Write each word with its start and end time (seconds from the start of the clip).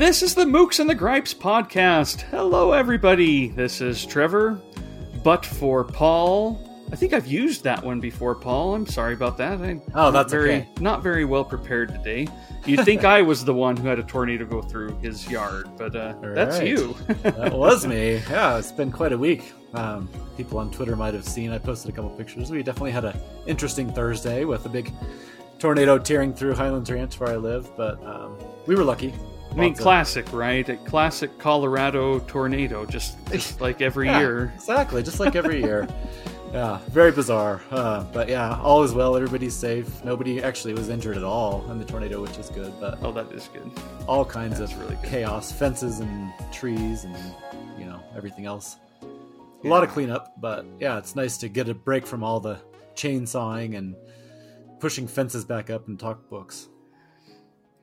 This 0.00 0.22
is 0.22 0.34
the 0.34 0.46
Mookse 0.46 0.80
and 0.80 0.88
the 0.88 0.94
Gripes 0.94 1.34
podcast. 1.34 2.22
Hello, 2.22 2.72
everybody. 2.72 3.48
This 3.48 3.82
is 3.82 4.06
Trevor, 4.06 4.58
but 5.22 5.44
for 5.44 5.84
Paul. 5.84 6.86
I 6.90 6.96
think 6.96 7.12
I've 7.12 7.26
used 7.26 7.64
that 7.64 7.84
one 7.84 8.00
before, 8.00 8.34
Paul. 8.34 8.74
I'm 8.74 8.86
sorry 8.86 9.12
about 9.12 9.36
that. 9.36 9.60
I'm 9.60 9.82
Oh, 9.94 10.10
that's 10.10 10.32
very 10.32 10.52
okay. 10.54 10.68
not 10.80 11.02
very 11.02 11.26
well 11.26 11.44
prepared 11.44 11.90
today. 11.90 12.28
You'd 12.64 12.82
think 12.86 13.04
I 13.18 13.20
was 13.20 13.44
the 13.44 13.52
one 13.52 13.76
who 13.76 13.88
had 13.88 13.98
a 13.98 14.02
tornado 14.02 14.46
go 14.46 14.62
through 14.62 14.98
his 15.00 15.30
yard, 15.30 15.68
but 15.76 15.94
uh, 15.94 16.14
that's 16.32 16.60
right. 16.60 16.66
you. 16.66 16.96
That 17.20 17.52
was 17.52 17.86
me. 17.86 18.22
Yeah, 18.30 18.56
it's 18.56 18.72
been 18.72 18.90
quite 18.90 19.12
a 19.12 19.18
week. 19.18 19.52
Um, 19.74 20.08
people 20.34 20.58
on 20.60 20.70
Twitter 20.70 20.96
might 20.96 21.12
have 21.12 21.28
seen. 21.28 21.52
I 21.52 21.58
posted 21.58 21.92
a 21.92 21.94
couple 21.94 22.08
pictures. 22.12 22.50
We 22.50 22.62
definitely 22.62 22.92
had 22.92 23.04
an 23.04 23.20
interesting 23.46 23.92
Thursday 23.92 24.46
with 24.46 24.64
a 24.64 24.70
big 24.70 24.94
tornado 25.58 25.98
tearing 25.98 26.32
through 26.32 26.54
Highlands 26.54 26.90
Ranch 26.90 27.20
where 27.20 27.28
I 27.28 27.36
live, 27.36 27.70
but 27.76 28.02
um, 28.02 28.38
we 28.66 28.74
were 28.74 28.84
lucky. 28.84 29.12
I 29.50 29.54
mean, 29.54 29.68
Lots 29.70 29.80
of- 29.80 29.84
classic, 29.84 30.32
right? 30.32 30.68
A 30.68 30.76
classic 30.76 31.36
Colorado 31.38 32.20
tornado, 32.20 32.86
just, 32.86 33.16
just 33.30 33.60
like 33.66 33.80
every 33.80 34.06
Yeah, 34.06 34.18
year. 34.20 34.52
Exactly, 34.54 35.02
just 35.02 35.20
like 35.20 35.34
every 35.36 35.60
year. 35.60 35.88
Yeah, 36.52 36.80
very 36.90 37.12
bizarre. 37.12 37.60
Uh, 37.70 38.02
but 38.12 38.28
yeah, 38.28 38.58
all 38.60 38.82
is 38.82 38.92
well. 38.92 39.14
Everybody's 39.14 39.54
safe. 39.54 40.04
Nobody 40.04 40.42
actually 40.42 40.74
was 40.74 40.88
injured 40.88 41.16
at 41.16 41.22
all 41.22 41.64
in 41.70 41.78
the 41.78 41.84
tornado, 41.84 42.20
which 42.20 42.36
is 42.38 42.48
good. 42.50 42.72
But 42.80 42.98
Oh, 43.02 43.12
that 43.12 43.30
is 43.30 43.48
good. 43.54 43.70
all 44.08 44.24
kinds 44.24 44.58
That's 44.58 44.72
of 44.72 44.80
really 44.80 44.96
good. 44.96 45.04
chaos, 45.10 45.52
fences 45.52 46.00
and 46.00 46.32
trees, 46.52 47.04
and 47.04 47.14
you 47.78 47.84
know 47.84 48.02
everything 48.16 48.46
else. 48.46 48.78
A 49.64 49.68
lot 49.68 49.84
of 49.84 49.90
cleanup, 49.90 50.32
but 50.40 50.66
yeah, 50.80 50.98
it's 50.98 51.14
nice 51.14 51.36
to 51.38 51.48
get 51.48 51.68
a 51.68 51.74
break 51.74 52.04
from 52.04 52.24
all 52.24 52.40
the 52.40 52.58
chainsawing 52.96 53.78
and 53.78 53.94
pushing 54.80 55.06
fences 55.06 55.44
back 55.44 55.70
up 55.70 55.86
and 55.86 56.00
talk 56.00 56.28
books. 56.28 56.68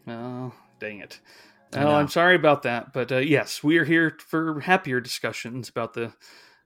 Oh, 0.10 0.52
dang 0.82 1.00
it. 1.00 1.22
Oh. 1.74 1.96
I'm 1.96 2.08
sorry 2.08 2.36
about 2.36 2.64
that, 2.64 2.94
but 2.94 3.12
uh, 3.12 3.18
yes, 3.18 3.64
we 3.64 3.78
are 3.78 3.86
here 3.86 4.18
for 4.26 4.60
happier 4.62 5.02
discussions 5.02 5.70
about 5.70 5.94
the, 5.94 6.14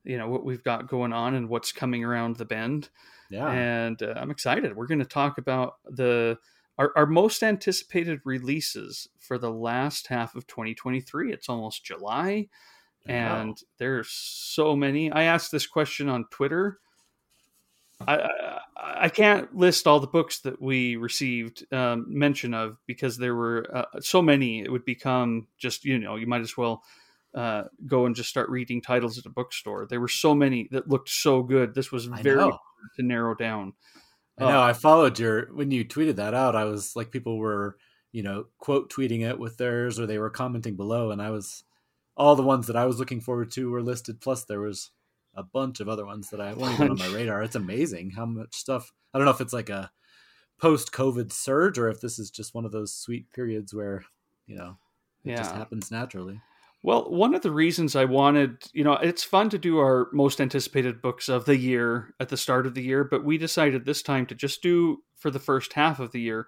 you 0.04 0.18
know, 0.18 0.28
what 0.30 0.46
we've 0.46 0.64
got 0.64 0.88
going 0.88 1.14
on 1.14 1.34
and 1.34 1.50
what's 1.50 1.72
coming 1.72 2.04
around 2.04 2.38
the 2.38 2.46
bend. 2.46 2.90
Yeah, 3.30 3.50
And 3.50 4.02
uh, 4.04 4.14
I'm 4.18 4.30
excited. 4.30 4.76
We're 4.76 4.88
going 4.88 5.00
to 5.00 5.06
talk 5.06 5.38
about 5.38 5.76
the 5.86 6.38
our, 6.78 6.92
our 6.96 7.06
most 7.06 7.44
anticipated 7.44 8.22
releases 8.26 9.08
for 9.20 9.38
the 9.38 9.52
last 9.52 10.08
half 10.08 10.36
of 10.36 10.48
2023. 10.48 11.32
It's 11.32 11.48
almost 11.48 11.86
July, 11.86 12.48
and 13.06 13.58
there's 13.78 14.10
so 14.10 14.76
many. 14.76 15.12
I 15.12 15.24
asked 15.24 15.52
this 15.52 15.68
question 15.68 16.10
on 16.10 16.26
Twitter. 16.32 16.80
I, 18.08 18.18
I 18.18 18.62
I 19.02 19.10
can't 19.10 19.56
list 19.56 19.88
all 19.88 20.00
the 20.00 20.08
books 20.08 20.42
that 20.42 20.62
we 20.62 20.96
received 20.96 21.66
um, 21.74 22.06
mention 22.08 22.54
of 22.54 22.78
because 22.86 23.18
there 23.18 23.36
were 23.36 23.66
uh, 23.74 24.00
so 24.00 24.22
many. 24.22 24.62
It 24.62 24.72
would 24.72 24.86
become 24.86 25.48
just 25.58 25.86
you 25.86 25.98
know 25.98 26.16
you 26.18 26.28
might 26.28 26.42
as 26.42 26.56
well 26.56 26.84
uh, 27.34 27.64
go 27.88 28.06
and 28.06 28.16
just 28.16 28.30
start 28.30 28.50
reading 28.50 28.82
titles 28.82 29.18
at 29.18 29.26
a 29.26 29.30
bookstore. 29.30 29.88
There 29.88 30.00
were 30.00 30.08
so 30.08 30.36
many 30.36 30.68
that 30.72 30.88
looked 30.88 31.10
so 31.10 31.42
good. 31.42 31.74
This 31.74 31.92
was 31.92 32.06
very 32.06 32.42
hard 32.42 32.60
to 32.98 33.04
narrow 33.04 33.34
down. 33.34 33.74
I 34.38 34.46
know. 34.46 34.62
I 34.62 34.74
followed 34.74 35.18
your 35.18 35.54
when 35.54 35.72
you 35.72 35.84
tweeted 35.84 36.18
that 36.18 36.34
out. 36.34 36.56
I 36.56 36.66
was 36.66 36.96
like, 36.96 37.12
people 37.12 37.38
were 37.38 37.78
you 38.12 38.24
know 38.24 38.46
quote 38.60 38.92
tweeting 38.92 39.22
it 39.22 39.40
with 39.40 39.58
theirs, 39.58 40.00
or 40.00 40.06
they 40.06 40.20
were 40.20 40.30
commenting 40.30 40.76
below, 40.76 41.12
and 41.12 41.22
I 41.22 41.32
was 41.32 41.64
all 42.16 42.36
the 42.36 42.44
ones 42.44 42.68
that 42.68 42.76
I 42.76 42.86
was 42.86 43.00
looking 43.00 43.22
forward 43.22 43.52
to 43.52 43.72
were 43.72 43.82
listed. 43.82 44.22
Plus, 44.22 44.44
there 44.44 44.62
was 44.62 44.92
a 45.36 45.44
bunch 45.44 45.80
of 45.80 45.90
other 45.90 46.06
ones 46.06 46.30
that 46.30 46.42
I 46.42 46.54
weren't 46.54 46.74
even 46.74 46.92
on 46.92 46.98
my 46.98 47.08
radar. 47.08 47.44
It's 47.44 47.56
amazing 47.56 48.12
how 48.12 48.26
much 48.26 48.56
stuff. 48.56 48.92
I 49.14 49.18
don't 49.18 49.26
know 49.26 49.32
if 49.32 49.42
it's 49.42 49.54
like 49.54 49.70
a 49.70 49.92
post 50.60 50.92
COVID 50.92 51.32
surge 51.32 51.78
or 51.78 51.90
if 51.90 52.02
this 52.02 52.20
is 52.20 52.30
just 52.30 52.54
one 52.54 52.66
of 52.66 52.72
those 52.72 52.94
sweet 52.94 53.32
periods 53.34 53.74
where 53.74 54.04
you 54.46 54.56
know 54.56 54.78
it 55.24 55.38
just 55.38 55.54
happens 55.54 55.92
naturally. 55.92 56.42
Well, 56.84 57.12
one 57.12 57.36
of 57.36 57.44
the 57.44 57.52
reasons 57.52 57.96
I 57.96 58.06
wanted, 58.06 58.58
you 58.74 58.84
know, 58.84 58.94
it's 58.94 59.24
fun 59.24 59.52
to 59.52 59.60
do 59.60 59.78
our 59.78 60.08
most 60.14 60.42
anticipated 60.42 61.00
books 61.00 61.30
of 61.30 61.46
the 61.46 61.56
year 61.56 62.16
at 62.20 62.30
the 62.30 62.38
start 62.38 62.66
of 62.66 62.74
the 62.74 62.82
year, 62.82 63.04
but 63.04 63.24
we 63.24 63.38
decided 63.38 63.86
this 63.86 64.02
time 64.02 64.26
to 64.28 64.36
just 64.36 64.64
do 64.64 65.04
for 65.16 65.30
the 65.30 65.40
first 65.40 65.74
half 65.74 66.00
of 66.00 66.12
the 66.12 66.22
year. 66.22 66.48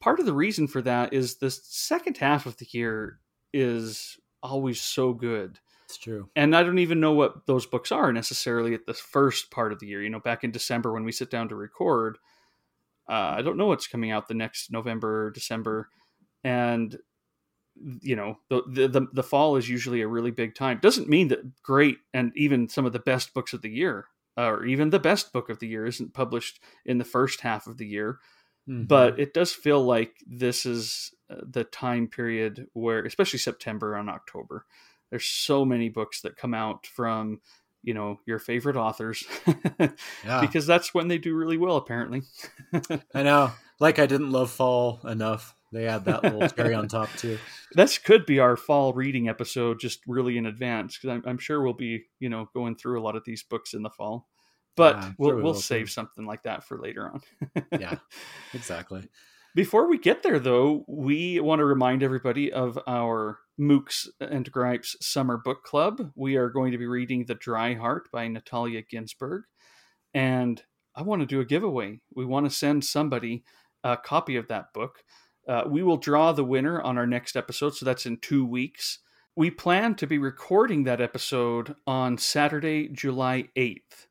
Part 0.00 0.18
of 0.18 0.26
the 0.26 0.32
reason 0.32 0.66
for 0.66 0.82
that 0.82 1.12
is 1.12 1.36
the 1.36 1.50
second 1.50 2.16
half 2.16 2.44
of 2.44 2.56
the 2.56 2.66
year 2.72 3.20
is 3.52 4.18
always 4.42 4.80
so 4.80 5.12
good. 5.12 5.60
It's 5.88 5.96
true. 5.96 6.28
And 6.36 6.54
I 6.54 6.62
don't 6.62 6.78
even 6.78 7.00
know 7.00 7.12
what 7.12 7.46
those 7.46 7.64
books 7.64 7.90
are 7.90 8.12
necessarily 8.12 8.74
at 8.74 8.84
the 8.86 8.92
first 8.94 9.50
part 9.50 9.72
of 9.72 9.78
the 9.80 9.86
year. 9.86 10.02
You 10.02 10.10
know, 10.10 10.20
back 10.20 10.44
in 10.44 10.50
December 10.50 10.92
when 10.92 11.04
we 11.04 11.12
sit 11.12 11.30
down 11.30 11.48
to 11.48 11.56
record, 11.56 12.18
uh, 13.08 13.36
I 13.38 13.42
don't 13.42 13.56
know 13.56 13.66
what's 13.66 13.86
coming 13.86 14.10
out 14.10 14.28
the 14.28 14.34
next 14.34 14.70
November, 14.70 15.30
December, 15.30 15.88
and 16.44 16.98
you 18.02 18.16
know 18.16 18.38
the, 18.50 18.62
the 18.66 19.06
the 19.12 19.22
fall 19.22 19.56
is 19.56 19.68
usually 19.68 20.00
a 20.02 20.08
really 20.08 20.30
big 20.32 20.54
time. 20.54 20.78
Doesn't 20.82 21.08
mean 21.08 21.28
that 21.28 21.62
great 21.62 21.98
and 22.12 22.32
even 22.36 22.68
some 22.68 22.86
of 22.86 22.92
the 22.92 22.98
best 22.98 23.32
books 23.34 23.52
of 23.52 23.62
the 23.62 23.70
year, 23.70 24.06
or 24.36 24.64
even 24.66 24.90
the 24.90 24.98
best 24.98 25.32
book 25.32 25.48
of 25.48 25.58
the 25.60 25.68
year, 25.68 25.86
isn't 25.86 26.12
published 26.14 26.60
in 26.84 26.98
the 26.98 27.04
first 27.04 27.40
half 27.40 27.66
of 27.66 27.78
the 27.78 27.86
year 27.86 28.18
Mhm. 28.68 28.86
but 28.88 29.18
it 29.18 29.34
does 29.34 29.52
feel 29.52 29.82
like 29.84 30.16
this 30.26 30.66
is 30.66 31.12
uh, 31.30 31.36
the 31.42 31.64
time 31.64 32.06
period 32.08 32.68
where 32.74 33.04
especially 33.04 33.38
september 33.38 33.94
and 33.94 34.10
october 34.10 34.66
there's 35.10 35.26
so 35.26 35.64
many 35.64 35.88
books 35.88 36.20
that 36.22 36.36
come 36.36 36.54
out 36.54 36.86
from 36.86 37.40
you 37.82 37.94
know 37.94 38.18
your 38.26 38.38
favorite 38.38 38.76
authors 38.76 39.24
yeah, 39.78 40.40
because 40.40 40.66
that's 40.66 40.92
when 40.92 41.08
they 41.08 41.18
do 41.18 41.34
really 41.34 41.56
well 41.56 41.76
apparently 41.76 42.22
I 43.14 43.22
know. 43.22 43.52
Like 43.80 43.98
I 43.98 44.06
didn't 44.06 44.32
love 44.32 44.50
fall 44.50 45.00
enough. 45.06 45.54
They 45.72 45.86
add 45.86 46.04
that 46.06 46.24
little 46.24 46.48
cherry 46.48 46.74
on 46.74 46.88
top 46.88 47.14
too. 47.16 47.38
this 47.74 47.98
could 47.98 48.26
be 48.26 48.40
our 48.40 48.56
fall 48.56 48.92
reading 48.92 49.28
episode 49.28 49.78
just 49.78 50.00
really 50.06 50.36
in 50.36 50.46
advance 50.46 50.96
because 50.96 51.14
I'm, 51.14 51.22
I'm 51.26 51.38
sure 51.38 51.62
we'll 51.62 51.74
be 51.74 52.04
you 52.18 52.28
know 52.28 52.48
going 52.54 52.74
through 52.76 53.00
a 53.00 53.02
lot 53.02 53.16
of 53.16 53.24
these 53.24 53.42
books 53.42 53.74
in 53.74 53.82
the 53.82 53.90
fall 53.90 54.26
but 54.76 54.96
Yeah, 54.96 55.12
we'll, 55.18 55.30
sure 55.30 55.36
we 55.36 55.42
we'll 55.42 55.54
save 55.54 55.86
too. 55.86 55.92
something 55.92 56.24
like 56.26 56.42
that 56.44 56.64
for 56.64 56.78
later 56.78 57.10
on 57.12 57.20
Yeah, 57.78 57.96
exactly. 58.54 59.08
Before 59.54 59.88
we 59.88 59.98
get 59.98 60.22
there, 60.22 60.38
though, 60.38 60.84
we 60.86 61.40
want 61.40 61.58
to 61.60 61.64
remind 61.64 62.02
everybody 62.02 62.52
of 62.52 62.78
our 62.86 63.38
Mookse 63.58 64.08
and 64.20 64.50
Gripes 64.50 64.96
Summer 65.00 65.36
Book 65.36 65.64
Club. 65.64 66.12
We 66.14 66.36
are 66.36 66.48
going 66.48 66.72
to 66.72 66.78
be 66.78 66.86
reading 66.86 67.24
The 67.24 67.34
Dry 67.34 67.74
Heart 67.74 68.10
by 68.12 68.28
Natalia 68.28 68.82
Ginzburg. 68.82 69.42
And 70.14 70.62
I 70.94 71.02
want 71.02 71.20
to 71.20 71.26
do 71.26 71.40
a 71.40 71.44
giveaway. 71.44 72.00
We 72.14 72.24
want 72.24 72.46
to 72.46 72.56
send 72.56 72.84
somebody 72.84 73.44
a 73.84 73.96
copy 73.96 74.36
of 74.36 74.48
that 74.48 74.72
book. 74.72 75.02
Uh, 75.46 75.64
we 75.66 75.82
will 75.82 75.96
draw 75.96 76.32
the 76.32 76.44
winner 76.44 76.80
on 76.80 76.98
our 76.98 77.06
next 77.06 77.36
episode, 77.36 77.74
so 77.74 77.86
that's 77.86 78.06
in 78.06 78.18
two 78.18 78.44
weeks. 78.44 78.98
We 79.34 79.50
plan 79.50 79.94
to 79.96 80.06
be 80.06 80.18
recording 80.18 80.84
that 80.84 81.00
episode 81.00 81.76
on 81.86 82.18
Saturday, 82.18 82.88
July 82.88 83.48
8th. 83.56 84.08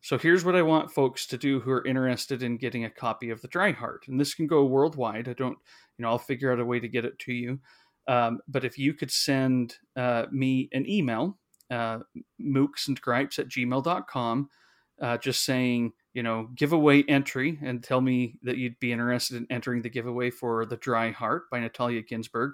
So 0.00 0.16
here's 0.16 0.44
what 0.44 0.56
I 0.56 0.62
want 0.62 0.90
folks 0.90 1.26
to 1.26 1.36
do 1.36 1.60
who 1.60 1.70
are 1.70 1.86
interested 1.86 2.42
in 2.42 2.56
getting 2.56 2.86
a 2.86 2.90
copy 2.90 3.28
of 3.28 3.42
The 3.42 3.48
Dry 3.48 3.72
Heart. 3.72 4.06
And 4.08 4.18
this 4.18 4.34
can 4.34 4.46
go 4.46 4.64
worldwide. 4.64 5.28
I 5.28 5.34
don't, 5.34 5.58
you 5.98 6.02
know, 6.02 6.08
I'll 6.08 6.18
figure 6.18 6.50
out 6.50 6.60
a 6.60 6.64
way 6.64 6.80
to 6.80 6.88
get 6.88 7.04
it 7.04 7.18
to 7.20 7.32
you. 7.32 7.60
Um, 8.08 8.40
but 8.48 8.64
if 8.64 8.78
you 8.78 8.94
could 8.94 9.10
send 9.10 9.76
uh, 9.96 10.26
me 10.30 10.68
an 10.72 10.88
email, 10.88 11.38
uh, 11.70 12.00
mookseandgripes 12.40 13.38
at 13.38 13.48
gmail.com, 13.48 14.48
uh, 15.00 15.18
just 15.18 15.44
saying, 15.44 15.92
you 16.12 16.22
know, 16.22 16.48
giveaway 16.56 17.02
entry 17.04 17.58
and 17.62 17.82
tell 17.82 18.00
me 18.00 18.36
that 18.42 18.56
you'd 18.56 18.80
be 18.80 18.92
interested 18.92 19.36
in 19.36 19.46
entering 19.50 19.82
the 19.82 19.88
giveaway 19.88 20.30
for 20.30 20.66
The 20.66 20.76
Dry 20.76 21.10
Heart 21.10 21.50
by 21.50 21.60
Natalia 21.60 22.02
Ginzburg, 22.02 22.52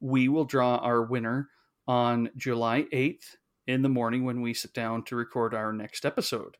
we 0.00 0.28
will 0.28 0.44
draw 0.44 0.76
our 0.76 1.02
winner 1.02 1.50
on 1.86 2.30
July 2.36 2.86
8th 2.92 3.36
in 3.66 3.82
the 3.82 3.88
morning 3.88 4.24
when 4.24 4.40
we 4.40 4.54
sit 4.54 4.72
down 4.72 5.04
to 5.04 5.16
record 5.16 5.54
our 5.54 5.72
next 5.72 6.06
episode 6.06 6.56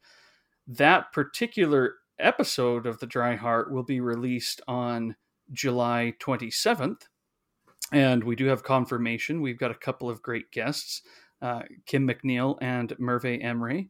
that 0.67 1.13
particular 1.13 1.95
episode 2.19 2.87
of 2.87 2.99
The 2.99 3.07
Dry 3.07 3.37
Heart 3.37 3.73
will 3.73 3.83
be 3.83 4.01
released 4.01 4.61
on 4.67 5.17
July 5.53 6.15
27th. 6.21 7.03
And 7.93 8.25
we 8.25 8.35
do 8.37 8.47
have 8.47 8.63
confirmation. 8.63 9.41
We've 9.41 9.59
got 9.59 9.71
a 9.71 9.75
couple 9.75 10.09
of 10.11 10.23
great 10.23 10.51
guests. 10.51 11.03
Uh, 11.43 11.63
Kim 11.87 12.09
McNeil 12.09 12.57
and 12.61 12.95
Merve 12.99 13.23
Emre 13.25 13.89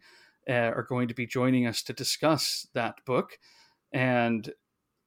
uh, 0.48 0.52
are 0.52 0.82
going 0.88 1.08
to 1.08 1.14
be 1.14 1.26
joining 1.26 1.66
us 1.66 1.82
to 1.84 1.92
discuss 1.92 2.66
that 2.74 2.96
book. 3.06 3.38
And 3.92 4.50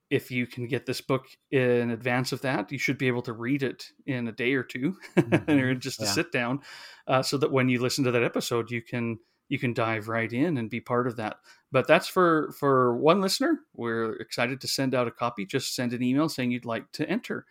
if 0.10 0.32
you 0.32 0.48
can 0.48 0.68
get 0.68 0.86
this 0.86 1.02
book 1.02 1.26
in 1.52 1.92
advance 1.92 2.32
of 2.32 2.42
that, 2.42 2.72
you 2.72 2.78
should 2.78 2.98
be 2.98 3.08
able 3.08 3.22
to 3.24 3.34
read 3.34 3.62
it 3.62 3.88
in 4.06 4.28
a 4.30 4.32
day 4.32 4.54
or 4.54 4.64
2 4.64 4.96
or 5.50 5.76
just 5.76 6.00
to 6.00 6.06
Yeah. 6.06 6.12
sit 6.12 6.32
down, 6.32 6.62
uh, 7.08 7.22
so 7.22 7.38
that 7.38 7.52
when 7.52 7.68
you 7.68 7.82
listen 7.82 8.06
to 8.06 8.12
that 8.12 8.24
episode, 8.24 8.72
you 8.72 8.82
can 8.82 9.20
you 9.50 9.58
can 9.60 9.74
dive 9.74 10.10
right 10.10 10.32
in 10.32 10.58
and 10.58 10.70
be 10.70 10.80
part 10.82 11.08
of 11.08 11.16
that. 11.18 11.38
But 11.72 11.88
that's 11.88 12.08
for 12.08 12.54
for 12.58 12.96
one 12.98 13.20
listener. 13.22 13.60
We're 13.74 14.14
excited 14.16 14.62
to 14.62 14.68
send 14.68 14.96
out 14.96 15.08
a 15.08 15.12
copy. 15.12 15.46
Just 15.46 15.76
send 15.76 15.92
an 15.94 16.02
email 16.04 16.30
saying 16.30 16.52
you'd 16.52 16.66
like 16.66 16.90
to 16.94 17.10
enter, 17.10 17.46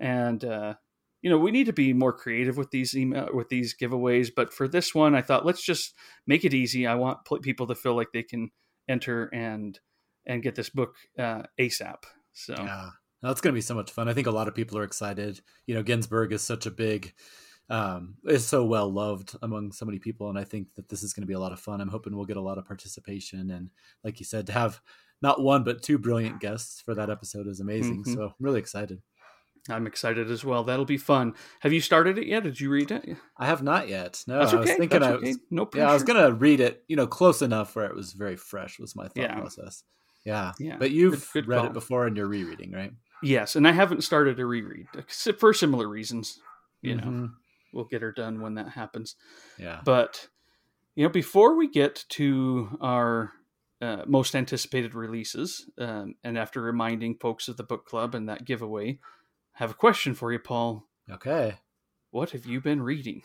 and 0.00 0.44
uh, 0.44 0.74
you 1.22 1.30
know 1.30 1.38
we 1.38 1.50
need 1.50 1.66
to 1.66 1.72
be 1.72 1.92
more 1.92 2.12
creative 2.12 2.56
with 2.56 2.70
these 2.70 2.94
email 2.94 3.28
with 3.32 3.48
these 3.48 3.74
giveaways. 3.80 4.30
But 4.34 4.52
for 4.52 4.68
this 4.68 4.94
one, 4.94 5.14
I 5.14 5.22
thought 5.22 5.46
let's 5.46 5.62
just 5.62 5.94
make 6.26 6.44
it 6.44 6.54
easy. 6.54 6.86
I 6.86 6.94
want 6.94 7.24
pl- 7.24 7.40
people 7.40 7.66
to 7.68 7.74
feel 7.74 7.94
like 7.94 8.08
they 8.12 8.22
can 8.22 8.50
enter 8.88 9.30
and 9.32 9.78
and 10.26 10.42
get 10.42 10.54
this 10.54 10.70
book 10.70 10.96
uh, 11.18 11.42
ASAP. 11.58 12.04
So 12.32 12.54
Yeah. 12.58 12.90
That's 13.22 13.40
going 13.40 13.52
to 13.52 13.56
be 13.56 13.62
so 13.62 13.74
much 13.74 13.90
fun. 13.90 14.08
I 14.08 14.14
think 14.14 14.26
a 14.26 14.32
lot 14.32 14.48
of 14.48 14.54
people 14.54 14.78
are 14.78 14.84
excited. 14.84 15.40
You 15.66 15.74
know, 15.74 15.82
Ginzburg 15.82 16.32
is 16.32 16.42
such 16.42 16.66
a 16.66 16.70
big, 16.70 17.12
um, 17.68 18.14
is 18.24 18.46
so 18.46 18.64
well 18.64 18.90
loved 18.92 19.36
among 19.42 19.72
so 19.72 19.84
many 19.84 19.98
people, 19.98 20.28
and 20.30 20.38
I 20.38 20.44
think 20.44 20.68
that 20.76 20.88
this 20.88 21.02
is 21.02 21.12
going 21.12 21.22
to 21.22 21.26
be 21.26 21.34
a 21.34 21.40
lot 21.40 21.52
of 21.52 21.58
fun. 21.58 21.80
I'm 21.80 21.88
hoping 21.88 22.14
we'll 22.14 22.26
get 22.26 22.36
a 22.36 22.42
lot 22.42 22.58
of 22.58 22.66
participation, 22.66 23.50
and 23.50 23.70
like 24.04 24.20
you 24.20 24.24
said, 24.24 24.46
to 24.46 24.52
have 24.52 24.80
not 25.20 25.42
one 25.42 25.64
but 25.64 25.82
two 25.82 25.98
brilliant 25.98 26.38
guests 26.40 26.80
for 26.80 26.94
that 26.94 27.10
episode 27.10 27.48
is 27.48 27.58
amazing. 27.58 28.02
Mm-hmm. 28.02 28.14
So 28.14 28.22
I'm 28.26 28.34
really 28.38 28.60
excited. 28.60 29.02
I'm 29.68 29.86
excited 29.86 30.30
as 30.30 30.44
well. 30.44 30.64
That'll 30.64 30.84
be 30.84 30.96
fun. 30.96 31.34
Have 31.60 31.72
you 31.72 31.80
started 31.80 32.18
it 32.18 32.26
yet? 32.26 32.42
Did 32.42 32.60
you 32.60 32.70
read 32.70 32.90
it? 32.90 33.16
I 33.36 33.46
have 33.46 33.62
not 33.62 33.88
yet. 33.88 34.22
No, 34.26 34.40
okay. 34.40 34.56
I 34.56 34.60
was 34.60 34.70
thinking 34.70 35.00
That's 35.00 35.04
I 35.04 35.16
was, 35.16 35.38
no 35.50 35.66
pressure. 35.66 35.84
Yeah, 35.84 35.90
I 35.90 35.94
was 35.94 36.02
gonna 36.02 36.32
read 36.32 36.60
it, 36.60 36.84
you 36.88 36.96
know, 36.96 37.06
close 37.06 37.42
enough 37.42 37.76
where 37.76 37.86
it 37.86 37.94
was 37.94 38.12
very 38.12 38.36
fresh 38.36 38.78
was 38.78 38.96
my 38.96 39.04
thought 39.04 39.16
yeah. 39.16 39.34
process. 39.34 39.82
Yeah. 40.24 40.52
Yeah. 40.58 40.76
But 40.78 40.90
you've 40.90 41.30
good, 41.32 41.44
good 41.44 41.48
read 41.48 41.58
call. 41.58 41.66
it 41.66 41.72
before 41.72 42.06
and 42.06 42.16
you're 42.16 42.28
rereading, 42.28 42.72
right? 42.72 42.92
Yes, 43.22 43.56
and 43.56 43.66
I 43.66 43.72
haven't 43.72 44.04
started 44.04 44.38
a 44.38 44.46
reread 44.46 44.86
for 45.38 45.52
similar 45.52 45.88
reasons. 45.88 46.38
You 46.82 46.94
mm-hmm. 46.94 47.22
know, 47.22 47.30
we'll 47.72 47.84
get 47.84 48.02
her 48.02 48.12
done 48.12 48.40
when 48.40 48.54
that 48.54 48.70
happens. 48.70 49.16
Yeah. 49.58 49.80
But 49.84 50.28
you 50.94 51.04
know, 51.04 51.10
before 51.10 51.56
we 51.56 51.68
get 51.68 52.04
to 52.10 52.76
our 52.80 53.32
uh, 53.80 54.02
most 54.06 54.34
anticipated 54.34 54.94
releases, 54.94 55.68
um, 55.78 56.14
and 56.24 56.36
after 56.36 56.60
reminding 56.60 57.16
folks 57.16 57.48
of 57.48 57.56
the 57.56 57.62
book 57.64 57.86
club 57.86 58.14
and 58.14 58.28
that 58.28 58.44
giveaway, 58.44 58.98
have 59.58 59.72
a 59.72 59.74
question 59.74 60.14
for 60.14 60.32
you, 60.32 60.38
Paul. 60.38 60.84
Okay. 61.10 61.56
What 62.12 62.30
have 62.30 62.46
you 62.46 62.60
been 62.60 62.80
reading? 62.80 63.22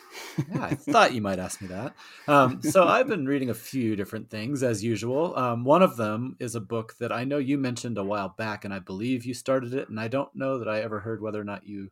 yeah, 0.51 0.63
I 0.63 0.73
thought 0.75 1.13
you 1.13 1.21
might 1.21 1.37
ask 1.37 1.61
me 1.61 1.67
that. 1.67 1.93
Um, 2.27 2.59
so 2.63 2.87
I've 2.87 3.07
been 3.07 3.27
reading 3.27 3.51
a 3.51 3.53
few 3.53 3.95
different 3.95 4.31
things 4.31 4.63
as 4.63 4.83
usual. 4.83 5.37
Um, 5.37 5.63
one 5.63 5.83
of 5.83 5.95
them 5.95 6.35
is 6.39 6.55
a 6.55 6.59
book 6.59 6.95
that 6.99 7.11
I 7.11 7.23
know 7.23 7.37
you 7.37 7.59
mentioned 7.59 7.99
a 7.99 8.03
while 8.03 8.29
back, 8.35 8.65
and 8.65 8.73
I 8.73 8.79
believe 8.79 9.25
you 9.25 9.35
started 9.35 9.75
it, 9.75 9.89
and 9.89 9.99
I 9.99 10.07
don't 10.07 10.35
know 10.35 10.57
that 10.57 10.67
I 10.67 10.81
ever 10.81 10.99
heard 10.99 11.21
whether 11.21 11.39
or 11.39 11.45
not 11.45 11.67
you 11.67 11.91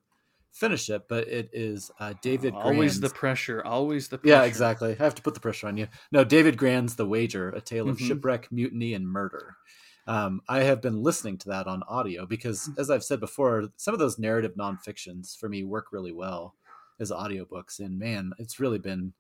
finished 0.51 0.89
it, 0.89 1.03
but 1.07 1.27
it 1.27 1.51
is 1.53 1.91
uh, 1.99 2.15
David. 2.23 2.55
always 2.55 2.99
the 2.99 3.09
pressure. 3.09 3.63
Always 3.63 4.07
the 4.07 4.17
pressure. 4.17 4.35
Yeah, 4.35 4.43
exactly. 4.43 4.95
I 4.99 5.03
have 5.03 5.15
to 5.15 5.21
put 5.21 5.35
the 5.35 5.39
pressure 5.39 5.67
on 5.67 5.77
you. 5.77 5.87
No, 6.11 6.23
David 6.23 6.57
Grann's 6.57 6.95
The 6.95 7.05
Wager: 7.05 7.49
A 7.49 7.61
Tale 7.61 7.89
of 7.89 7.97
mm-hmm. 7.97 8.07
Shipwreck, 8.07 8.51
Mutiny, 8.51 8.95
and 8.95 9.07
Murder. 9.07 9.55
Um, 10.07 10.41
I 10.47 10.63
have 10.63 10.81
been 10.81 11.03
listening 11.03 11.37
to 11.39 11.49
that 11.49 11.67
on 11.67 11.83
audio 11.87 12.25
because, 12.25 12.67
mm. 12.67 12.79
as 12.79 12.89
I've 12.89 13.03
said 13.03 13.19
before, 13.19 13.69
some 13.77 13.93
of 13.93 13.99
those 13.99 14.19
narrative 14.19 14.55
nonfictions 14.57 15.37
for 15.37 15.47
me 15.47 15.63
work 15.63 15.87
really 15.91 16.11
well 16.11 16.55
as 16.99 17.11
audiobooks. 17.11 17.79
And 17.79 17.99
man, 17.99 18.31
it's 18.37 18.59
really 18.59 18.79
been 18.79 19.13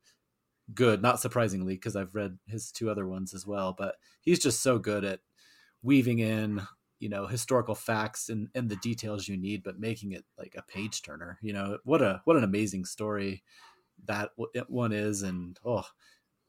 good, 0.73 1.01
not 1.01 1.19
surprisingly, 1.19 1.75
because 1.75 1.95
I've 1.95 2.15
read 2.15 2.37
his 2.47 2.71
two 2.71 2.89
other 2.89 3.07
ones 3.07 3.33
as 3.33 3.45
well. 3.45 3.75
But 3.77 3.95
he's 4.21 4.39
just 4.39 4.61
so 4.61 4.79
good 4.79 5.03
at 5.03 5.19
weaving 5.83 6.19
in, 6.19 6.61
you 6.99 7.09
know, 7.09 7.27
historical 7.27 7.75
facts 7.75 8.29
and, 8.29 8.49
and 8.53 8.69
the 8.69 8.75
details 8.77 9.27
you 9.27 9.37
need, 9.37 9.63
but 9.63 9.79
making 9.79 10.11
it 10.11 10.25
like 10.37 10.55
a 10.57 10.63
page 10.63 11.01
turner. 11.01 11.37
You 11.41 11.53
know, 11.53 11.77
what 11.83 12.01
a 12.01 12.21
what 12.25 12.37
an 12.37 12.43
amazing 12.43 12.85
story 12.85 13.43
that 14.05 14.31
one 14.67 14.91
is. 14.91 15.21
And 15.21 15.59
oh, 15.65 15.85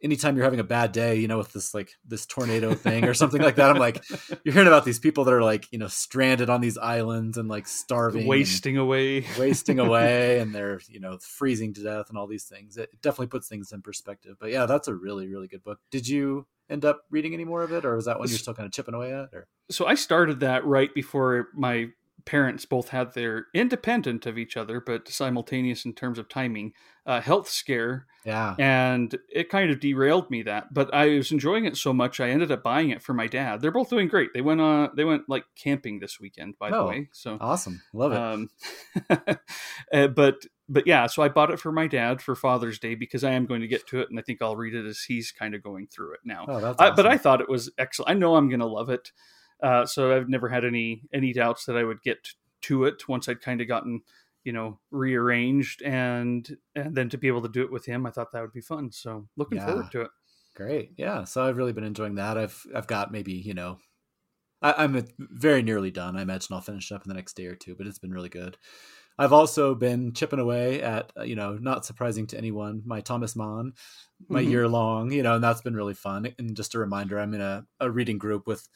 anytime 0.03 0.37
you're 0.37 0.45
having 0.45 0.61
a 0.61 0.65
bad 0.65 0.93
day, 0.93 1.17
you 1.17 1.29
know, 1.29 1.39
with 1.39 1.53
this 1.53 1.73
like 1.75 1.93
this 2.05 2.27
tornado 2.27 2.75
thing 2.75 3.05
or 3.05 3.15
something 3.15 3.41
like 3.41 3.57
that, 3.57 3.71
I'm 3.71 3.79
like, 3.79 4.05
you're 4.45 4.53
hearing 4.53 4.69
about 4.69 4.85
these 4.85 4.99
people 4.99 5.25
that 5.25 5.35
are 5.35 5.43
like, 5.43 5.67
you 5.71 5.79
know, 5.79 5.89
stranded 5.89 6.51
on 6.51 6.61
these 6.61 6.77
islands 6.79 7.39
and 7.39 7.49
like 7.49 7.67
starving, 7.67 8.27
wasting 8.27 8.77
away, 8.77 9.27
wasting 9.39 9.79
away, 9.79 10.41
and 10.41 10.55
they're 10.55 10.81
you 10.89 11.01
know 11.01 11.19
freezing 11.19 11.73
to 11.75 11.83
death 11.83 12.09
and 12.09 12.19
all 12.19 12.27
these 12.27 12.45
things. 12.45 12.77
It 12.77 12.91
definitely 13.03 13.29
puts 13.29 13.49
things 13.49 13.73
in 13.73 13.83
perspective. 13.83 14.37
But 14.39 14.51
yeah, 14.51 14.67
that's 14.67 14.89
a 14.89 14.95
really 14.95 15.29
really 15.29 15.49
good 15.49 15.63
book. 15.63 15.79
Did 15.91 16.09
you 16.09 16.47
end 16.69 16.85
up 16.85 17.03
reading 17.11 17.35
any 17.35 17.45
more 17.45 17.63
of 17.63 17.73
it, 17.73 17.85
or 17.85 17.95
was 17.95 18.07
that 18.07 18.19
one 18.19 18.29
you're 18.29 18.39
still 18.39 18.55
kind 18.55 18.67
of 18.67 18.73
chipping 18.73 18.95
away 18.95 19.13
at? 19.13 19.29
Or 19.33 19.47
so 19.71 19.87
I 19.87 19.95
started 19.95 20.41
that 20.41 20.65
right 20.65 20.93
before 20.95 21.49
my 21.55 21.89
parents 22.25 22.65
both 22.65 22.89
had 22.89 23.15
their 23.15 23.47
independent 23.55 24.27
of 24.27 24.39
each 24.39 24.57
other 24.57 24.81
but 24.81 25.09
simultaneous 25.09 25.85
in 25.85 25.93
terms 25.93 26.19
of 26.19 26.29
timing 26.29 26.73
uh, 27.05 27.21
health 27.21 27.49
scare. 27.49 28.07
Yeah. 28.25 28.55
And 28.59 29.19
it 29.29 29.49
kind 29.49 29.71
of 29.71 29.81
derailed 29.81 30.31
me 30.31 30.43
that 30.43 30.73
but 30.73 30.93
i 30.95 31.17
was 31.17 31.33
enjoying 31.33 31.65
it 31.65 31.77
so 31.77 31.93
much 31.93 32.21
i 32.21 32.31
ended 32.31 32.53
up 32.53 32.63
buying 32.63 32.91
it 32.91 33.03
for 33.03 33.15
my 33.15 33.27
dad. 33.27 33.61
They're 33.61 33.71
both 33.71 33.91
doing 33.91 34.09
great. 34.09 34.31
They 34.33 34.41
went 34.41 34.61
on 34.61 34.91
they 34.97 35.05
went 35.05 35.29
like 35.29 35.45
camping 35.57 35.99
this 35.99 36.21
weekend 36.21 36.59
by 36.59 36.71
oh, 36.71 36.85
the 36.85 36.89
way 36.89 37.09
so 37.13 37.39
awesome. 37.41 37.83
Love 37.93 38.13
it. 38.13 38.19
um, 38.19 38.51
uh, 39.93 40.07
but 40.09 40.47
but 40.69 40.87
yeah 40.87 41.07
so 41.07 41.23
i 41.23 41.29
bought 41.29 41.51
it 41.51 41.59
for 41.59 41.73
my 41.73 41.87
dad 41.87 42.23
for 42.23 42.35
father's 42.35 42.79
day 42.79 42.95
because 42.95 43.25
i 43.25 43.31
am 43.31 43.47
going 43.47 43.61
to 43.61 43.67
get 43.67 43.87
to 43.89 44.01
it 44.01 44.09
and 44.09 44.19
i 44.19 44.23
think 44.23 44.41
i'll 44.41 44.57
read 44.57 44.75
it 44.75 44.87
as 44.87 45.01
he's 45.03 45.33
kind 45.33 45.55
of 45.55 45.63
going 45.63 45.87
through 45.89 46.15
it 46.15 46.21
now. 46.25 46.47
Oh, 46.49 46.61
that's 46.61 46.81
awesome. 46.81 46.93
I, 46.93 46.97
but 46.97 47.07
i 47.07 47.19
thought 47.19 47.41
it 47.41 47.49
was 47.49 47.71
excellent. 47.79 48.11
I 48.11 48.15
know 48.15 48.37
i'm 48.37 48.49
going 48.49 48.61
to 48.61 48.67
love 48.67 48.89
it 48.89 49.11
uh, 49.63 49.87
so 49.87 50.15
I've 50.15 50.29
never 50.29 50.49
had 50.49 50.65
any 50.65 51.03
any 51.13 51.33
doubts 51.33 51.65
that 51.67 51.77
I 51.77 51.85
would 51.85 52.03
get 52.03 52.29
to 52.63 52.85
it 52.85 53.09
once 53.09 53.29
I'd 53.29 53.41
kind 53.41 53.61
of 53.61 53.69
gotten 53.69 54.03
you 54.45 54.53
know 54.53 54.79
rearranged 54.91 55.83
and 55.83 56.57
and 56.75 56.95
then 56.95 57.09
to 57.11 57.19
be 57.19 57.29
able 57.29 57.43
to 57.43 57.49
do 57.49 57.63
it 57.63 57.73
with 57.73 57.87
him, 57.87 58.07
I 58.07 58.11
thought 58.11 58.33
that 58.33 58.43
would 58.43 58.53
be 58.53 58.61
fun. 58.61 58.91
So 58.93 59.29
looking 59.37 59.59
yeah. 59.59 59.67
forward 59.67 59.91
to 59.93 60.01
it. 60.03 60.11
Great, 60.55 60.93
yeah. 60.99 61.25
So 61.25 61.45
I've 61.45 61.57
really 61.57 61.73
been 61.73 61.85
enjoying 61.85 62.17
that. 62.17 62.37
I've 62.37 62.61
I've 62.75 62.87
got 62.87 63.13
maybe 63.13 63.33
you 63.33 63.55
know 63.55 63.79
I, 64.63 64.85
am 64.85 65.05
very 65.19 65.63
nearly 65.63 65.91
done. 65.91 66.17
I 66.17 66.23
imagine 66.23 66.55
I'll 66.55 66.61
finish 66.61 66.93
up 66.93 67.05
in 67.05 67.09
the 67.09 67.15
next 67.15 67.35
day 67.35 67.47
or 67.47 67.55
two, 67.55 67.75
but 67.75 67.87
it's 67.87 67.99
been 67.99 68.13
really 68.13 68.29
good. 68.29 68.57
I've 69.19 69.33
also 69.33 69.75
been 69.75 70.13
chipping 70.15 70.39
away 70.39 70.81
at, 70.81 71.13
uh, 71.19 71.23
you 71.25 71.37
know, 71.37 71.59
not 71.61 71.85
surprising 71.85 72.27
to 72.29 72.39
anyone, 72.39 72.83
my 72.87 73.01
Thomas 73.01 73.37
Mann, 73.37 73.75
my 74.29 74.41
mm-hmm. 74.41 74.51
year 74.51 74.69
long, 74.69 75.13
you 75.13 75.23
know, 75.23 75.35
and 75.35 75.45
that's 75.45 75.61
been 75.61 75.77
really 75.77 75.95
fun. 75.95 76.33
And 76.39 76.57
just 76.57 76.75
a 76.75 76.79
reminder, 76.79 77.19
I'm 77.19 77.35
in 77.35 77.41
a, 77.41 77.65
a 77.79 77.91
reading 77.91 78.19
group 78.19 78.47
with 78.47 78.67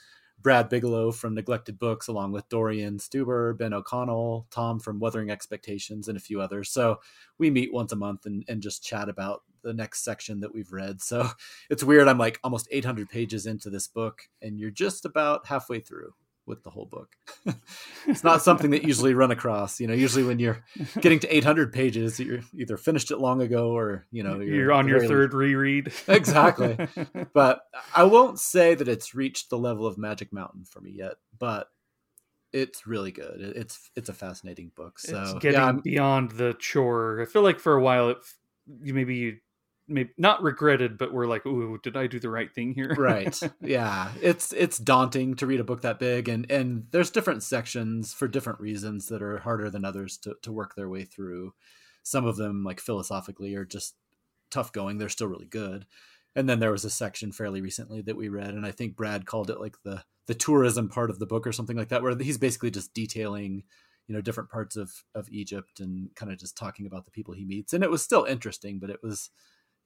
Brad 0.43 0.69
Bigelow 0.69 1.13
from 1.13 1.35
Neglected 1.35 1.79
Books, 1.79 2.09
along 2.09 2.33
with 2.33 2.49
Dorian 2.49 2.99
Stuber, 2.99 3.57
Ben 3.57 3.73
O'Connell, 3.73 4.47
Tom 4.51 4.79
from 4.79 5.01
Wuthering 5.01 5.31
Expectations, 5.31 6.09
and 6.09 6.17
a 6.17 6.21
few 6.21 6.41
others. 6.41 6.71
So 6.71 7.01
we 7.39 7.51
meet 7.51 7.73
once 7.73 7.93
a 7.93 7.97
month 7.97 8.27
and, 8.27 8.45
and 8.49 8.63
just 8.63 8.85
chat 8.85 9.09
about 9.09 9.43
the 9.63 9.75
next 9.75 10.05
section 10.05 10.41
that 10.41 10.55
we've 10.55 10.73
read. 10.73 11.03
So 11.03 11.29
it's 11.71 11.83
weird. 11.83 12.09
I'm 12.09 12.19
like 12.19 12.39
almost 12.45 12.69
800 12.71 13.09
pages 13.09 13.47
into 13.47 13.71
this 13.71 13.89
book, 13.89 14.29
and 14.43 14.59
you're 14.59 14.71
just 14.71 15.05
about 15.05 15.47
halfway 15.47 15.81
through 15.81 16.15
with 16.47 16.63
the 16.63 16.71
whole 16.71 16.87
book. 16.87 17.17
it's 18.07 18.25
not 18.25 18.43
something 18.43 18.71
that 18.71 18.85
usually 18.85 19.15
run 19.15 19.31
across. 19.31 19.81
You 19.81 19.87
know, 19.87 19.95
usually 19.95 20.25
when 20.25 20.39
you're 20.39 20.65
getting 21.01 21.19
to 21.21 21.37
800 21.37 21.73
pages, 21.73 22.19
you're 22.21 22.41
either 22.55 22.77
finished 22.77 23.11
it 23.11 23.19
long 23.19 23.43
ago 23.43 23.71
or 23.71 24.07
you 24.11 24.23
know 24.23 24.37
you're, 24.37 24.55
you're 24.55 24.73
on 24.73 24.89
your 24.89 25.07
third 25.07 25.35
reread. 25.35 25.93
exactly. 26.09 26.77
But 27.33 27.61
I 27.95 28.05
won't 28.05 28.39
say 28.39 28.75
that 28.75 28.89
it's 28.89 29.15
reached 29.15 29.51
the 29.51 29.59
level 29.59 29.87
of 29.87 29.99
Magic 29.99 30.33
Mountain 30.33 30.65
for 30.65 30.81
me 30.81 30.91
yet, 30.91 31.15
but 31.39 31.69
it's 32.53 32.87
really 32.87 33.11
good. 33.11 33.41
It's 33.41 33.91
it's 33.97 34.09
a 34.09 34.15
fascinating 34.15 34.71
book. 34.75 34.99
So 34.99 35.21
it's 35.21 35.35
getting 35.35 35.61
yeah, 35.61 35.73
beyond 35.83 36.33
the 36.33 36.55
chore. 36.59 37.21
I 37.21 37.27
feel 37.27 37.43
like 37.43 37.61
for 37.61 37.75
a 37.75 37.83
while 37.83 38.11
it 38.11 38.19
maybe 38.67 39.17
you 39.17 39.37
maybe 39.89 40.11
not 40.17 40.43
regretted, 40.43 40.99
but 40.99 41.13
we're 41.13 41.27
like, 41.27 41.47
"Ooh, 41.47 41.79
did 41.83 41.97
I 41.97 42.07
do 42.07 42.19
the 42.19 42.31
right 42.31 42.53
thing 42.53 42.75
here?" 42.75 42.95
right. 42.97 43.39
Yeah. 43.61 44.13
It's 44.21 44.53
it's 44.53 44.79
daunting 44.79 45.35
to 45.37 45.47
read 45.47 45.61
a 45.61 45.65
book 45.65 45.83
that 45.83 45.99
big, 45.99 46.29
and 46.29 46.51
and 46.51 46.87
there's 46.91 47.11
different 47.11 47.43
sections 47.43 48.13
for 48.13 48.29
different 48.29 48.61
reasons 48.61 49.09
that 49.09 49.23
are 49.23 49.39
harder 49.39 49.71
than 49.71 49.85
others 49.85 50.17
to 50.19 50.37
to 50.43 50.53
work 50.53 50.75
their 50.75 50.89
way 50.89 51.05
through. 51.05 51.55
Some 52.03 52.27
of 52.27 52.37
them, 52.37 52.65
like 52.65 52.81
philosophically, 52.81 53.55
are 53.55 53.65
just 53.65 53.97
tough 54.51 54.73
going. 54.73 54.99
They're 54.99 55.09
still 55.09 55.29
really 55.29 55.47
good. 55.47 55.87
And 56.35 56.49
then 56.49 56.61
there 56.61 56.73
was 56.73 56.85
a 56.85 56.91
section 56.91 57.33
fairly 57.33 57.63
recently 57.63 58.03
that 58.03 58.17
we 58.17 58.29
read, 58.29 58.51
and 58.51 58.67
I 58.67 58.71
think 58.71 58.97
Brad 58.97 59.27
called 59.27 59.51
it 59.51 59.61
like 59.61 59.77
the 59.85 60.05
the 60.27 60.35
tourism 60.35 60.89
part 60.89 61.11
of 61.11 61.19
the 61.19 61.27
book 61.27 61.47
or 61.47 61.53
something 61.53 61.77
like 61.77 61.89
that, 61.89 62.03
where 62.03 62.17
he's 62.17 62.39
basically 62.39 62.71
just 62.71 62.93
detailing 62.93 63.63
you 64.07 64.15
know 64.15 64.21
different 64.21 64.51
parts 64.51 64.77
of 64.77 64.93
of 65.15 65.29
Egypt 65.31 65.81
and 65.81 66.15
kind 66.15 66.31
of 66.31 66.39
just 66.39 66.57
talking 66.57 66.87
about 66.87 67.05
the 67.05 67.11
people 67.11 67.35
he 67.35 67.45
meets 67.45 67.73
and 67.73 67.83
it 67.83 67.91
was 67.91 68.03
still 68.03 68.25
interesting 68.25 68.79
but 68.79 68.91
it 68.91 69.01
was 69.03 69.31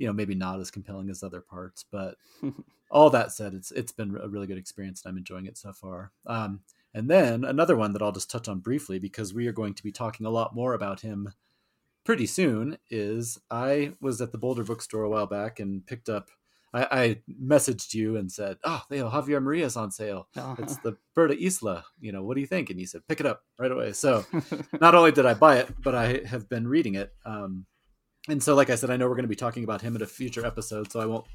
you 0.00 0.06
know 0.06 0.12
maybe 0.12 0.34
not 0.34 0.58
as 0.58 0.70
compelling 0.70 1.10
as 1.10 1.22
other 1.22 1.40
parts 1.40 1.84
but 1.88 2.16
all 2.90 3.10
that 3.10 3.30
said 3.30 3.54
it's 3.54 3.70
it's 3.70 3.92
been 3.92 4.18
a 4.20 4.28
really 4.28 4.46
good 4.46 4.58
experience 4.58 5.04
and 5.04 5.10
i'm 5.12 5.18
enjoying 5.18 5.46
it 5.46 5.56
so 5.56 5.72
far 5.72 6.10
um, 6.26 6.60
and 6.94 7.08
then 7.08 7.44
another 7.44 7.76
one 7.76 7.92
that 7.92 8.02
i'll 8.02 8.10
just 8.10 8.30
touch 8.30 8.48
on 8.48 8.58
briefly 8.58 8.98
because 8.98 9.32
we 9.32 9.46
are 9.46 9.52
going 9.52 9.74
to 9.74 9.82
be 9.84 9.92
talking 9.92 10.26
a 10.26 10.30
lot 10.30 10.54
more 10.54 10.74
about 10.74 11.02
him 11.02 11.32
pretty 12.02 12.26
soon 12.26 12.78
is 12.88 13.38
i 13.50 13.92
was 14.00 14.20
at 14.20 14.32
the 14.32 14.38
boulder 14.38 14.64
bookstore 14.64 15.04
a 15.04 15.08
while 15.08 15.26
back 15.26 15.60
and 15.60 15.86
picked 15.86 16.08
up 16.08 16.30
I, 16.72 16.86
I 16.90 17.16
messaged 17.28 17.94
you 17.94 18.16
and 18.16 18.30
said, 18.30 18.58
"Oh, 18.62 18.84
they 18.88 18.98
have 18.98 19.08
Javier 19.08 19.42
Marías 19.42 19.76
on 19.76 19.90
sale. 19.90 20.28
Uh-huh. 20.36 20.54
It's 20.60 20.76
the 20.76 20.96
Berta 21.16 21.36
Isla. 21.36 21.84
You 22.00 22.12
know, 22.12 22.22
what 22.22 22.36
do 22.36 22.40
you 22.40 22.46
think?" 22.46 22.70
And 22.70 22.78
you 22.78 22.86
said, 22.86 23.02
"Pick 23.08 23.18
it 23.18 23.26
up 23.26 23.42
right 23.58 23.72
away." 23.72 23.92
So, 23.92 24.24
not 24.80 24.94
only 24.94 25.10
did 25.10 25.26
I 25.26 25.34
buy 25.34 25.56
it, 25.56 25.68
but 25.82 25.96
I 25.96 26.24
have 26.26 26.48
been 26.48 26.68
reading 26.68 26.94
it. 26.94 27.12
Um, 27.24 27.66
and 28.28 28.42
so, 28.42 28.54
like 28.54 28.70
I 28.70 28.74
said, 28.74 28.90
I 28.90 28.96
know 28.96 29.08
we're 29.08 29.14
going 29.14 29.24
to 29.24 29.28
be 29.28 29.36
talking 29.36 29.64
about 29.64 29.82
him 29.82 29.96
in 29.96 30.02
a 30.02 30.06
future 30.06 30.44
episode, 30.44 30.92
so 30.92 31.00
I 31.00 31.06
won't 31.06 31.26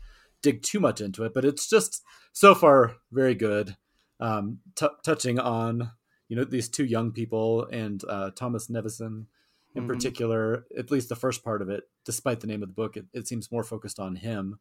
dig 0.42 0.62
too 0.62 0.80
much 0.80 1.02
into 1.02 1.24
it. 1.24 1.34
But 1.34 1.46
it's 1.46 1.68
just 1.68 2.04
so 2.32 2.54
far 2.54 2.98
very 3.12 3.36
good, 3.36 3.76
um, 4.20 4.60
t- 4.76 4.88
touching 5.04 5.40
on 5.40 5.92
you 6.28 6.36
know 6.36 6.44
these 6.44 6.70
two 6.70 6.86
young 6.86 7.12
people 7.12 7.68
and 7.72 8.04
uh, 8.08 8.32
Thomas 8.32 8.68
Nevinson 8.68 9.26
in 9.74 9.84
mm-hmm. 9.84 9.88
particular. 9.88 10.66
At 10.78 10.92
least 10.92 11.10
the 11.10 11.16
first 11.16 11.44
part 11.44 11.62
of 11.62 11.70
it, 11.70 11.84
despite 12.06 12.40
the 12.40 12.48
name 12.48 12.62
of 12.62 12.70
the 12.70 12.76
book, 12.76 12.98
it, 12.98 13.06
it 13.14 13.28
seems 13.28 13.52
more 13.52 13.64
focused 13.64 14.00
on 14.00 14.16
him, 14.16 14.60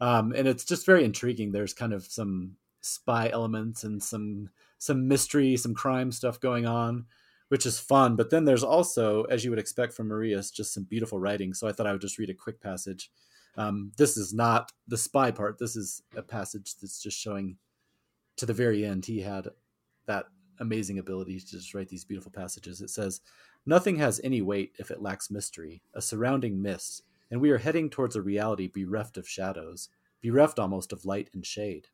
um, 0.00 0.32
and 0.32 0.46
it's 0.46 0.64
just 0.64 0.86
very 0.86 1.04
intriguing. 1.04 1.50
There's 1.52 1.74
kind 1.74 1.92
of 1.92 2.04
some 2.04 2.56
spy 2.82 3.30
elements 3.30 3.82
and 3.82 4.02
some 4.02 4.50
some 4.78 5.08
mystery, 5.08 5.56
some 5.56 5.74
crime 5.74 6.12
stuff 6.12 6.38
going 6.38 6.66
on, 6.66 7.06
which 7.48 7.66
is 7.66 7.78
fun. 7.78 8.16
But 8.16 8.30
then 8.30 8.44
there's 8.44 8.64
also, 8.64 9.24
as 9.24 9.44
you 9.44 9.50
would 9.50 9.58
expect 9.58 9.92
from 9.92 10.08
Marías, 10.08 10.52
just 10.52 10.72
some 10.72 10.84
beautiful 10.84 11.18
writing. 11.18 11.54
So 11.54 11.68
I 11.68 11.72
thought 11.72 11.86
I 11.86 11.92
would 11.92 12.00
just 12.00 12.18
read 12.18 12.30
a 12.30 12.34
quick 12.34 12.60
passage. 12.60 13.10
Um, 13.56 13.92
this 13.96 14.16
is 14.16 14.34
not 14.34 14.72
the 14.88 14.98
spy 14.98 15.30
part. 15.30 15.58
This 15.58 15.76
is 15.76 16.02
a 16.16 16.22
passage 16.22 16.74
that's 16.80 17.02
just 17.02 17.18
showing 17.18 17.56
to 18.36 18.46
the 18.46 18.52
very 18.52 18.84
end 18.84 19.06
he 19.06 19.20
had 19.20 19.48
that 20.06 20.26
amazing 20.58 20.98
ability 20.98 21.38
to 21.40 21.46
just 21.46 21.74
write 21.74 21.88
these 21.88 22.04
beautiful 22.04 22.32
passages. 22.32 22.80
It 22.80 22.90
says, 22.90 23.20
Nothing 23.66 23.96
has 23.96 24.20
any 24.22 24.42
weight 24.42 24.74
if 24.78 24.90
it 24.90 25.00
lacks 25.00 25.30
mystery, 25.30 25.82
a 25.94 26.02
surrounding 26.02 26.60
mist, 26.60 27.02
and 27.30 27.40
we 27.40 27.50
are 27.50 27.58
heading 27.58 27.88
towards 27.88 28.14
a 28.14 28.22
reality 28.22 28.68
bereft 28.68 29.16
of 29.16 29.28
shadows, 29.28 29.88
bereft 30.22 30.58
almost 30.58 30.92
of 30.92 31.06
light 31.06 31.30
and 31.32 31.46
shade. 31.46 31.88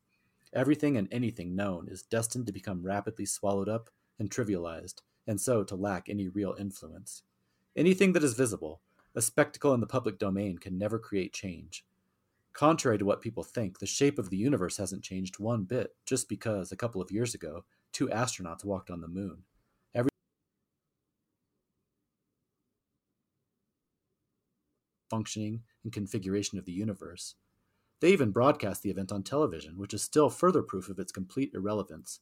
Everything 0.53 0.97
and 0.97 1.07
anything 1.11 1.55
known 1.55 1.87
is 1.89 2.03
destined 2.03 2.45
to 2.47 2.51
become 2.51 2.83
rapidly 2.83 3.25
swallowed 3.25 3.69
up 3.69 3.89
and 4.19 4.29
trivialized, 4.29 4.95
and 5.27 5.39
so 5.39 5.63
to 5.63 5.75
lack 5.75 6.09
any 6.09 6.27
real 6.27 6.55
influence. 6.59 7.23
Anything 7.75 8.13
that 8.13 8.23
is 8.23 8.33
visible, 8.33 8.81
a 9.15 9.21
spectacle 9.21 9.73
in 9.73 9.79
the 9.79 9.87
public 9.87 10.17
domain, 10.17 10.57
can 10.57 10.77
never 10.77 10.99
create 10.99 11.33
change. 11.33 11.85
Contrary 12.53 12.97
to 12.97 13.05
what 13.05 13.21
people 13.21 13.43
think, 13.43 13.79
the 13.79 13.85
shape 13.85 14.19
of 14.19 14.29
the 14.29 14.37
universe 14.37 14.77
hasn't 14.77 15.03
changed 15.03 15.39
one 15.39 15.63
bit 15.63 15.95
just 16.05 16.27
because, 16.27 16.71
a 16.71 16.75
couple 16.77 17.01
of 17.01 17.11
years 17.11 17.33
ago, 17.33 17.63
two 17.93 18.07
astronauts 18.07 18.65
walked 18.65 18.89
on 18.89 18.99
the 18.99 19.07
moon. 19.07 19.37
Every 19.95 20.09
functioning 25.09 25.61
and 25.83 25.93
configuration 25.93 26.57
of 26.57 26.65
the 26.65 26.73
universe. 26.73 27.35
They 28.01 28.11
even 28.11 28.31
broadcast 28.31 28.81
the 28.81 28.89
event 28.89 29.11
on 29.11 29.23
television, 29.23 29.77
which 29.77 29.93
is 29.93 30.01
still 30.01 30.29
further 30.29 30.63
proof 30.63 30.89
of 30.89 30.99
its 30.99 31.11
complete 31.11 31.51
irrelevance. 31.53 32.19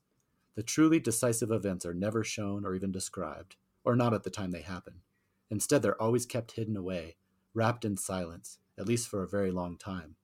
The 0.60 0.64
truly 0.64 1.00
decisive 1.00 1.52
events 1.52 1.86
are 1.86 1.94
never 1.94 2.22
shown 2.22 2.66
or 2.66 2.76
even 2.76 2.92
described, 2.92 3.56
or 3.86 3.96
not 3.96 4.14
at 4.14 4.24
the 4.24 4.30
time 4.30 4.52
they 4.52 4.62
happen. 4.62 4.96
Instead, 5.50 5.82
they're 5.82 6.02
always 6.02 6.26
kept 6.26 6.52
hidden 6.52 6.76
away, 6.76 7.16
wrapped 7.54 7.86
in 7.86 7.96
silence, 7.96 8.58
at 8.78 8.86
least 8.86 9.08
for 9.08 9.24
a 9.24 9.28
very 9.30 9.52
long 9.52 9.78
time. 9.78 10.18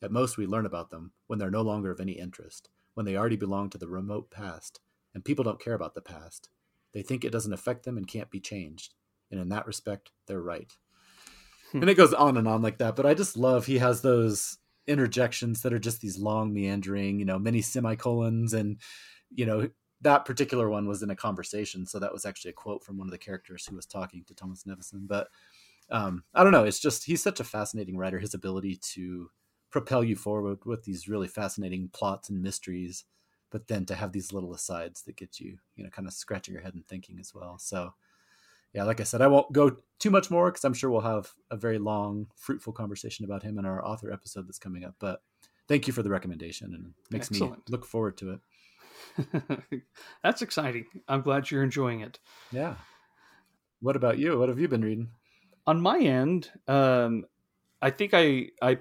At 0.00 0.10
most, 0.10 0.38
we 0.38 0.46
learn 0.46 0.64
about 0.64 0.88
them 0.88 1.12
when 1.26 1.38
they're 1.38 1.50
no 1.50 1.60
longer 1.60 1.90
of 1.90 2.00
any 2.00 2.12
interest, 2.12 2.70
when 2.94 3.04
they 3.04 3.18
already 3.18 3.36
belong 3.36 3.68
to 3.68 3.76
the 3.76 3.86
remote 3.86 4.30
past, 4.30 4.80
and 5.12 5.26
people 5.26 5.44
don't 5.44 5.62
care 5.62 5.74
about 5.74 5.94
the 5.94 6.00
past. 6.00 6.48
They 6.94 7.02
think 7.02 7.22
it 7.22 7.30
doesn't 7.30 7.52
affect 7.52 7.84
them 7.84 7.98
and 7.98 8.08
can't 8.08 8.30
be 8.30 8.40
changed. 8.40 8.94
And 9.30 9.38
in 9.38 9.50
that 9.50 9.66
respect, 9.66 10.10
they're 10.26 10.40
right. 10.40 10.72
Hmm. 11.72 11.82
and 11.82 11.90
it 11.90 11.98
goes 11.98 12.14
on 12.14 12.38
and 12.38 12.48
on 12.48 12.62
like 12.62 12.78
that. 12.78 12.96
But 12.96 13.04
I 13.04 13.12
just 13.12 13.36
love 13.36 13.66
he 13.66 13.76
has 13.76 14.00
those 14.00 14.56
interjections 14.86 15.60
that 15.60 15.74
are 15.74 15.78
just 15.78 16.00
these 16.00 16.16
long 16.16 16.54
meandering, 16.54 17.18
you 17.18 17.26
know, 17.26 17.38
many 17.38 17.60
semicolons 17.60 18.54
and 18.54 18.78
you 19.34 19.46
know, 19.46 19.68
that 20.02 20.24
particular 20.24 20.68
one 20.68 20.86
was 20.86 21.02
in 21.02 21.10
a 21.10 21.16
conversation, 21.16 21.86
so 21.86 21.98
that 21.98 22.12
was 22.12 22.26
actually 22.26 22.50
a 22.50 22.54
quote 22.54 22.84
from 22.84 22.98
one 22.98 23.06
of 23.06 23.12
the 23.12 23.18
characters 23.18 23.66
who 23.66 23.76
was 23.76 23.86
talking 23.86 24.24
to 24.24 24.34
Thomas 24.34 24.64
Nevinson. 24.64 25.06
But 25.06 25.28
um, 25.90 26.24
I 26.34 26.42
don't 26.42 26.52
know, 26.52 26.64
it's 26.64 26.80
just 26.80 27.04
he's 27.04 27.22
such 27.22 27.40
a 27.40 27.44
fascinating 27.44 27.96
writer. 27.96 28.18
His 28.18 28.34
ability 28.34 28.76
to 28.94 29.30
propel 29.70 30.04
you 30.04 30.16
forward 30.16 30.64
with 30.64 30.84
these 30.84 31.08
really 31.08 31.28
fascinating 31.28 31.88
plots 31.92 32.28
and 32.28 32.42
mysteries, 32.42 33.04
but 33.50 33.68
then 33.68 33.86
to 33.86 33.94
have 33.94 34.12
these 34.12 34.32
little 34.32 34.54
asides 34.54 35.02
that 35.02 35.16
get 35.16 35.40
you, 35.40 35.58
you 35.76 35.84
know, 35.84 35.90
kind 35.90 36.06
of 36.06 36.14
scratching 36.14 36.54
your 36.54 36.62
head 36.62 36.74
and 36.74 36.86
thinking 36.86 37.18
as 37.18 37.34
well. 37.34 37.58
So 37.58 37.94
yeah, 38.74 38.84
like 38.84 39.00
I 39.00 39.04
said, 39.04 39.20
I 39.20 39.26
won't 39.26 39.52
go 39.52 39.76
too 39.98 40.10
much 40.10 40.30
more 40.30 40.50
because 40.50 40.64
I'm 40.64 40.74
sure 40.74 40.90
we'll 40.90 41.00
have 41.02 41.32
a 41.50 41.56
very 41.56 41.78
long, 41.78 42.26
fruitful 42.34 42.72
conversation 42.72 43.24
about 43.24 43.42
him 43.42 43.58
in 43.58 43.66
our 43.66 43.84
author 43.84 44.10
episode 44.10 44.48
that's 44.48 44.58
coming 44.58 44.84
up. 44.84 44.94
But 44.98 45.22
thank 45.68 45.86
you 45.86 45.92
for 45.92 46.02
the 46.02 46.10
recommendation 46.10 46.74
and 46.74 46.86
it 46.86 47.12
makes 47.12 47.30
Excellent. 47.30 47.58
me 47.58 47.62
look 47.68 47.84
forward 47.84 48.16
to 48.18 48.32
it. 48.32 48.40
that's 50.22 50.42
exciting. 50.42 50.86
I'm 51.08 51.22
glad 51.22 51.50
you're 51.50 51.62
enjoying 51.62 52.00
it. 52.00 52.18
Yeah. 52.50 52.74
What 53.80 53.96
about 53.96 54.18
you? 54.18 54.38
What 54.38 54.48
have 54.48 54.58
you 54.58 54.68
been 54.68 54.84
reading? 54.84 55.10
On 55.66 55.80
my 55.80 55.98
end, 55.98 56.50
um, 56.68 57.24
I 57.80 57.90
think 57.90 58.12
I 58.14 58.48
I 58.60 58.78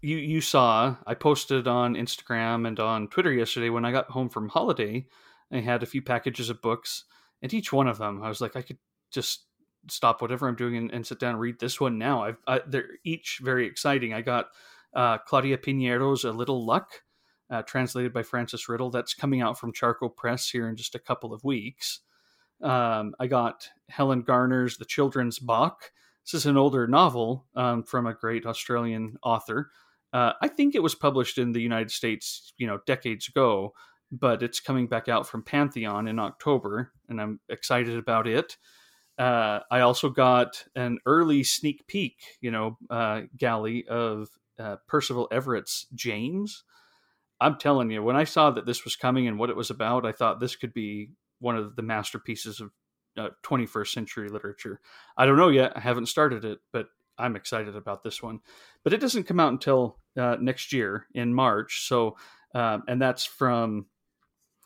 you 0.00 0.16
you 0.16 0.40
saw 0.40 0.96
I 1.06 1.14
posted 1.14 1.66
on 1.66 1.94
Instagram 1.94 2.66
and 2.66 2.78
on 2.78 3.08
Twitter 3.08 3.32
yesterday 3.32 3.70
when 3.70 3.84
I 3.84 3.92
got 3.92 4.10
home 4.10 4.28
from 4.28 4.48
holiday. 4.48 5.06
I 5.52 5.60
had 5.60 5.82
a 5.82 5.86
few 5.86 6.02
packages 6.02 6.50
of 6.50 6.62
books, 6.62 7.04
and 7.42 7.52
each 7.54 7.72
one 7.72 7.88
of 7.88 7.98
them 7.98 8.22
I 8.22 8.28
was 8.28 8.40
like 8.40 8.56
I 8.56 8.62
could 8.62 8.78
just 9.10 9.46
stop 9.88 10.20
whatever 10.20 10.48
I'm 10.48 10.56
doing 10.56 10.76
and, 10.76 10.90
and 10.90 11.06
sit 11.06 11.20
down 11.20 11.30
and 11.30 11.40
read 11.40 11.60
this 11.60 11.80
one 11.80 11.98
now. 11.98 12.24
I've, 12.24 12.38
I, 12.46 12.60
they're 12.66 12.90
each 13.04 13.40
very 13.42 13.66
exciting. 13.66 14.12
I 14.12 14.20
got 14.20 14.48
uh, 14.94 15.18
Claudia 15.18 15.58
Piñeiro's 15.58 16.24
A 16.24 16.32
Little 16.32 16.64
Luck, 16.64 17.02
uh, 17.50 17.62
translated 17.62 18.12
by 18.12 18.22
Frances 18.22 18.68
Riddle. 18.68 18.90
That's 18.90 19.14
coming 19.14 19.40
out 19.40 19.58
from 19.58 19.72
Charco 19.72 20.14
Press 20.14 20.48
here 20.48 20.68
in 20.68 20.76
just 20.76 20.94
a 20.94 21.00
couple 21.00 21.32
of 21.32 21.44
weeks. 21.44 22.00
Um, 22.62 23.14
I 23.20 23.26
got 23.26 23.68
Helen 23.88 24.22
Garner's 24.22 24.78
The 24.78 24.84
Children's 24.84 25.38
Bach. 25.38 25.92
This 26.24 26.34
is 26.34 26.46
an 26.46 26.56
older 26.56 26.86
novel 26.86 27.46
um, 27.54 27.82
from 27.82 28.06
a 28.06 28.14
great 28.14 28.46
Australian 28.46 29.16
author. 29.22 29.70
Uh, 30.12 30.32
I 30.40 30.48
think 30.48 30.74
it 30.74 30.82
was 30.82 30.94
published 30.94 31.38
in 31.38 31.52
the 31.52 31.60
United 31.60 31.90
States, 31.90 32.52
you 32.56 32.66
know, 32.66 32.80
decades 32.86 33.28
ago, 33.28 33.74
but 34.10 34.42
it's 34.42 34.60
coming 34.60 34.86
back 34.86 35.08
out 35.08 35.26
from 35.26 35.42
Pantheon 35.42 36.08
in 36.08 36.18
October, 36.18 36.92
and 37.08 37.20
I'm 37.20 37.40
excited 37.48 37.98
about 37.98 38.26
it. 38.26 38.56
Uh, 39.18 39.60
I 39.70 39.80
also 39.80 40.10
got 40.10 40.64
an 40.74 40.98
early 41.06 41.42
sneak 41.42 41.86
peek, 41.86 42.16
you 42.40 42.50
know, 42.50 42.78
uh, 42.90 43.22
galley 43.36 43.86
of 43.88 44.28
uh, 44.58 44.76
Percival 44.86 45.28
Everett's 45.30 45.86
James. 45.94 46.64
I'm 47.40 47.58
telling 47.58 47.90
you, 47.90 48.02
when 48.02 48.16
I 48.16 48.24
saw 48.24 48.50
that 48.50 48.66
this 48.66 48.84
was 48.84 48.96
coming 48.96 49.26
and 49.26 49.38
what 49.38 49.50
it 49.50 49.56
was 49.56 49.70
about, 49.70 50.06
I 50.06 50.12
thought 50.12 50.40
this 50.40 50.56
could 50.56 50.72
be 50.72 51.10
one 51.38 51.56
of 51.56 51.76
the 51.76 51.82
masterpieces 51.82 52.60
of 52.60 52.70
21st 53.44 53.80
uh, 53.80 53.84
century 53.84 54.28
literature. 54.28 54.80
I 55.16 55.26
don't 55.26 55.36
know 55.36 55.48
yet; 55.48 55.72
I 55.76 55.80
haven't 55.80 56.06
started 56.06 56.44
it, 56.44 56.58
but 56.72 56.86
I'm 57.18 57.36
excited 57.36 57.76
about 57.76 58.02
this 58.02 58.22
one. 58.22 58.40
But 58.84 58.92
it 58.92 59.00
doesn't 59.00 59.24
come 59.24 59.40
out 59.40 59.52
until 59.52 59.98
uh, 60.16 60.36
next 60.40 60.72
year 60.72 61.06
in 61.14 61.34
March. 61.34 61.86
So, 61.86 62.16
um, 62.54 62.84
and 62.88 63.00
that's 63.00 63.24
from 63.24 63.86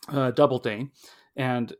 uh, 0.09 0.31
Doubleday, 0.31 0.87
and 1.35 1.73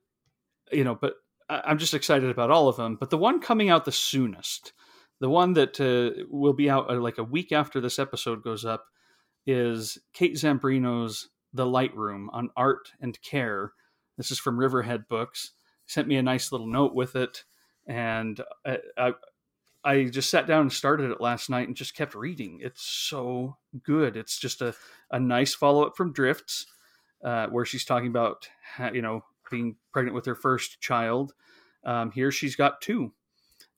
you 0.72 0.84
know, 0.84 0.96
but 0.96 1.16
I'm 1.50 1.78
just 1.78 1.94
excited 1.94 2.30
about 2.30 2.52
all 2.52 2.68
of 2.68 2.78
them. 2.78 2.96
But 2.96 3.10
the 3.10 3.18
one 3.18 3.42
coming 3.42 3.70
out 3.70 3.86
the 3.86 3.92
soonest, 3.92 4.74
the 5.20 5.30
one 5.30 5.54
that 5.54 5.80
uh, 5.80 6.24
will 6.30 6.54
be 6.54 6.70
out 6.70 6.90
uh, 6.90 7.00
like 7.00 7.18
a 7.18 7.24
week 7.24 7.52
after 7.52 7.82
this 7.82 8.00
episode 8.00 8.44
goes 8.44 8.64
up, 8.64 8.86
is 9.46 9.98
Kate 10.14 10.36
Zambreno's 10.36 11.30
The 11.54 11.66
Lightroom 11.66 12.28
on 12.32 12.50
art 12.56 12.92
and 13.00 13.22
care. 13.22 13.74
This 14.18 14.32
is 14.32 14.40
from 14.40 14.60
Riverhead 14.60 15.08
Books. 15.08 15.52
Sent 15.88 16.08
me 16.08 16.18
a 16.18 16.24
nice 16.24 16.52
little 16.52 16.68
note 16.68 16.94
with 16.94 17.16
it, 17.16 17.44
and 17.88 18.40
I, 18.66 18.78
I, 18.98 19.14
I 19.84 20.04
just 20.06 20.30
sat 20.30 20.48
down 20.48 20.62
and 20.62 20.74
started 20.74 21.12
it 21.12 21.20
last 21.22 21.50
night 21.50 21.68
and 21.68 21.76
just 21.76 21.96
kept 21.96 22.16
reading. 22.16 22.60
It's 22.62 22.84
so 22.84 23.58
good. 23.84 24.16
It's 24.16 24.38
just 24.38 24.62
a, 24.62 24.74
a 25.10 25.20
nice 25.20 25.54
follow 25.54 25.86
up 25.86 25.98
from 25.98 26.14
Drifts, 26.14 26.68
uh, 27.24 27.48
where 27.48 27.66
she's 27.66 27.86
talking 27.86 28.10
about 28.10 28.48
you 28.94 29.02
know 29.02 29.24
being 29.50 29.76
pregnant 29.92 30.16
with 30.16 30.26
her 30.26 30.36
first 30.36 30.80
child. 30.80 31.34
Um, 31.84 32.12
here 32.12 32.32
she's 32.32 32.56
got 32.56 32.82
two. 32.82 33.14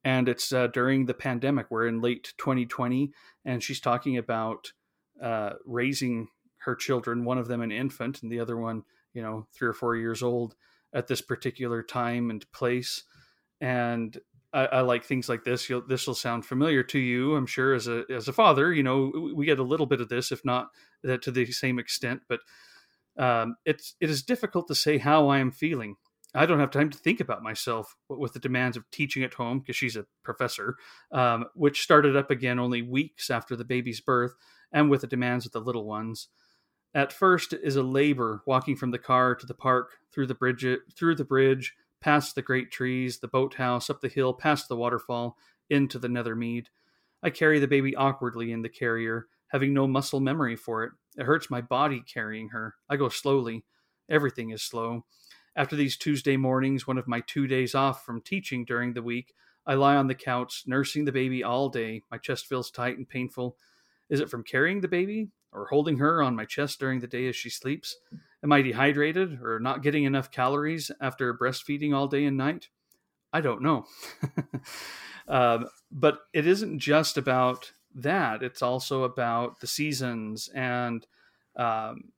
And 0.06 0.28
it's 0.28 0.52
uh, 0.52 0.68
during 0.68 1.06
the 1.06 1.14
pandemic. 1.14 1.68
We're 1.70 1.88
in 1.88 2.02
late 2.02 2.34
2020, 2.38 3.14
and 3.46 3.64
she's 3.64 3.80
talking 3.80 4.18
about 4.18 4.74
uh, 5.22 5.52
raising 5.66 6.28
her 6.58 6.76
children, 6.76 7.26
one 7.26 7.38
of 7.38 7.48
them 7.48 7.62
an 7.62 7.72
infant, 7.72 8.24
and 8.24 8.32
the 8.32 8.40
other 8.40 8.58
one, 8.58 8.84
you 9.14 9.22
know, 9.22 9.48
three 9.54 9.68
or 9.68 9.74
four 9.74 9.96
years 9.96 10.24
old 10.24 10.56
at 10.94 11.08
this 11.08 11.22
particular 11.22 11.84
time 11.84 12.30
and 12.30 12.50
place. 12.52 13.04
And 13.60 14.18
I, 14.54 14.66
I 14.66 14.82
like 14.82 15.04
things 15.04 15.28
like 15.28 15.44
this. 15.44 15.70
this 15.88 16.08
will 16.08 16.16
sound 16.16 16.46
familiar 16.46 16.84
to 16.84 17.00
you, 17.00 17.36
I'm 17.36 17.48
sure, 17.48 17.74
as 17.74 17.88
a 17.88 18.04
as 18.10 18.28
a 18.28 18.34
father. 18.34 18.72
You 18.72 18.84
know, 18.84 19.32
we 19.36 19.46
get 19.46 19.60
a 19.60 19.64
little 19.64 19.86
bit 19.86 20.02
of 20.02 20.10
this, 20.10 20.32
if 20.32 20.46
not 20.46 20.70
to 21.04 21.32
the 21.32 21.46
same 21.52 21.80
extent. 21.80 22.22
But 22.30 22.40
um, 23.18 23.56
it's 23.66 23.96
it 24.00 24.10
is 24.10 24.24
difficult 24.24 24.68
to 24.68 24.76
say 24.76 24.98
how 24.98 25.28
I 25.30 25.40
am 25.40 25.52
feeling. 25.52 25.96
I 26.36 26.46
don't 26.48 26.60
have 26.60 26.72
time 26.72 26.90
to 26.90 26.98
think 26.98 27.20
about 27.20 27.44
myself 27.44 27.96
with 28.10 28.34
the 28.34 28.40
demands 28.40 28.76
of 28.76 28.90
teaching 28.90 29.24
at 29.24 29.36
home 29.36 29.60
because 29.60 29.76
she's 29.76 29.96
a 29.96 30.06
professor, 30.24 30.78
um, 31.12 31.46
which 31.54 31.84
started 31.84 32.16
up 32.16 32.32
again 32.32 32.58
only 32.58 32.82
weeks 32.82 33.30
after 33.30 33.56
the 33.56 33.66
baby's 33.66 34.02
birth, 34.02 34.34
and 34.74 34.90
with 34.90 35.02
the 35.02 35.08
demands 35.08 35.46
of 35.46 35.54
the 35.54 35.62
little 35.62 35.86
ones. 35.86 36.28
At 36.94 37.14
first 37.14 37.54
is 37.54 37.76
a 37.76 37.84
labor 37.84 38.44
walking 38.46 38.76
from 38.76 38.92
the 38.92 39.00
car 39.00 39.36
to 39.36 39.46
the 39.46 39.54
park, 39.54 39.92
through 40.12 40.28
the 40.28 40.36
bridge, 40.36 40.66
through 40.96 41.16
the 41.16 41.24
bridge, 41.24 41.74
past 42.02 42.36
the 42.36 42.42
great 42.42 42.72
trees, 42.72 43.20
the 43.20 43.28
boathouse, 43.28 43.90
up 43.90 44.02
the 44.02 44.10
hill, 44.10 44.34
past 44.34 44.68
the 44.68 44.76
waterfall, 44.76 45.38
into 45.70 45.98
the 45.98 46.10
nether 46.10 46.36
mead. 46.36 46.70
I 47.24 47.30
carry 47.30 47.60
the 47.60 47.68
baby 47.68 47.96
awkwardly 47.96 48.52
in 48.52 48.62
the 48.62 48.70
carrier, 48.70 49.28
having 49.48 49.74
no 49.74 49.88
muscle 49.88 50.20
memory 50.20 50.56
for 50.56 50.84
it. 50.84 50.92
It 51.18 51.26
hurts 51.26 51.50
my 51.50 51.62
body 51.62 52.02
carrying 52.02 52.50
her. 52.50 52.76
I 52.90 52.98
go 52.98 53.08
slowly. 53.10 53.64
Everything 54.10 54.50
is 54.50 54.62
slow. 54.62 55.06
After 55.56 55.76
these 55.76 55.96
Tuesday 55.96 56.36
mornings, 56.36 56.86
one 56.86 56.98
of 56.98 57.08
my 57.08 57.22
two 57.22 57.48
days 57.48 57.74
off 57.74 58.04
from 58.04 58.22
teaching 58.22 58.66
during 58.66 58.94
the 58.94 59.04
week, 59.04 59.34
I 59.66 59.76
lie 59.76 59.96
on 59.96 60.08
the 60.08 60.16
couch, 60.16 60.64
nursing 60.68 61.06
the 61.06 61.12
baby 61.12 61.44
all 61.44 61.70
day. 61.70 62.02
My 62.12 62.18
chest 62.18 62.48
feels 62.48 62.70
tight 62.70 62.98
and 62.98 63.08
painful. 63.08 63.56
Is 64.10 64.20
it 64.20 64.30
from 64.30 64.44
carrying 64.44 64.82
the 64.82 64.88
baby 64.88 65.30
or 65.52 65.68
holding 65.68 65.98
her 65.98 66.22
on 66.22 66.36
my 66.36 66.46
chest 66.46 66.80
during 66.80 67.00
the 67.00 67.08
day 67.08 67.28
as 67.28 67.36
she 67.36 67.50
sleeps? 67.50 67.98
Am 68.44 68.52
I 68.52 68.62
dehydrated 68.62 69.40
or 69.42 69.60
not 69.60 69.84
getting 69.84 70.04
enough 70.04 70.32
calories 70.32 70.92
after 71.00 71.34
breastfeeding 71.34 71.94
all 71.94 72.08
day 72.08 72.26
and 72.26 72.38
night? 72.38 72.70
I 73.32 73.42
don't 73.42 73.62
know. 73.62 73.86
um, 75.28 75.68
but 75.92 76.20
it 76.34 76.46
isn't 76.46 76.80
just 76.80 77.18
about 77.18 77.72
that. 77.96 78.44
It's 78.44 78.62
also 78.62 79.04
about 79.04 79.60
the 79.60 79.68
seasons 79.68 80.50
and, 80.54 81.06
um, 81.56 82.12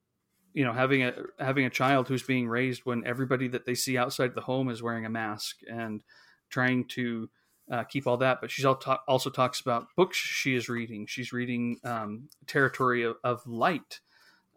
you 0.54 0.64
know, 0.64 0.74
having 0.74 1.04
a 1.04 1.14
having 1.38 1.66
a 1.66 1.70
child 1.70 2.08
who's 2.08 2.24
being 2.24 2.48
raised 2.48 2.86
when 2.86 3.06
everybody 3.06 3.48
that 3.50 3.66
they 3.66 3.76
see 3.76 3.98
outside 3.98 4.34
the 4.34 4.42
home 4.42 4.70
is 4.70 4.82
wearing 4.82 5.06
a 5.06 5.10
mask 5.10 5.58
and 5.70 6.02
trying 6.50 6.88
to 6.88 7.30
uh, 7.72 7.84
keep 7.84 8.08
all 8.08 8.18
that. 8.18 8.42
But 8.42 8.52
she's 8.52 8.66
also 8.66 9.30
talks 9.30 9.62
about 9.62 9.88
books 9.96 10.18
she 10.18 10.56
is 10.56 10.70
reading. 10.70 11.06
She's 11.08 11.34
reading 11.34 11.80
um, 11.84 12.30
Territory 12.48 13.04
of, 13.04 13.18
of 13.24 13.46
Light, 13.48 14.02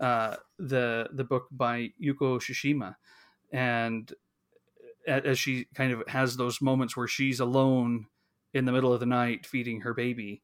uh, 0.01 0.37
the 0.59 1.09
the 1.13 1.25
book 1.25 1.47
by 1.51 1.93
Yuko 2.01 2.39
Tsushima, 2.39 2.97
and 3.53 4.13
as 5.07 5.39
she 5.39 5.67
kind 5.75 5.93
of 5.93 6.07
has 6.09 6.37
those 6.37 6.61
moments 6.61 6.97
where 6.97 7.09
she's 7.09 7.41
alone 7.41 8.07
in 8.53 8.65
the 8.65 8.73
middle 8.73 8.93
of 8.93 9.01
the 9.01 9.07
night 9.07 9.47
feeding 9.47 9.81
her 9.81 9.95
baby 9.95 10.43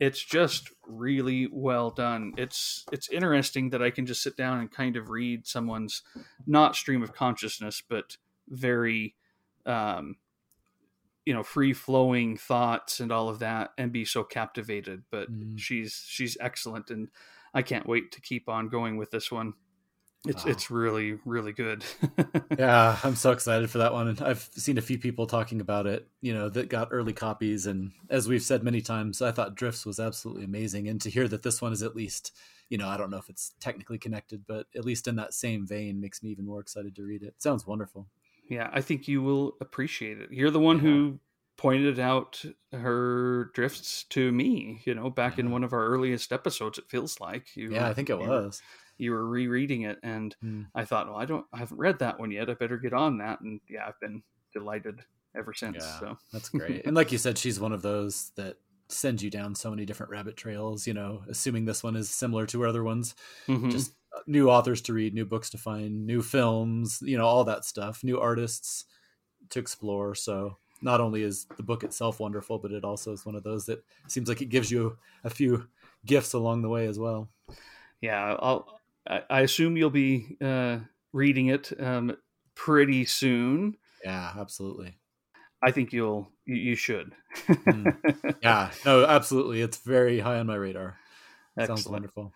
it's 0.00 0.22
just 0.22 0.70
really 0.86 1.48
well 1.50 1.90
done 1.90 2.32
it's 2.36 2.84
it's 2.92 3.08
interesting 3.10 3.70
that 3.70 3.82
i 3.82 3.90
can 3.90 4.06
just 4.06 4.22
sit 4.22 4.36
down 4.36 4.60
and 4.60 4.70
kind 4.70 4.96
of 4.96 5.10
read 5.10 5.46
someone's 5.46 6.02
not 6.46 6.76
stream 6.76 7.02
of 7.02 7.12
consciousness 7.12 7.82
but 7.88 8.16
very 8.48 9.14
um 9.66 10.16
you 11.28 11.34
know 11.34 11.42
free 11.42 11.74
flowing 11.74 12.38
thoughts 12.38 13.00
and 13.00 13.12
all 13.12 13.28
of 13.28 13.40
that 13.40 13.72
and 13.76 13.92
be 13.92 14.02
so 14.02 14.24
captivated 14.24 15.02
but 15.10 15.30
mm. 15.30 15.58
she's 15.58 16.02
she's 16.08 16.38
excellent 16.40 16.88
and 16.88 17.08
i 17.52 17.60
can't 17.60 17.86
wait 17.86 18.10
to 18.12 18.22
keep 18.22 18.48
on 18.48 18.70
going 18.70 18.96
with 18.96 19.10
this 19.10 19.30
one 19.30 19.52
it's 20.26 20.44
wow. 20.44 20.50
it's 20.50 20.68
really 20.68 21.18
really 21.24 21.52
good. 21.52 21.84
yeah, 22.58 22.98
I'm 23.04 23.14
so 23.14 23.30
excited 23.30 23.70
for 23.70 23.78
that 23.78 23.92
one. 23.92 24.08
And 24.08 24.20
I've 24.20 24.50
seen 24.52 24.76
a 24.76 24.82
few 24.82 24.98
people 24.98 25.28
talking 25.28 25.60
about 25.60 25.86
it, 25.86 26.08
you 26.20 26.34
know, 26.34 26.48
that 26.48 26.68
got 26.68 26.88
early 26.90 27.12
copies. 27.12 27.66
And 27.66 27.92
as 28.10 28.26
we've 28.26 28.42
said 28.42 28.64
many 28.64 28.80
times, 28.80 29.22
I 29.22 29.30
thought 29.30 29.54
Drifts 29.54 29.86
was 29.86 30.00
absolutely 30.00 30.42
amazing. 30.42 30.88
And 30.88 31.00
to 31.02 31.10
hear 31.10 31.28
that 31.28 31.44
this 31.44 31.62
one 31.62 31.72
is 31.72 31.84
at 31.84 31.94
least, 31.94 32.32
you 32.68 32.78
know, 32.78 32.88
I 32.88 32.96
don't 32.96 33.10
know 33.10 33.18
if 33.18 33.28
it's 33.28 33.54
technically 33.60 33.98
connected, 33.98 34.42
but 34.44 34.66
at 34.74 34.84
least 34.84 35.06
in 35.06 35.14
that 35.16 35.34
same 35.34 35.64
vein, 35.68 36.00
makes 36.00 36.20
me 36.20 36.30
even 36.30 36.46
more 36.46 36.60
excited 36.60 36.96
to 36.96 37.04
read 37.04 37.22
it. 37.22 37.28
it 37.28 37.42
sounds 37.42 37.64
wonderful. 37.64 38.08
Yeah, 38.48 38.70
I 38.72 38.80
think 38.80 39.08
you 39.08 39.22
will 39.22 39.56
appreciate 39.60 40.20
it. 40.20 40.32
You're 40.32 40.50
the 40.50 40.60
one 40.60 40.76
yeah. 40.76 40.82
who 40.82 41.20
pointed 41.56 41.98
out 41.98 42.44
her 42.72 43.50
drifts 43.52 44.04
to 44.04 44.30
me, 44.32 44.80
you 44.84 44.94
know, 44.94 45.10
back 45.10 45.36
yeah. 45.36 45.44
in 45.44 45.50
one 45.50 45.64
of 45.64 45.72
our 45.72 45.86
earliest 45.86 46.32
episodes. 46.32 46.78
It 46.78 46.88
feels 46.88 47.20
like 47.20 47.56
you. 47.56 47.72
Yeah, 47.72 47.88
I 47.88 47.94
think 47.94 48.10
it 48.10 48.18
was 48.18 48.62
you 48.98 49.12
were 49.12 49.24
rereading 49.24 49.82
it, 49.82 49.98
and 50.02 50.34
mm. 50.44 50.66
I 50.74 50.84
thought, 50.84 51.06
well, 51.06 51.16
I 51.16 51.24
don't, 51.24 51.46
I 51.52 51.58
haven't 51.58 51.78
read 51.78 52.00
that 52.00 52.18
one 52.18 52.30
yet. 52.30 52.50
I 52.50 52.54
better 52.54 52.76
get 52.76 52.92
on 52.92 53.18
that, 53.18 53.40
and 53.40 53.60
yeah, 53.68 53.86
I've 53.86 53.98
been 54.00 54.22
delighted 54.52 55.00
ever 55.36 55.54
since. 55.54 55.78
Yeah, 55.78 56.00
so 56.00 56.18
that's 56.32 56.48
great. 56.50 56.84
and 56.84 56.96
like 56.96 57.12
you 57.12 57.18
said, 57.18 57.38
she's 57.38 57.60
one 57.60 57.72
of 57.72 57.82
those 57.82 58.32
that 58.36 58.56
sends 58.88 59.22
you 59.22 59.30
down 59.30 59.54
so 59.54 59.70
many 59.70 59.84
different 59.84 60.10
rabbit 60.10 60.36
trails. 60.36 60.86
You 60.86 60.94
know, 60.94 61.22
assuming 61.28 61.64
this 61.64 61.82
one 61.82 61.96
is 61.96 62.10
similar 62.10 62.46
to 62.46 62.64
other 62.64 62.84
ones, 62.84 63.14
mm-hmm. 63.46 63.70
just 63.70 63.92
uh, 64.16 64.20
new 64.26 64.50
authors 64.50 64.80
to 64.82 64.92
read, 64.92 65.14
new 65.14 65.26
books 65.26 65.50
to 65.50 65.58
find, 65.58 66.06
new 66.06 66.22
films, 66.22 67.00
you 67.02 67.18
know, 67.18 67.26
all 67.26 67.44
that 67.44 67.64
stuff, 67.64 68.02
new 68.02 68.18
artists 68.18 68.84
to 69.50 69.58
explore. 69.58 70.14
So 70.14 70.56
not 70.80 71.00
only 71.00 71.22
is 71.22 71.46
the 71.56 71.62
book 71.62 71.84
itself 71.84 72.20
wonderful, 72.20 72.58
but 72.58 72.72
it 72.72 72.84
also 72.84 73.12
is 73.12 73.26
one 73.26 73.34
of 73.34 73.42
those 73.42 73.66
that 73.66 73.84
seems 74.06 74.28
like 74.28 74.42
it 74.42 74.48
gives 74.48 74.70
you 74.70 74.96
a 75.24 75.30
few 75.30 75.68
gifts 76.06 76.32
along 76.32 76.62
the 76.62 76.68
way 76.68 76.86
as 76.86 76.98
well. 76.98 77.28
Yeah, 78.00 78.36
I'll 78.38 78.78
I, 79.06 79.40
assume 79.40 79.76
you'll 79.76 79.90
be 79.90 80.36
uh, 80.40 80.78
reading 81.12 81.46
it 81.48 81.72
um, 81.80 82.16
pretty 82.54 83.04
soon. 83.06 83.76
Yeah, 84.04 84.32
absolutely. 84.38 84.97
I 85.62 85.70
think 85.70 85.92
you'll 85.92 86.30
you, 86.46 86.56
you 86.56 86.74
should. 86.74 87.14
mm. 87.46 88.36
Yeah, 88.42 88.70
no, 88.84 89.04
absolutely. 89.04 89.60
It's 89.60 89.78
very 89.78 90.20
high 90.20 90.38
on 90.38 90.46
my 90.46 90.54
radar. 90.54 90.98
Sounds 91.66 91.88
wonderful. 91.88 92.32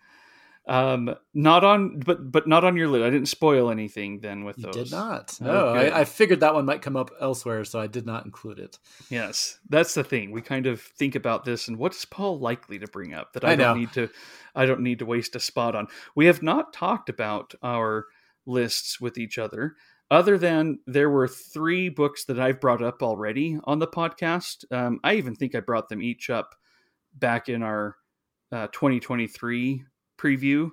Um, 0.65 1.13
not 1.33 1.65
on, 1.65 1.99
but 1.99 2.31
but 2.31 2.47
not 2.47 2.63
on 2.63 2.77
your 2.77 2.87
list. 2.87 3.03
I 3.03 3.09
didn't 3.09 3.27
spoil 3.27 3.69
anything 3.69 4.21
then 4.21 4.45
with 4.45 4.57
you 4.57 4.63
those. 4.63 4.75
Did 4.75 4.91
not. 4.91 5.37
No, 5.41 5.51
okay. 5.51 5.91
I, 5.91 6.01
I, 6.01 6.05
figured 6.05 6.39
that 6.39 6.53
one 6.53 6.65
might 6.65 6.81
come 6.81 6.95
up 6.95 7.11
elsewhere, 7.19 7.65
so 7.65 7.81
I 7.81 7.87
did 7.87 8.05
not 8.05 8.23
include 8.23 8.59
it. 8.59 8.79
Yes, 9.09 9.59
that's 9.67 9.93
the 9.93 10.05
thing. 10.05 10.31
We 10.31 10.41
kind 10.41 10.65
of 10.65 10.79
think 10.79 11.15
about 11.15 11.43
this, 11.43 11.67
and 11.67 11.77
what 11.77 11.93
is 11.93 12.05
Paul 12.05 12.39
likely 12.39 12.79
to 12.79 12.87
bring 12.87 13.13
up 13.13 13.33
that 13.33 13.43
I, 13.43 13.51
I 13.51 13.55
don't 13.57 13.77
need 13.77 13.91
to, 13.93 14.09
I 14.55 14.65
don't 14.65 14.81
need 14.81 14.99
to 14.99 15.05
waste 15.05 15.35
a 15.35 15.39
spot 15.41 15.75
on. 15.75 15.87
We 16.15 16.27
have 16.27 16.41
not 16.41 16.71
talked 16.71 17.09
about 17.09 17.53
our 17.61 18.05
lists 18.45 19.01
with 19.01 19.17
each 19.17 19.37
other, 19.37 19.75
other 20.11 20.37
than 20.37 20.79
there 20.85 21.09
were 21.09 21.27
three 21.27 21.89
books 21.89 22.25
that 22.25 22.39
I've 22.39 22.61
brought 22.61 22.83
up 22.83 23.01
already 23.01 23.57
on 23.63 23.79
the 23.79 23.87
podcast. 23.87 24.65
Um, 24.71 24.99
I 25.03 25.15
even 25.15 25.35
think 25.35 25.55
I 25.55 25.59
brought 25.59 25.89
them 25.89 26.01
each 26.01 26.29
up 26.29 26.55
back 27.15 27.49
in 27.49 27.63
our 27.63 27.95
uh, 28.51 28.67
2023 28.67 29.83
preview, 30.19 30.71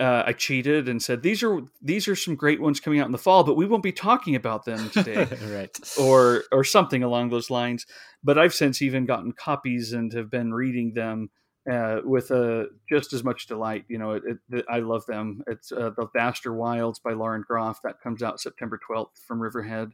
uh, 0.00 0.24
I 0.26 0.32
cheated 0.32 0.88
and 0.88 1.02
said 1.02 1.22
these 1.22 1.42
are 1.42 1.60
these 1.82 2.08
are 2.08 2.16
some 2.16 2.34
great 2.34 2.60
ones 2.60 2.80
coming 2.80 3.00
out 3.00 3.06
in 3.06 3.12
the 3.12 3.18
fall, 3.18 3.44
but 3.44 3.56
we 3.56 3.66
won't 3.66 3.82
be 3.82 3.92
talking 3.92 4.34
about 4.34 4.64
them 4.64 4.88
today, 4.90 5.28
right? 5.54 5.78
Or 6.00 6.44
or 6.50 6.64
something 6.64 7.02
along 7.02 7.28
those 7.28 7.50
lines. 7.50 7.84
But 8.24 8.38
I've 8.38 8.54
since 8.54 8.80
even 8.80 9.04
gotten 9.04 9.32
copies 9.32 9.92
and 9.92 10.10
have 10.14 10.30
been 10.30 10.54
reading 10.54 10.94
them 10.94 11.28
uh, 11.70 12.00
with 12.04 12.30
uh, 12.30 12.64
just 12.88 13.12
as 13.12 13.22
much 13.22 13.46
delight. 13.46 13.84
You 13.88 13.98
know, 13.98 14.12
it, 14.12 14.22
it, 14.50 14.64
I 14.68 14.80
love 14.80 15.06
them. 15.06 15.42
It's 15.46 15.72
uh, 15.72 15.90
the 15.96 16.08
Vaster 16.14 16.52
Wilds 16.52 16.98
by 16.98 17.12
Lauren 17.12 17.44
Groff 17.46 17.80
that 17.84 18.00
comes 18.00 18.22
out 18.22 18.40
September 18.40 18.78
twelfth 18.84 19.20
from 19.26 19.40
Riverhead. 19.40 19.92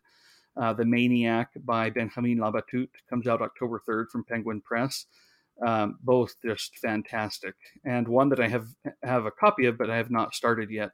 Uh, 0.56 0.72
the 0.72 0.86
Maniac 0.86 1.50
by 1.64 1.90
Benjamin 1.90 2.38
Labatut 2.38 2.88
comes 3.10 3.26
out 3.26 3.42
October 3.42 3.80
third 3.84 4.08
from 4.10 4.24
Penguin 4.24 4.62
Press 4.62 5.06
um, 5.64 5.98
both 6.02 6.34
just 6.44 6.78
fantastic. 6.78 7.54
And 7.84 8.08
one 8.08 8.28
that 8.30 8.40
I 8.40 8.48
have 8.48 8.66
have 9.02 9.26
a 9.26 9.30
copy 9.30 9.66
of, 9.66 9.78
but 9.78 9.90
I 9.90 9.96
have 9.96 10.10
not 10.10 10.34
started 10.34 10.70
yet, 10.70 10.90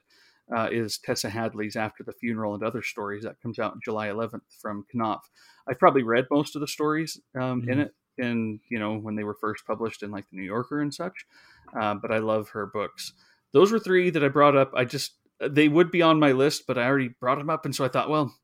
uh, 0.55 0.69
is 0.71 0.99
Tessa 0.99 1.31
Hadley's 1.31 1.77
After 1.77 2.05
the 2.05 2.13
Funeral 2.13 2.55
and 2.55 2.63
Other 2.63 2.83
Stories 2.83 3.25
that 3.25 3.41
comes 3.43 3.59
out 3.59 3.83
July 3.83 4.09
11th 4.09 4.41
from 4.61 4.87
Knopf. 4.95 5.29
I've 5.69 5.79
probably 5.79 6.03
read 6.03 6.27
most 6.31 6.55
of 6.55 6.61
the 6.61 6.69
stories 6.69 7.21
um, 7.35 7.63
mm-hmm. 7.63 7.71
in 7.71 7.81
it, 7.81 7.95
in 8.19 8.61
you 8.69 8.79
know 8.79 8.97
when 8.97 9.17
they 9.17 9.25
were 9.25 9.35
first 9.35 9.67
published 9.67 10.03
in 10.03 10.11
like 10.11 10.29
the 10.31 10.37
New 10.37 10.45
Yorker 10.45 10.81
and 10.81 10.93
such. 10.93 11.27
Uh, 11.79 11.95
but 11.95 12.11
I 12.11 12.19
love 12.19 12.51
her 12.51 12.67
books. 12.67 13.13
Those 13.53 13.73
were 13.73 13.79
three 13.79 14.11
that 14.11 14.25
I 14.25 14.29
brought 14.29 14.57
up. 14.57 14.73
I 14.75 14.85
just 14.85 15.13
they 15.41 15.69
would 15.69 15.91
be 15.91 16.03
on 16.03 16.21
my 16.21 16.33
list, 16.33 16.67
but 16.67 16.79
I 16.79 16.87
already 16.87 17.09
brought 17.09 17.39
them 17.39 17.51
up, 17.51 17.65
and 17.65 17.75
so 17.75 17.85
I 17.85 17.89
thought, 17.89 18.11
well, 18.11 18.35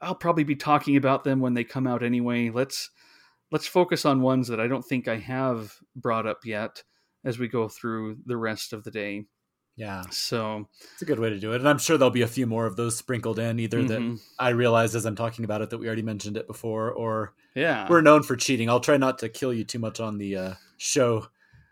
I'll 0.00 0.14
probably 0.14 0.44
be 0.44 0.56
talking 0.56 0.96
about 0.96 1.24
them 1.24 1.40
when 1.40 1.54
they 1.54 1.64
come 1.64 1.86
out 1.86 2.02
anyway. 2.02 2.50
Let's 2.50 2.90
let's 3.50 3.66
focus 3.66 4.04
on 4.04 4.22
ones 4.22 4.48
that 4.48 4.60
I 4.60 4.66
don't 4.66 4.84
think 4.84 5.08
I 5.08 5.16
have 5.18 5.74
brought 5.94 6.26
up 6.26 6.44
yet 6.44 6.82
as 7.24 7.38
we 7.38 7.48
go 7.48 7.68
through 7.68 8.18
the 8.24 8.36
rest 8.36 8.72
of 8.72 8.84
the 8.84 8.90
day. 8.90 9.24
Yeah. 9.76 10.02
So 10.10 10.66
it's 10.94 11.02
a 11.02 11.04
good 11.04 11.20
way 11.20 11.30
to 11.30 11.38
do 11.38 11.52
it. 11.52 11.56
And 11.56 11.68
I'm 11.68 11.78
sure 11.78 11.98
there'll 11.98 12.10
be 12.10 12.22
a 12.22 12.26
few 12.26 12.46
more 12.46 12.66
of 12.66 12.76
those 12.76 12.96
sprinkled 12.96 13.38
in, 13.38 13.60
either 13.60 13.82
mm-hmm. 13.82 14.14
that 14.14 14.20
I 14.38 14.50
realize 14.50 14.94
as 14.94 15.04
I'm 15.04 15.16
talking 15.16 15.44
about 15.44 15.60
it 15.60 15.70
that 15.70 15.78
we 15.78 15.86
already 15.86 16.02
mentioned 16.02 16.38
it 16.38 16.46
before, 16.46 16.90
or 16.92 17.34
yeah, 17.54 17.86
we're 17.88 18.00
known 18.00 18.22
for 18.22 18.36
cheating. 18.36 18.70
I'll 18.70 18.80
try 18.80 18.96
not 18.96 19.18
to 19.18 19.28
kill 19.28 19.52
you 19.52 19.64
too 19.64 19.78
much 19.78 20.00
on 20.00 20.16
the 20.16 20.36
uh, 20.36 20.54
show 20.78 21.26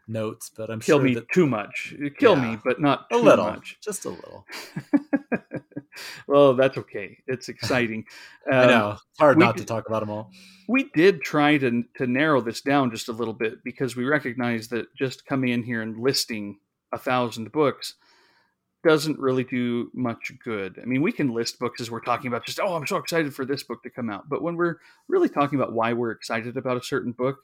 notes, 0.06 0.50
but 0.54 0.70
I'm 0.70 0.80
sure 0.80 0.94
kill 0.94 0.98
sure 0.98 1.04
me 1.04 1.14
that... 1.14 1.30
too 1.32 1.46
much. 1.46 1.94
Kill 2.18 2.36
yeah. 2.36 2.50
me, 2.52 2.58
but 2.62 2.80
not 2.80 3.06
a 3.10 3.16
little, 3.16 3.46
much. 3.46 3.78
just 3.82 4.04
a 4.04 4.10
little. 4.10 4.46
well, 6.26 6.54
that's 6.54 6.76
okay. 6.78 7.18
It's 7.26 7.48
exciting. 7.48 8.04
Um, 8.52 8.58
I 8.58 8.66
know. 8.66 8.90
It's 8.90 9.18
hard 9.18 9.38
not 9.38 9.56
to 9.56 9.64
talk 9.64 9.88
about 9.88 10.00
them 10.00 10.10
all. 10.10 10.30
We 10.68 10.90
did 10.94 11.22
try 11.22 11.56
to 11.56 11.82
to 11.96 12.06
narrow 12.06 12.42
this 12.42 12.60
down 12.60 12.90
just 12.90 13.08
a 13.08 13.12
little 13.12 13.32
bit 13.32 13.64
because 13.64 13.96
we 13.96 14.04
recognize 14.04 14.68
that 14.68 14.94
just 14.94 15.24
coming 15.24 15.48
in 15.48 15.62
here 15.62 15.80
and 15.80 15.96
listing 15.96 16.58
a 16.94 16.98
thousand 16.98 17.52
books 17.52 17.94
doesn't 18.84 19.18
really 19.18 19.44
do 19.44 19.90
much 19.94 20.32
good. 20.44 20.78
I 20.80 20.84
mean, 20.84 21.02
we 21.02 21.10
can 21.10 21.32
list 21.32 21.58
books 21.58 21.80
as 21.80 21.90
we're 21.90 22.00
talking 22.00 22.28
about 22.28 22.44
just, 22.44 22.60
oh, 22.60 22.74
I'm 22.74 22.86
so 22.86 22.98
excited 22.98 23.34
for 23.34 23.44
this 23.44 23.62
book 23.62 23.82
to 23.82 23.90
come 23.90 24.10
out. 24.10 24.28
But 24.28 24.42
when 24.42 24.56
we're 24.56 24.76
really 25.08 25.28
talking 25.28 25.58
about 25.58 25.72
why 25.72 25.94
we're 25.94 26.10
excited 26.10 26.56
about 26.56 26.76
a 26.76 26.82
certain 26.82 27.12
book, 27.12 27.38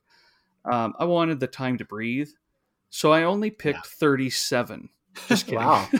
um, 0.70 0.94
I 0.98 1.06
wanted 1.06 1.40
the 1.40 1.46
time 1.46 1.78
to 1.78 1.84
breathe. 1.84 2.28
So 2.90 3.12
I 3.12 3.22
only 3.22 3.50
picked 3.50 3.86
yeah. 3.86 3.98
37. 3.98 4.90
Just 5.28 5.46
kidding. 5.46 5.58
wow. 5.58 5.88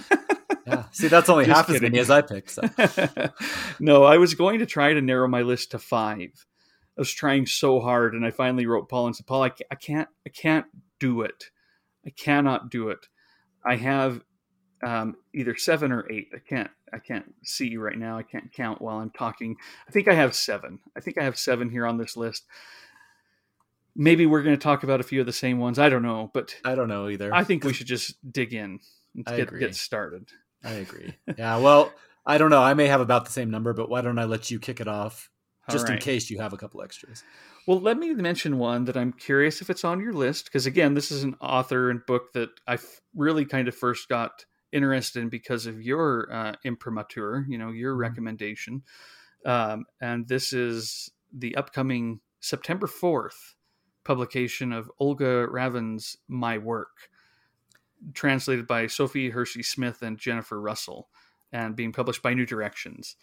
Yeah. 0.67 0.85
See, 0.93 1.09
that's 1.09 1.29
only 1.29 1.47
half 1.47 1.67
kidding. 1.67 1.77
as 1.77 1.83
many 1.83 1.99
as 1.99 2.11
I 2.11 2.21
picked. 2.21 2.51
So. 2.51 2.63
no, 3.81 4.05
I 4.05 4.19
was 4.19 4.35
going 4.35 4.59
to 4.59 4.67
try 4.67 4.93
to 4.93 5.01
narrow 5.01 5.27
my 5.27 5.43
list 5.43 5.71
to 5.73 5.79
five. 5.79 6.47
I 6.97 7.01
was 7.01 7.11
trying 7.11 7.47
so 7.47 7.81
hard, 7.81 8.15
and 8.15 8.25
I 8.27 8.31
finally 8.31 8.67
wrote 8.67 8.89
Paul 8.89 9.07
and 9.07 9.17
said, 9.17 9.27
"Paul, 9.27 9.45
I, 9.45 9.53
I 9.71 9.75
can't, 9.75 10.09
I 10.27 10.29
can't 10.29 10.67
do 10.99 11.23
it. 11.23 11.47
I 12.07 12.11
cannot 12.11 12.71
do 12.71 12.91
it. 12.91 13.09
I 13.65 13.77
have 13.77 14.23
um, 14.85 15.17
either 15.35 15.57
seven 15.57 15.93
or 15.93 16.11
eight. 16.11 16.29
I 16.35 16.39
can't, 16.39 16.71
I 16.93 16.99
can't 16.99 17.35
see 17.45 17.69
you 17.69 17.81
right 17.81 17.99
now. 17.99 18.19
I 18.19 18.23
can't 18.23 18.53
count 18.53 18.81
while 18.81 18.99
I'm 18.99 19.11
talking. 19.11 19.57
I 19.89 19.91
think 19.91 20.09
I 20.09 20.15
have 20.15 20.35
seven. 20.35 20.81
I 20.97 21.01
think 21.01 21.19
I 21.19 21.25
have 21.25 21.39
seven 21.39 21.71
here 21.71 21.87
on 21.87 21.99
this 21.99 22.17
list." 22.17 22.45
Maybe 23.97 24.25
we're 24.25 24.43
going 24.43 24.57
to 24.57 24.63
talk 24.63 24.85
about 24.85 25.01
a 25.01 25.03
few 25.03 25.21
of 25.21 25.27
the 25.27 25.33
same 25.33 25.59
ones. 25.59 25.79
I 25.79 25.89
don't 25.89 26.03
know, 26.03 26.31
but 26.33 26.57
I 26.65 26.75
don't 26.77 26.89
know 26.89 27.09
either. 27.09 27.35
I 27.35 27.43
think 27.43 27.65
we 27.65 27.73
should 27.73 27.89
just 27.89 28.15
dig 28.33 28.55
in 28.55 28.79
and 29.17 29.27
get, 29.27 29.59
get 29.59 29.75
started. 29.75 30.29
I 30.65 30.73
agree. 30.75 31.15
Yeah, 31.37 31.59
well, 31.59 31.93
I 32.25 32.39
don't 32.39 32.51
know. 32.51 32.63
I 32.63 32.75
may 32.75 32.87
have 32.87 33.01
about 33.01 33.25
the 33.25 33.33
same 33.33 33.51
number, 33.51 33.73
but 33.73 33.89
why 33.89 34.01
don't 34.01 34.19
I 34.19 34.25
let 34.25 34.51
you 34.51 34.61
kick 34.61 34.81
it 34.81 34.89
off 34.89 35.31
just 35.71 35.89
right. 35.89 35.95
in 35.95 36.01
case 36.01 36.31
you 36.31 36.41
have 36.41 36.53
a 36.53 36.57
couple 36.57 36.83
extras? 36.83 37.25
Well, 37.71 37.79
let 37.79 37.99
me 37.99 38.13
mention 38.15 38.59
one 38.59 38.87
that 38.87 38.97
I'm 38.97 39.13
curious 39.13 39.63
if 39.63 39.71
it's 39.71 39.85
on 39.85 40.01
your 40.01 40.13
list 40.13 40.47
because 40.47 40.67
again, 40.67 40.95
this 40.95 41.13
is 41.13 41.23
an 41.23 41.37
author 41.41 41.89
and 41.89 42.05
book 42.05 42.33
that 42.33 42.49
I 42.67 42.79
really 43.15 43.45
kind 43.45 43.69
of 43.69 43.77
first 43.77 44.09
got 44.09 44.45
interested 44.73 45.23
in 45.23 45.29
because 45.29 45.67
of 45.67 45.81
your 45.81 46.27
uh, 46.33 46.55
imprimatur, 46.65 47.47
you 47.49 47.59
know, 47.59 47.71
your 47.71 47.93
mm-hmm. 47.93 48.01
recommendation. 48.01 48.83
Um, 49.47 49.85
and 50.01 50.27
this 50.27 50.53
is 50.53 51.13
the 51.33 51.55
upcoming 51.55 52.19
September 52.41 52.89
4th 52.89 53.55
publication 54.03 54.73
of 54.73 54.91
Olga 54.99 55.47
Ravn's 55.47 56.17
My 56.27 56.59
Work, 56.59 57.09
translated 58.15 58.67
by 58.67 58.89
Sophie 58.89 59.31
Hersi 59.31 59.63
Smith 59.63 60.03
and 60.03 60.19
Jennifer 60.19 60.61
Russell, 60.61 61.09
and 61.53 61.77
being 61.77 61.93
published 61.93 62.21
by 62.21 62.35
New 62.35 62.47
Directions. 62.47 63.15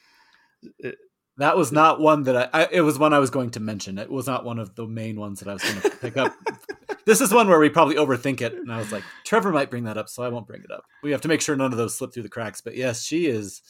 It, 0.79 0.95
that 1.37 1.55
was 1.55 1.71
not 1.71 1.99
one 1.99 2.23
that 2.23 2.35
I, 2.53 2.63
I, 2.63 2.67
It 2.71 2.81
was 2.81 2.97
one 2.97 3.13
I 3.13 3.19
was 3.19 3.29
going 3.29 3.51
to 3.51 3.59
mention. 3.59 3.97
It 3.97 4.09
was 4.09 4.27
not 4.27 4.43
one 4.43 4.59
of 4.59 4.75
the 4.75 4.87
main 4.87 5.19
ones 5.19 5.39
that 5.39 5.49
I 5.49 5.53
was 5.53 5.63
going 5.63 5.81
to 5.81 5.89
pick 5.97 6.17
up. 6.17 6.33
this 7.05 7.21
is 7.21 7.33
one 7.33 7.47
where 7.47 7.59
we 7.59 7.69
probably 7.69 7.95
overthink 7.95 8.41
it, 8.41 8.53
and 8.53 8.71
I 8.71 8.77
was 8.77 8.91
like, 8.91 9.03
Trevor 9.23 9.51
might 9.51 9.69
bring 9.69 9.85
that 9.85 9.97
up, 9.97 10.09
so 10.09 10.23
I 10.23 10.29
won't 10.29 10.47
bring 10.47 10.63
it 10.63 10.71
up. 10.71 10.83
We 11.03 11.11
have 11.11 11.21
to 11.21 11.27
make 11.27 11.41
sure 11.41 11.55
none 11.55 11.71
of 11.71 11.77
those 11.77 11.95
slip 11.95 12.13
through 12.13 12.23
the 12.23 12.29
cracks. 12.29 12.61
But 12.61 12.75
yes, 12.75 13.03
she 13.03 13.27
is 13.27 13.61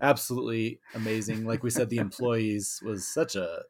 absolutely 0.00 0.80
amazing. 0.94 1.44
Like 1.44 1.62
we 1.62 1.70
said, 1.70 1.90
the 1.90 1.96
employees 1.98 2.80
was 2.84 3.06
such 3.06 3.36
a 3.36 3.62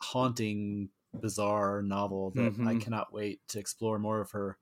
haunting, 0.00 0.90
bizarre 1.14 1.82
novel 1.82 2.30
that 2.34 2.52
mm-hmm. 2.52 2.68
I 2.68 2.76
cannot 2.76 3.12
wait 3.12 3.40
to 3.48 3.58
explore 3.58 3.98
more 3.98 4.20
of 4.20 4.32
her 4.32 4.58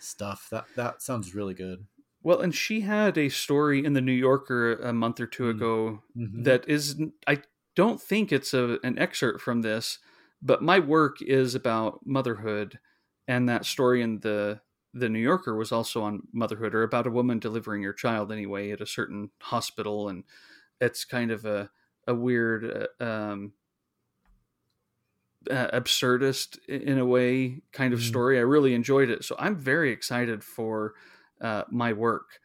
stuff. 0.00 0.48
That 0.50 0.66
that 0.76 1.02
sounds 1.02 1.34
really 1.34 1.54
good. 1.54 1.86
Well, 2.22 2.40
and 2.40 2.54
she 2.54 2.80
had 2.80 3.16
a 3.16 3.28
story 3.28 3.84
in 3.84 3.92
the 3.92 4.00
New 4.00 4.12
Yorker 4.12 4.74
a 4.74 4.92
month 4.92 5.20
or 5.20 5.26
two 5.26 5.44
mm. 5.44 5.50
ago 5.50 6.02
mm-hmm. 6.16 6.42
that 6.42 6.68
is 6.68 7.00
I 7.26 7.42
don't 7.76 8.00
think 8.00 8.32
it's 8.32 8.52
a, 8.54 8.78
an 8.82 8.98
excerpt 8.98 9.40
from 9.40 9.62
this, 9.62 9.98
but 10.42 10.62
my 10.62 10.78
work 10.78 11.22
is 11.22 11.54
about 11.54 12.00
motherhood 12.04 12.78
and 13.26 13.48
that 13.48 13.64
story 13.64 14.02
in 14.02 14.20
the 14.20 14.60
the 14.94 15.08
New 15.08 15.20
Yorker 15.20 15.54
was 15.54 15.70
also 15.70 16.02
on 16.02 16.22
motherhood 16.32 16.74
or 16.74 16.82
about 16.82 17.06
a 17.06 17.10
woman 17.10 17.38
delivering 17.38 17.82
her 17.82 17.92
child 17.92 18.32
anyway 18.32 18.70
at 18.70 18.80
a 18.80 18.86
certain 18.86 19.30
hospital 19.40 20.08
and 20.08 20.24
it's 20.80 21.04
kind 21.04 21.30
of 21.30 21.44
a 21.44 21.70
a 22.06 22.14
weird 22.14 22.88
uh, 23.00 23.04
um, 23.04 23.52
uh, 25.50 25.68
absurdist 25.78 26.58
in 26.66 26.98
a 26.98 27.06
way 27.06 27.60
kind 27.72 27.92
of 27.92 28.00
mm. 28.00 28.08
story. 28.08 28.38
I 28.38 28.42
really 28.42 28.74
enjoyed 28.74 29.10
it. 29.10 29.24
So 29.24 29.36
I'm 29.38 29.56
very 29.56 29.92
excited 29.92 30.42
for 30.42 30.94
uh, 31.40 31.64
my 31.70 31.92
work. 31.92 32.40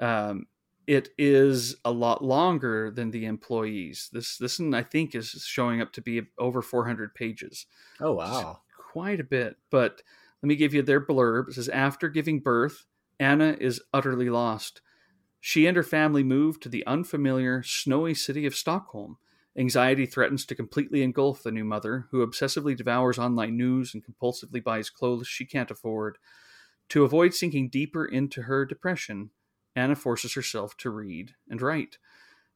Um, 0.00 0.46
it 0.86 1.08
is 1.18 1.76
a 1.84 1.90
lot 1.90 2.22
longer 2.22 2.90
than 2.90 3.10
the 3.10 3.26
employees. 3.26 4.08
This 4.12 4.38
this 4.38 4.60
one 4.60 4.72
I 4.74 4.82
think 4.82 5.14
is 5.14 5.30
showing 5.46 5.80
up 5.80 5.92
to 5.94 6.00
be 6.00 6.22
over 6.38 6.62
400 6.62 7.14
pages. 7.14 7.66
Oh 8.00 8.12
wow, 8.12 8.60
quite 8.92 9.20
a 9.20 9.24
bit. 9.24 9.56
But 9.70 10.02
let 10.42 10.48
me 10.48 10.56
give 10.56 10.74
you 10.74 10.82
their 10.82 11.00
blurb. 11.04 11.48
It 11.48 11.54
says 11.54 11.68
after 11.68 12.08
giving 12.08 12.40
birth, 12.40 12.84
Anna 13.18 13.56
is 13.58 13.82
utterly 13.92 14.30
lost. 14.30 14.80
She 15.40 15.66
and 15.66 15.76
her 15.76 15.82
family 15.82 16.22
move 16.24 16.60
to 16.60 16.68
the 16.68 16.86
unfamiliar, 16.86 17.62
snowy 17.62 18.14
city 18.14 18.46
of 18.46 18.54
Stockholm. 18.54 19.18
Anxiety 19.56 20.04
threatens 20.04 20.44
to 20.46 20.54
completely 20.54 21.02
engulf 21.02 21.42
the 21.42 21.52
new 21.52 21.64
mother, 21.64 22.08
who 22.10 22.26
obsessively 22.26 22.76
devours 22.76 23.18
online 23.18 23.56
news 23.56 23.94
and 23.94 24.04
compulsively 24.04 24.62
buys 24.62 24.90
clothes 24.90 25.26
she 25.28 25.46
can't 25.46 25.70
afford. 25.70 26.18
To 26.90 27.04
avoid 27.04 27.34
sinking 27.34 27.70
deeper 27.70 28.04
into 28.04 28.42
her 28.42 28.64
depression, 28.64 29.30
Anna 29.74 29.96
forces 29.96 30.34
herself 30.34 30.76
to 30.78 30.90
read 30.90 31.32
and 31.48 31.60
write. 31.60 31.98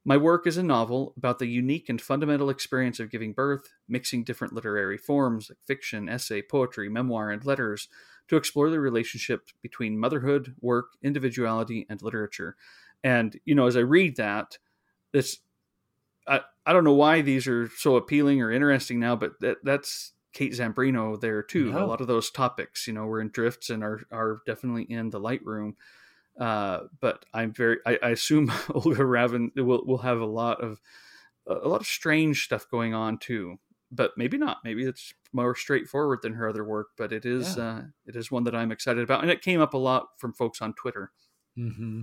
My 0.04 0.16
work 0.16 0.46
is 0.46 0.56
a 0.56 0.62
novel 0.62 1.12
about 1.16 1.38
the 1.38 1.46
unique 1.46 1.88
and 1.90 2.00
fundamental 2.00 2.48
experience 2.48 3.00
of 3.00 3.10
giving 3.10 3.34
birth, 3.34 3.68
mixing 3.86 4.24
different 4.24 4.54
literary 4.54 4.96
forms 4.96 5.50
like 5.50 5.58
fiction, 5.66 6.08
essay, 6.08 6.40
poetry, 6.40 6.88
memoir, 6.88 7.30
and 7.30 7.44
letters 7.44 7.88
to 8.28 8.36
explore 8.36 8.70
the 8.70 8.80
relationship 8.80 9.50
between 9.60 9.98
motherhood, 9.98 10.54
work, 10.60 10.86
individuality, 11.02 11.86
and 11.90 12.00
literature. 12.00 12.56
And, 13.04 13.38
you 13.44 13.54
know, 13.54 13.66
as 13.66 13.76
I 13.76 13.80
read 13.80 14.16
that, 14.16 14.56
it's, 15.12 15.38
I, 16.26 16.40
I 16.64 16.72
don't 16.72 16.84
know 16.84 16.94
why 16.94 17.20
these 17.20 17.46
are 17.46 17.68
so 17.76 17.96
appealing 17.96 18.40
or 18.40 18.50
interesting 18.50 19.00
now, 19.00 19.16
but 19.16 19.32
that, 19.40 19.58
that's 19.64 20.12
Kate 20.32 20.52
Zambreno 20.52 21.20
there 21.20 21.42
too. 21.42 21.76
A 21.76 21.84
lot 21.84 22.00
of 22.00 22.06
those 22.06 22.30
topics, 22.30 22.86
you 22.86 22.92
know, 22.92 23.06
were 23.06 23.20
in 23.20 23.30
drifts 23.30 23.70
and 23.70 23.82
are 23.82 24.00
are 24.10 24.40
definitely 24.46 24.84
in 24.84 25.10
the 25.10 25.20
Lightroom. 25.20 25.74
Uh, 26.38 26.84
but 27.00 27.24
I'm 27.34 27.52
very, 27.52 27.78
I, 27.84 27.98
I 28.02 28.08
assume 28.10 28.50
Olga 28.74 29.02
Ravn 29.02 29.50
will 29.56 29.84
will 29.84 29.98
have 29.98 30.20
a 30.20 30.26
lot 30.26 30.62
of 30.62 30.80
a 31.46 31.68
lot 31.68 31.80
of 31.80 31.86
strange 31.86 32.44
stuff 32.44 32.70
going 32.70 32.94
on 32.94 33.18
too. 33.18 33.58
But 33.92 34.12
maybe 34.16 34.38
not. 34.38 34.58
Maybe 34.62 34.84
it's 34.84 35.12
more 35.32 35.56
straightforward 35.56 36.20
than 36.22 36.34
her 36.34 36.48
other 36.48 36.64
work. 36.64 36.88
But 36.96 37.12
it 37.12 37.24
is 37.24 37.56
yeah. 37.56 37.64
uh, 37.64 37.82
it 38.06 38.14
is 38.14 38.30
one 38.30 38.44
that 38.44 38.54
I'm 38.54 38.70
excited 38.70 39.02
about, 39.02 39.22
and 39.22 39.30
it 39.30 39.42
came 39.42 39.60
up 39.60 39.74
a 39.74 39.78
lot 39.78 40.08
from 40.18 40.32
folks 40.32 40.62
on 40.62 40.74
Twitter. 40.74 41.10
Mm-hmm. 41.58 42.02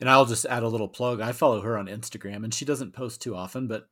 And 0.00 0.10
I'll 0.10 0.26
just 0.26 0.44
add 0.46 0.62
a 0.62 0.68
little 0.68 0.88
plug. 0.88 1.20
I 1.20 1.32
follow 1.32 1.60
her 1.60 1.78
on 1.78 1.86
Instagram, 1.86 2.44
and 2.44 2.52
she 2.52 2.64
doesn't 2.64 2.94
post 2.94 3.22
too 3.22 3.36
often, 3.36 3.68
but 3.68 3.88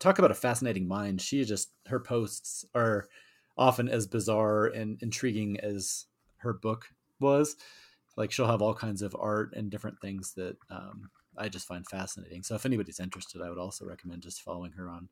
talk 0.00 0.18
about 0.18 0.30
a 0.30 0.34
fascinating 0.34 0.88
mind. 0.88 1.20
She 1.20 1.44
just 1.44 1.70
her 1.86 2.00
posts 2.00 2.64
are 2.74 3.08
often 3.56 3.88
as 3.88 4.06
bizarre 4.06 4.66
and 4.66 5.00
intriguing 5.02 5.60
as 5.60 6.06
her 6.38 6.52
book 6.52 6.86
was. 7.20 7.56
Like 8.16 8.30
she'll 8.32 8.46
have 8.46 8.62
all 8.62 8.74
kinds 8.74 9.02
of 9.02 9.16
art 9.18 9.52
and 9.54 9.70
different 9.70 10.00
things 10.00 10.34
that 10.34 10.56
um, 10.70 11.10
I 11.36 11.48
just 11.48 11.66
find 11.66 11.86
fascinating. 11.86 12.42
So 12.42 12.54
if 12.54 12.64
anybody's 12.64 13.00
interested, 13.00 13.42
I 13.42 13.48
would 13.48 13.58
also 13.58 13.84
recommend 13.84 14.22
just 14.22 14.42
following 14.42 14.72
her 14.72 14.88
on. 14.88 15.08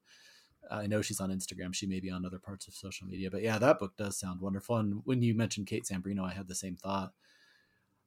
I 0.70 0.86
know 0.86 1.02
she's 1.02 1.20
on 1.20 1.30
Instagram. 1.30 1.74
She 1.74 1.86
may 1.86 1.98
be 1.98 2.10
on 2.10 2.24
other 2.24 2.38
parts 2.38 2.68
of 2.68 2.74
social 2.74 3.06
media, 3.08 3.30
but 3.30 3.42
yeah, 3.42 3.58
that 3.58 3.80
book 3.80 3.96
does 3.96 4.18
sound 4.18 4.40
wonderful. 4.40 4.76
And 4.76 5.02
when 5.04 5.20
you 5.20 5.34
mentioned 5.34 5.66
Kate 5.66 5.84
Zambreno, 5.84 6.24
I 6.24 6.32
had 6.32 6.46
the 6.46 6.54
same 6.54 6.76
thought. 6.76 7.12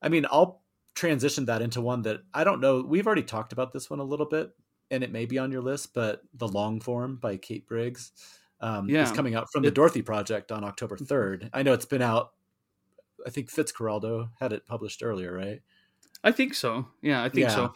I 0.02 0.08
mean, 0.08 0.26
I'll 0.32 0.62
transitioned 0.96 1.48
that 1.48 1.62
into 1.62 1.82
one 1.82 2.02
that 2.04 2.22
I 2.34 2.44
don't 2.44 2.62
know. 2.62 2.82
We've 2.82 3.06
already 3.06 3.24
talked 3.24 3.54
about 3.54 3.74
this 3.74 3.90
one 3.90 4.00
a 4.00 4.04
little 4.04 4.26
bit, 4.26 4.52
and 4.90 5.04
it 5.04 5.12
may 5.12 5.26
be 5.26 5.38
on 5.38 5.52
your 5.52 5.62
list, 5.62 5.94
but 5.94 6.22
The 6.34 6.48
Long 6.48 6.80
Form 6.80 7.18
by 7.18 7.38
Kate 7.38 7.68
Briggs 7.68 8.12
um, 8.62 8.90
yeah. 8.90 9.04
is 9.04 9.12
coming 9.12 9.36
out 9.36 9.52
from 9.52 9.64
the 9.64 9.72
Dorothy 9.72 10.02
Project 10.02 10.52
on 10.52 10.64
October 10.64 10.98
3rd. 10.98 11.44
Mm-hmm. 11.44 11.48
I 11.54 11.64
know 11.64 11.74
it's 11.74 11.86
been 11.86 12.02
out. 12.02 12.32
I 13.26 13.30
think 13.30 13.52
Fitzcarraldo 13.52 14.30
had 14.40 14.54
it 14.54 14.66
published 14.66 15.04
earlier, 15.04 15.34
right? 15.34 15.62
I 16.24 16.32
think 16.32 16.54
so. 16.54 16.88
Yeah, 17.02 17.24
I 17.24 17.30
think 17.30 17.48
yeah. 17.48 17.56
so. 17.56 17.74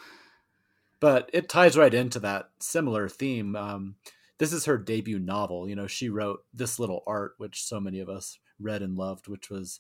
But 1.00 1.30
it 1.34 1.50
ties 1.50 1.78
right 1.78 1.94
into 1.94 2.20
that 2.20 2.50
similar 2.60 3.08
theme. 3.08 3.56
Um, 3.56 3.96
this 4.38 4.54
is 4.54 4.66
her 4.66 4.78
debut 4.78 5.20
novel. 5.20 5.68
You 5.68 5.76
know, 5.76 5.88
she 5.88 6.10
wrote 6.10 6.44
This 6.54 6.80
Little 6.80 7.04
Art, 7.08 7.34
which 7.38 7.64
so 7.64 7.80
many 7.80 8.00
of 8.00 8.10
us 8.10 8.38
read 8.60 8.82
and 8.82 8.98
loved, 8.98 9.28
which 9.28 9.50
was 9.50 9.80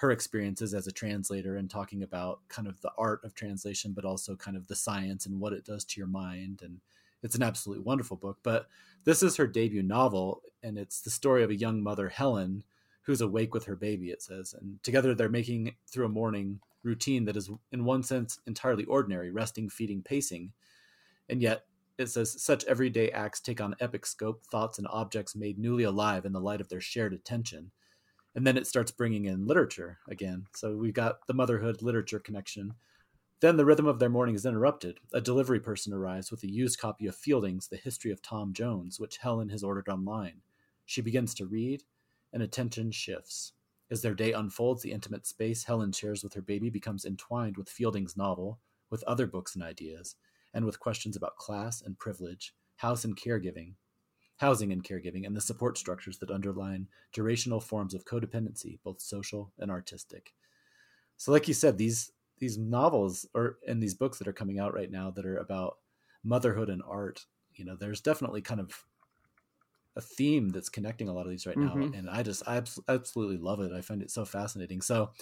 her 0.00 0.10
experiences 0.10 0.72
as 0.72 0.86
a 0.86 0.92
translator 0.92 1.56
and 1.56 1.68
talking 1.68 2.02
about 2.02 2.40
kind 2.48 2.66
of 2.66 2.80
the 2.80 2.90
art 2.96 3.20
of 3.22 3.34
translation, 3.34 3.92
but 3.92 4.06
also 4.06 4.34
kind 4.34 4.56
of 4.56 4.66
the 4.66 4.74
science 4.74 5.26
and 5.26 5.38
what 5.38 5.52
it 5.52 5.62
does 5.62 5.84
to 5.84 6.00
your 6.00 6.06
mind. 6.06 6.62
And 6.64 6.80
it's 7.22 7.34
an 7.34 7.42
absolutely 7.42 7.84
wonderful 7.84 8.16
book. 8.16 8.38
But 8.42 8.66
this 9.04 9.22
is 9.22 9.36
her 9.36 9.46
debut 9.46 9.82
novel, 9.82 10.40
and 10.62 10.78
it's 10.78 11.02
the 11.02 11.10
story 11.10 11.42
of 11.42 11.50
a 11.50 11.54
young 11.54 11.82
mother, 11.82 12.08
Helen, 12.08 12.64
who's 13.02 13.20
awake 13.20 13.52
with 13.52 13.66
her 13.66 13.76
baby, 13.76 14.08
it 14.08 14.22
says. 14.22 14.54
And 14.58 14.82
together 14.82 15.14
they're 15.14 15.28
making 15.28 15.74
through 15.86 16.06
a 16.06 16.10
morning 16.10 16.60
routine 16.82 17.26
that 17.26 17.36
is, 17.36 17.50
in 17.70 17.84
one 17.84 18.02
sense, 18.02 18.38
entirely 18.46 18.86
ordinary 18.86 19.30
resting, 19.30 19.68
feeding, 19.68 20.00
pacing. 20.00 20.52
And 21.28 21.42
yet, 21.42 21.66
it 21.98 22.06
says 22.06 22.42
such 22.42 22.64
everyday 22.64 23.10
acts 23.10 23.40
take 23.40 23.60
on 23.60 23.76
epic 23.80 24.06
scope, 24.06 24.46
thoughts 24.46 24.78
and 24.78 24.86
objects 24.88 25.36
made 25.36 25.58
newly 25.58 25.84
alive 25.84 26.24
in 26.24 26.32
the 26.32 26.40
light 26.40 26.62
of 26.62 26.70
their 26.70 26.80
shared 26.80 27.12
attention 27.12 27.70
and 28.34 28.46
then 28.46 28.56
it 28.56 28.66
starts 28.66 28.90
bringing 28.90 29.24
in 29.24 29.46
literature 29.46 29.98
again. 30.08 30.46
So 30.54 30.76
we've 30.76 30.94
got 30.94 31.26
the 31.26 31.34
motherhood 31.34 31.82
literature 31.82 32.20
connection. 32.20 32.74
Then 33.40 33.56
the 33.56 33.64
rhythm 33.64 33.86
of 33.86 33.98
their 33.98 34.10
morning 34.10 34.34
is 34.34 34.46
interrupted. 34.46 34.98
A 35.12 35.20
delivery 35.20 35.60
person 35.60 35.92
arrives 35.92 36.30
with 36.30 36.42
a 36.42 36.50
used 36.50 36.78
copy 36.78 37.06
of 37.06 37.16
Fielding's 37.16 37.68
The 37.68 37.76
History 37.76 38.10
of 38.12 38.22
Tom 38.22 38.52
Jones, 38.52 39.00
which 39.00 39.16
Helen 39.16 39.48
has 39.48 39.64
ordered 39.64 39.88
online. 39.88 40.42
She 40.84 41.00
begins 41.00 41.34
to 41.34 41.46
read, 41.46 41.84
and 42.32 42.42
attention 42.42 42.90
shifts. 42.90 43.52
As 43.90 44.02
their 44.02 44.14
day 44.14 44.32
unfolds, 44.32 44.82
the 44.82 44.92
intimate 44.92 45.26
space 45.26 45.64
Helen 45.64 45.92
shares 45.92 46.22
with 46.22 46.34
her 46.34 46.42
baby 46.42 46.70
becomes 46.70 47.04
entwined 47.04 47.56
with 47.56 47.68
Fielding's 47.68 48.16
novel, 48.16 48.60
with 48.88 49.02
other 49.04 49.26
books 49.26 49.54
and 49.54 49.64
ideas, 49.64 50.16
and 50.54 50.64
with 50.64 50.78
questions 50.78 51.16
about 51.16 51.36
class 51.36 51.82
and 51.82 51.98
privilege, 51.98 52.54
house 52.76 53.04
and 53.04 53.16
caregiving, 53.16 53.74
housing 54.40 54.72
and 54.72 54.84
caregiving, 54.84 55.26
and 55.26 55.36
the 55.36 55.40
support 55.42 55.78
structures 55.78 56.18
that 56.18 56.30
underline 56.32 56.88
durational 57.14 57.62
forms 57.62 57.94
of 57.94 58.06
codependency, 58.06 58.80
both 58.82 59.00
social 59.00 59.52
and 59.58 59.70
artistic. 59.70 60.34
So, 61.16 61.32
like 61.32 61.48
you 61.48 61.54
said, 61.54 61.78
these 61.78 62.12
these 62.38 62.58
novels 62.58 63.26
or 63.34 63.58
and 63.66 63.82
these 63.82 63.94
books 63.94 64.18
that 64.18 64.28
are 64.28 64.32
coming 64.32 64.58
out 64.58 64.74
right 64.74 64.90
now 64.90 65.10
that 65.10 65.26
are 65.26 65.36
about 65.38 65.78
motherhood 66.24 66.70
and 66.70 66.82
art, 66.82 67.26
you 67.54 67.64
know, 67.64 67.76
there's 67.76 68.00
definitely 68.00 68.42
kind 68.42 68.60
of 68.60 68.86
a 69.96 70.00
theme 70.00 70.50
that's 70.50 70.68
connecting 70.68 71.08
a 71.08 71.12
lot 71.12 71.26
of 71.26 71.30
these 71.30 71.46
right 71.46 71.58
now, 71.58 71.76
Mhm. 71.76 71.92
and 71.92 72.08
I 72.08 72.22
just 72.22 72.46
I 72.46 72.56
abs- 72.58 72.78
absolutely 72.88 73.38
love 73.38 73.60
it. 73.60 73.72
I 73.72 73.80
find 73.80 74.02
it 74.02 74.10
so 74.10 74.24
fascinating. 74.24 74.80
So 74.82 75.12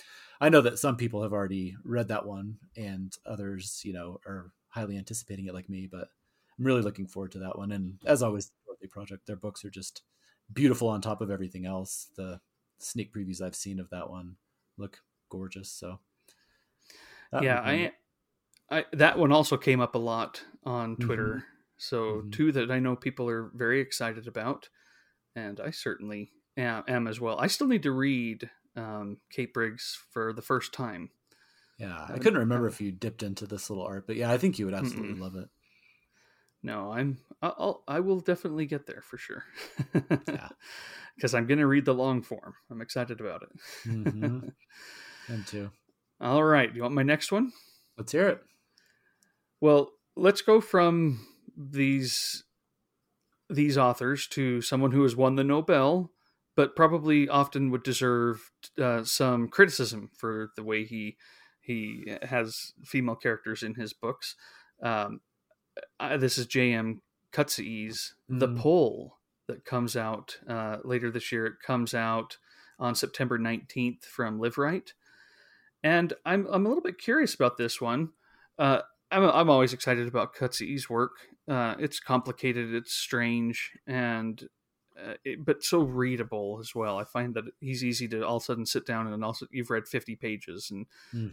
I 0.41 0.51
know 0.51 0.61
that 0.61 0.79
some 0.79 0.97
people 0.97 1.23
have 1.23 1.33
already 1.33 1.77
read 1.85 2.09
that 2.09 2.27
one, 2.27 2.59
and 2.77 3.17
others, 3.25 3.83
you 3.85 3.93
know, 3.95 4.21
are 4.27 4.53
highly 4.69 4.99
anticipating 4.99 5.47
it 5.47 5.55
like 5.55 5.71
me. 5.71 5.87
But 5.87 6.11
I'm 6.59 6.65
really 6.67 6.83
looking 6.83 7.07
forward 7.07 7.33
to 7.33 7.39
that 7.41 7.57
one. 7.57 7.73
And 7.73 7.99
as 8.05 8.23
always, 8.23 8.53
Project, 8.87 9.27
their 9.27 9.37
books 9.37 9.65
are 9.65 9.71
just 9.71 10.03
beautiful 10.53 10.89
on 10.89 11.01
top 11.01 11.21
of 11.21 11.31
everything 11.31 11.67
else. 11.67 12.11
The 12.17 12.41
sneak 12.79 13.13
previews 13.13 13.41
I've 13.43 13.57
seen 13.57 13.81
of 13.81 13.91
that 13.91 14.09
one 14.11 14.37
look 14.77 15.03
gorgeous. 15.29 15.71
So 15.71 16.01
yeah, 17.39 17.61
I, 17.61 17.93
I 18.71 18.87
that 18.93 19.19
one 19.19 19.33
also 19.33 19.57
came 19.57 19.81
up 19.81 19.95
a 19.95 19.99
lot 20.01 20.45
on 20.65 20.99
Mhm. 20.99 20.99
Twitter. 20.99 21.47
So 21.79 22.23
Mhm. 22.23 22.31
two 22.33 22.53
that 22.53 22.71
I 22.71 22.81
know 22.81 22.97
people 22.97 23.29
are 23.29 23.51
very 23.55 23.81
excited 23.81 24.29
about, 24.29 24.71
and 25.37 25.61
I 25.61 25.71
certainly 25.73 26.33
am, 26.57 26.85
am 26.89 27.09
as 27.09 27.21
well. 27.21 27.39
I 27.41 27.49
still 27.49 27.69
need 27.69 27.85
to 27.85 27.93
read 27.93 28.51
um, 28.77 29.21
Kate 29.31 29.55
Briggs 29.55 29.99
for 30.13 30.33
the 30.33 30.43
first 30.43 30.73
time. 30.75 31.11
yeah. 31.79 32.09
I 32.13 32.19
couldn't 32.19 32.41
remember 32.41 32.67
if 32.67 32.81
you 32.81 32.93
dipped 32.93 33.23
into 33.23 33.47
this 33.47 33.71
little 33.71 33.85
art, 33.85 34.07
but 34.07 34.17
yeah, 34.17 34.31
I 34.31 34.39
think 34.39 34.59
you 34.59 34.65
would 34.65 34.75
absolutely 34.75 35.15
Mm-mm. 35.15 35.19
love 35.19 35.37
it. 35.37 35.49
No, 36.63 36.93
I'm 36.93 37.19
I- 37.43 37.55
I'll 37.57 37.85
I 37.87 38.01
will 38.01 38.21
definitely 38.21 38.67
get 38.67 38.87
there 38.87 39.03
for 39.03 39.17
sure. 39.19 39.45
Yeah. 40.27 40.49
Because 41.17 41.35
I'm 41.35 41.49
going 41.49 41.59
to 41.59 41.67
read 41.67 41.85
the 41.85 41.93
long 41.95 42.23
form. 42.23 42.55
I'm 42.71 42.81
excited 42.81 43.21
about 43.21 43.43
it. 43.43 43.49
Mhm. 43.89 44.53
And 45.27 45.45
too. 45.49 45.73
All 46.21 46.45
right, 46.45 46.73
you 46.73 46.83
want 46.83 46.95
my 46.95 47.03
next 47.03 47.33
one? 47.33 47.53
Let's 47.97 48.13
hear 48.13 48.29
it. 48.29 48.41
Well, 49.61 49.91
let's 50.15 50.43
go 50.43 50.61
from 50.61 51.27
these 51.57 52.45
these 53.51 53.79
authors 53.79 54.27
to 54.29 54.61
someone 54.61 54.93
who 54.93 55.03
has 55.03 55.17
won 55.17 55.35
the 55.37 55.43
Nobel, 55.45 56.13
but 56.55 56.77
probably 56.77 57.29
often 57.29 57.71
would 57.71 57.83
deserve 57.83 58.51
uh, 58.81 59.03
some 59.05 59.49
criticism 59.49 60.11
for 60.17 60.51
the 60.55 60.63
way 60.63 60.85
he 60.85 61.17
he 61.61 62.15
has 62.23 62.73
female 62.85 63.17
characters 63.17 63.63
in 63.65 63.75
his 63.75 63.93
books. 63.93 64.37
Um, 64.83 65.21
I, 66.01 66.17
this 66.17 66.39
is 66.39 66.47
J.M. 66.47 67.03
Coetzee's, 67.33 68.15
The 68.29 68.49
Mm. 68.49 68.59
Pole, 68.59 69.17
that 69.47 69.65
comes 69.65 69.97
out 69.97 70.39
uh, 70.49 70.79
later 70.85 71.11
this 71.11 71.31
year. 71.33 71.47
It 71.47 71.61
comes 71.65 71.95
out 71.95 72.37
on 72.79 72.95
September 72.95 73.39
19th 73.39 74.05
from 74.05 74.39
Liveright. 74.39 74.93
And 75.83 76.13
I'm, 76.25 76.47
I'm 76.51 76.67
a 76.67 76.69
little 76.69 76.83
bit 76.83 76.99
curious 76.99 77.35
about 77.35 77.57
this 77.57 77.81
one. 77.81 78.11
Uh, 78.59 78.81
I'm, 79.11 79.23
I'm 79.25 79.51
always 79.51 79.73
excited 79.73 80.07
about 80.09 80.35
Coetzee's 80.35 80.91
work. 80.91 81.13
Uh, 81.47 81.75
it's 81.79 81.99
complicated, 82.01 82.75
it's 82.75 82.93
strange, 82.95 83.73
and 83.87 84.49
uh, 85.03 85.15
it, 85.25 85.45
but 85.45 85.63
so 85.63 85.81
readable 85.81 86.59
as 86.61 86.75
well. 86.75 86.99
I 86.99 87.05
find 87.05 87.33
that 87.35 87.45
he's 87.61 87.85
easy 87.85 88.07
to 88.09 88.27
all 88.27 88.37
of 88.37 88.43
a 88.43 88.45
sudden 88.45 88.67
sit 88.67 88.85
down 88.85 89.07
and 89.07 89.25
also 89.25 89.47
you've 89.51 89.71
read 89.71 89.87
50 89.89 90.17
pages 90.17 90.71
and 90.71 90.87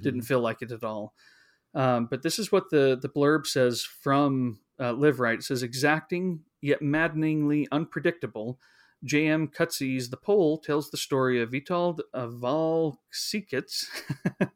didn't 0.04 0.22
Mhm. 0.22 0.26
feel 0.26 0.40
like 0.40 0.62
it 0.62 0.72
at 0.72 0.84
all. 0.84 1.14
Um, 1.76 2.08
but 2.10 2.24
this 2.24 2.40
is 2.40 2.52
what 2.52 2.70
the 2.70 2.98
the 3.00 3.10
blurb 3.10 3.46
says 3.46 3.84
from 3.84 4.60
uh, 4.80 4.94
Liveright. 4.94 5.36
It 5.36 5.44
says 5.44 5.62
exacting 5.62 6.42
yet 6.62 6.82
maddeningly 6.82 7.68
unpredictable. 7.72 8.60
J.M. 9.04 9.50
Coetzee's 9.50 10.10
The 10.10 10.18
Pole 10.18 10.58
tells 10.58 10.90
the 10.90 10.98
story 10.98 11.40
of 11.40 11.52
Witold 11.52 12.00
Walczykiewicz, 12.16 13.86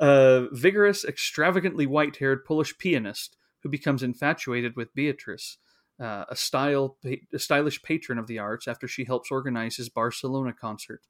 a 0.00 0.46
vigorous, 0.52 1.04
extravagantly 1.04 1.84
white 1.84 2.16
haired 2.16 2.44
Polish 2.46 2.78
pianist 2.78 3.36
who 3.62 3.68
becomes 3.68 4.02
infatuated 4.02 4.76
with 4.76 4.94
Beatrice, 4.94 5.58
uh, 6.00 6.24
a, 6.28 6.36
style, 6.36 6.96
a 7.04 7.38
stylish 7.38 7.82
patron 7.82 8.18
of 8.18 8.26
the 8.26 8.38
arts, 8.38 8.68
after 8.68 8.88
she 8.88 9.04
helps 9.04 9.30
organize 9.30 9.76
his 9.76 9.88
Barcelona 9.88 10.54
concert. 10.58 11.02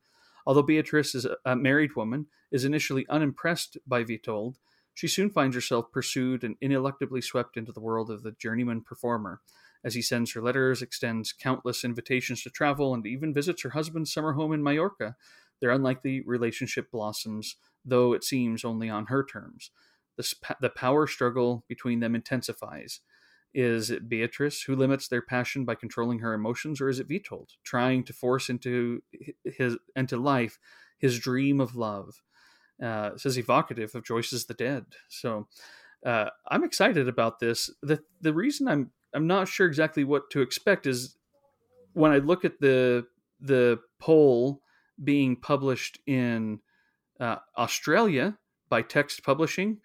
Although 0.47 0.63
Beatrice 0.63 1.15
is 1.15 1.27
a 1.45 1.55
married 1.55 1.95
woman, 1.95 2.27
is 2.51 2.65
initially 2.65 3.07
unimpressed 3.09 3.77
by 3.87 4.03
Vitold, 4.03 4.55
she 4.99 5.07
soon 5.07 5.31
finds 5.31 5.55
herself 5.55 5.93
pursued 5.93 6.43
and 6.43 6.57
ineluctably 6.61 7.23
swept 7.23 7.57
into 7.57 7.71
the 7.71 7.79
world 7.79 8.11
of 8.11 8.25
the 8.25 8.33
journeyman 8.33 8.81
performer. 8.81 9.41
As 9.85 9.95
he 9.95 10.03
sends 10.03 10.33
her 10.33 10.43
letters, 10.43 10.83
extends 10.83 11.33
countless 11.33 11.85
invitations 11.85 12.43
to 12.43 12.51
travel, 12.51 12.93
and 12.93 13.07
even 13.07 13.33
visits 13.33 13.63
her 13.63 13.71
husband's 13.71 14.13
summer 14.13 14.33
home 14.33 14.53
in 14.53 14.61
Majorca, 14.61 15.15
their 15.61 15.71
unlikely 15.71 16.25
relationship 16.27 16.91
blossoms, 16.91 17.55
though 17.85 18.13
it 18.13 18.25
seems 18.25 18.65
only 18.65 18.91
on 18.91 19.07
her 19.07 19.25
terms. 19.25 19.71
The, 20.17 20.25
sp- 20.27 20.59
the 20.61 20.69
power 20.69 21.07
struggle 21.07 21.65
between 21.69 22.01
them 22.01 22.17
intensifies. 22.17 22.99
Is 23.55 23.93
it 23.93 24.09
Beatrice 24.09 24.63
who 24.63 24.75
limits 24.75 25.07
their 25.07 25.23
passion 25.23 25.65
by 25.65 25.77
controlling 25.77 26.19
her 26.19 26.35
emotions, 26.35 26.81
or 26.81 26.89
is 26.89 26.99
it 26.99 27.09
Witold 27.09 27.51
trying 27.63 28.03
to 28.03 28.13
force 28.13 28.51
into 28.51 29.05
his 29.45 29.77
into 29.95 30.17
life 30.17 30.59
his 30.99 31.21
dream 31.21 31.61
of 31.61 31.77
love? 31.77 32.21
Uh, 32.83 33.11
evocative 33.25 33.95
of 33.95 34.05
Joyce's 34.05 34.47
The 34.47 34.55
Dead. 34.55 34.85
So 35.09 35.49
uh, 36.07 36.27
I'm 36.49 36.65
excited 36.65 37.09
about 37.09 37.41
this. 37.41 37.71
the 37.83 38.01
The 38.21 38.33
reason 38.33 38.69
I'm 38.69 38.91
I'm 39.15 39.27
not 39.27 39.49
sure 39.49 39.67
exactly 39.67 40.05
what 40.05 40.31
to 40.31 40.43
expect 40.43 40.87
is 40.87 41.17
when 41.93 42.13
I 42.13 42.19
look 42.19 42.45
at 42.45 42.61
the 42.61 43.07
the 43.41 43.81
Pole 43.99 44.63
being 45.03 45.37
published 45.37 45.99
in 46.07 46.61
uh, 47.21 47.37
Australia 47.57 48.39
by 48.69 48.83
Text 48.83 49.23
Publishing, 49.23 49.79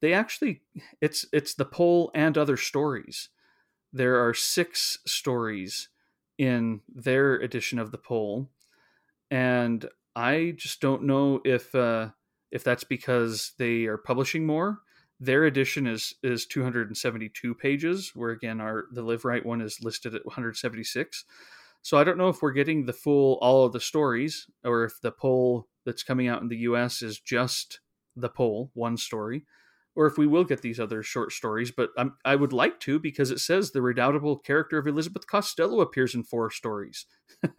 they 0.00 0.12
actually 0.12 0.62
it's 1.00 1.26
it's 1.32 1.54
the 1.54 1.64
Pole 1.64 2.10
and 2.14 2.36
other 2.36 2.56
stories. 2.56 3.30
There 3.92 4.26
are 4.26 4.34
six 4.34 4.98
stories 5.06 5.88
in 6.36 6.80
their 6.88 7.36
edition 7.36 7.78
of 7.78 7.90
the 7.90 7.98
Pole, 7.98 8.50
and 9.30 9.88
I 10.16 10.54
just 10.56 10.80
don't 10.80 11.04
know 11.04 11.40
if 11.44 11.74
uh, 11.74 12.10
if 12.54 12.62
that's 12.62 12.84
because 12.84 13.52
they 13.58 13.84
are 13.84 13.98
publishing 13.98 14.46
more. 14.46 14.78
Their 15.20 15.44
edition 15.44 15.86
is 15.86 16.14
is 16.22 16.46
272 16.46 17.54
pages, 17.54 18.12
where 18.14 18.30
again 18.30 18.60
our 18.60 18.84
the 18.92 19.02
Liveright 19.02 19.44
one 19.44 19.60
is 19.60 19.82
listed 19.82 20.14
at 20.14 20.24
176. 20.24 21.24
So 21.82 21.98
I 21.98 22.04
don't 22.04 22.16
know 22.16 22.30
if 22.30 22.40
we're 22.40 22.52
getting 22.52 22.86
the 22.86 22.92
full 22.92 23.38
all 23.42 23.66
of 23.66 23.72
the 23.72 23.80
stories, 23.80 24.46
or 24.64 24.84
if 24.84 25.00
the 25.02 25.12
Pole 25.12 25.68
that's 25.84 26.02
coming 26.02 26.28
out 26.28 26.40
in 26.40 26.48
the 26.48 26.58
U.S. 26.58 27.02
is 27.02 27.20
just 27.20 27.80
the 28.16 28.30
Pole, 28.30 28.70
one 28.74 28.96
story, 28.96 29.44
or 29.94 30.06
if 30.06 30.16
we 30.16 30.26
will 30.26 30.44
get 30.44 30.62
these 30.62 30.80
other 30.80 31.02
short 31.02 31.32
stories. 31.32 31.70
But 31.70 31.90
I'm, 31.98 32.14
I 32.24 32.36
would 32.36 32.52
like 32.52 32.80
to 32.80 32.98
because 32.98 33.30
it 33.30 33.40
says 33.40 33.70
the 33.70 33.82
redoubtable 33.82 34.38
character 34.38 34.78
of 34.78 34.86
Elizabeth 34.86 35.26
Costello 35.26 35.80
appears 35.80 36.14
in 36.14 36.22
four 36.22 36.50
stories. 36.50 37.06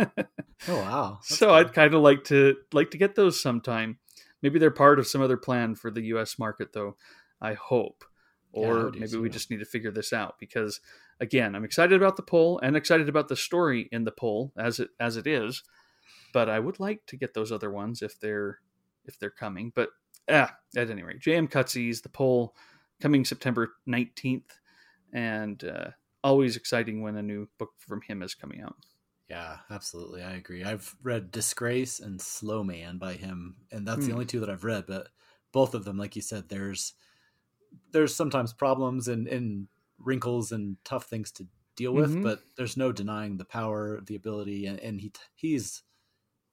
Oh 0.67 0.77
wow! 0.77 1.17
That's 1.21 1.37
so 1.37 1.47
cool. 1.47 1.55
I'd 1.55 1.73
kind 1.73 1.93
of 1.93 2.01
like 2.01 2.23
to 2.25 2.55
like 2.73 2.91
to 2.91 2.97
get 2.97 3.15
those 3.15 3.39
sometime. 3.39 3.99
Maybe 4.45 4.59
they're 4.59 4.69
part 4.69 4.99
of 4.99 5.07
some 5.07 5.23
other 5.23 5.37
plan 5.37 5.73
for 5.73 5.89
the 5.89 6.03
U.S. 6.03 6.37
market, 6.37 6.71
though. 6.71 6.97
I 7.41 7.55
hope, 7.55 8.05
or 8.51 8.91
do 8.91 8.99
maybe 8.99 9.17
we 9.17 9.27
just 9.27 9.49
need 9.49 9.57
to 9.57 9.65
figure 9.65 9.89
this 9.89 10.13
out 10.13 10.37
because, 10.37 10.81
again, 11.19 11.55
I'm 11.55 11.63
excited 11.63 11.99
about 11.99 12.15
the 12.15 12.21
Pole 12.21 12.59
and 12.61 12.75
excited 12.75 13.09
about 13.09 13.27
the 13.27 13.35
story 13.35 13.89
in 13.91 14.03
the 14.03 14.11
Pole 14.11 14.53
as 14.55 14.79
it 14.79 14.89
as 14.99 15.17
it 15.17 15.25
is. 15.25 15.63
But 16.31 16.47
I 16.47 16.59
would 16.59 16.79
like 16.79 17.07
to 17.07 17.17
get 17.17 17.33
those 17.33 17.51
other 17.51 17.71
ones 17.71 18.03
if 18.03 18.19
they're 18.19 18.59
if 19.05 19.17
they're 19.17 19.31
coming. 19.31 19.71
But 19.73 19.89
ah, 20.29 20.55
at 20.77 20.91
any 20.91 21.01
rate, 21.01 21.21
JM 21.21 21.49
Coetzee's, 21.49 22.01
the 22.01 22.09
Pole 22.09 22.55
coming 23.01 23.25
September 23.25 23.73
19th, 23.87 24.59
and 25.11 25.63
uh, 25.63 25.87
always 26.23 26.55
exciting 26.55 27.01
when 27.01 27.15
a 27.15 27.23
new 27.23 27.47
book 27.57 27.71
from 27.79 28.01
him 28.03 28.21
is 28.21 28.35
coming 28.35 28.61
out. 28.61 28.75
Yeah, 29.29 29.61
absolutely. 29.69 30.21
I 30.21 30.33
agree. 30.33 30.63
I've 30.63 30.95
read 31.01 31.31
Disgrace 31.31 31.99
and 31.99 32.21
Slow 32.21 32.63
Man 32.63 32.97
by 32.99 33.13
him, 33.13 33.65
and 33.71 33.87
that's 33.87 34.05
the 34.05 34.11
Hmm. 34.11 34.13
only 34.13 34.25
two 34.25 34.39
that 34.41 34.49
I've 34.49 34.63
read. 34.63 34.85
But 34.85 35.09
both 35.51 35.73
of 35.73 35.83
them, 35.83 35.97
like 35.97 36.15
you 36.15 36.21
said, 36.21 36.49
there's 36.49 36.93
there's 37.91 38.15
sometimes 38.15 38.53
problems 38.53 39.07
and, 39.07 39.27
and 39.27 39.67
wrinkles 39.99 40.51
and 40.51 40.77
tough 40.85 41.05
things 41.07 41.31
to 41.33 41.47
deal 41.75 41.93
with, 41.93 42.19
Mhm. 42.19 42.23
but 42.23 42.43
there's 42.57 42.77
no 42.77 42.91
denying 42.91 43.37
the 43.37 43.45
power, 43.45 44.01
the 44.01 44.15
ability, 44.15 44.65
and, 44.65 44.79
and 44.79 45.01
he 45.01 45.11
he's 45.35 45.83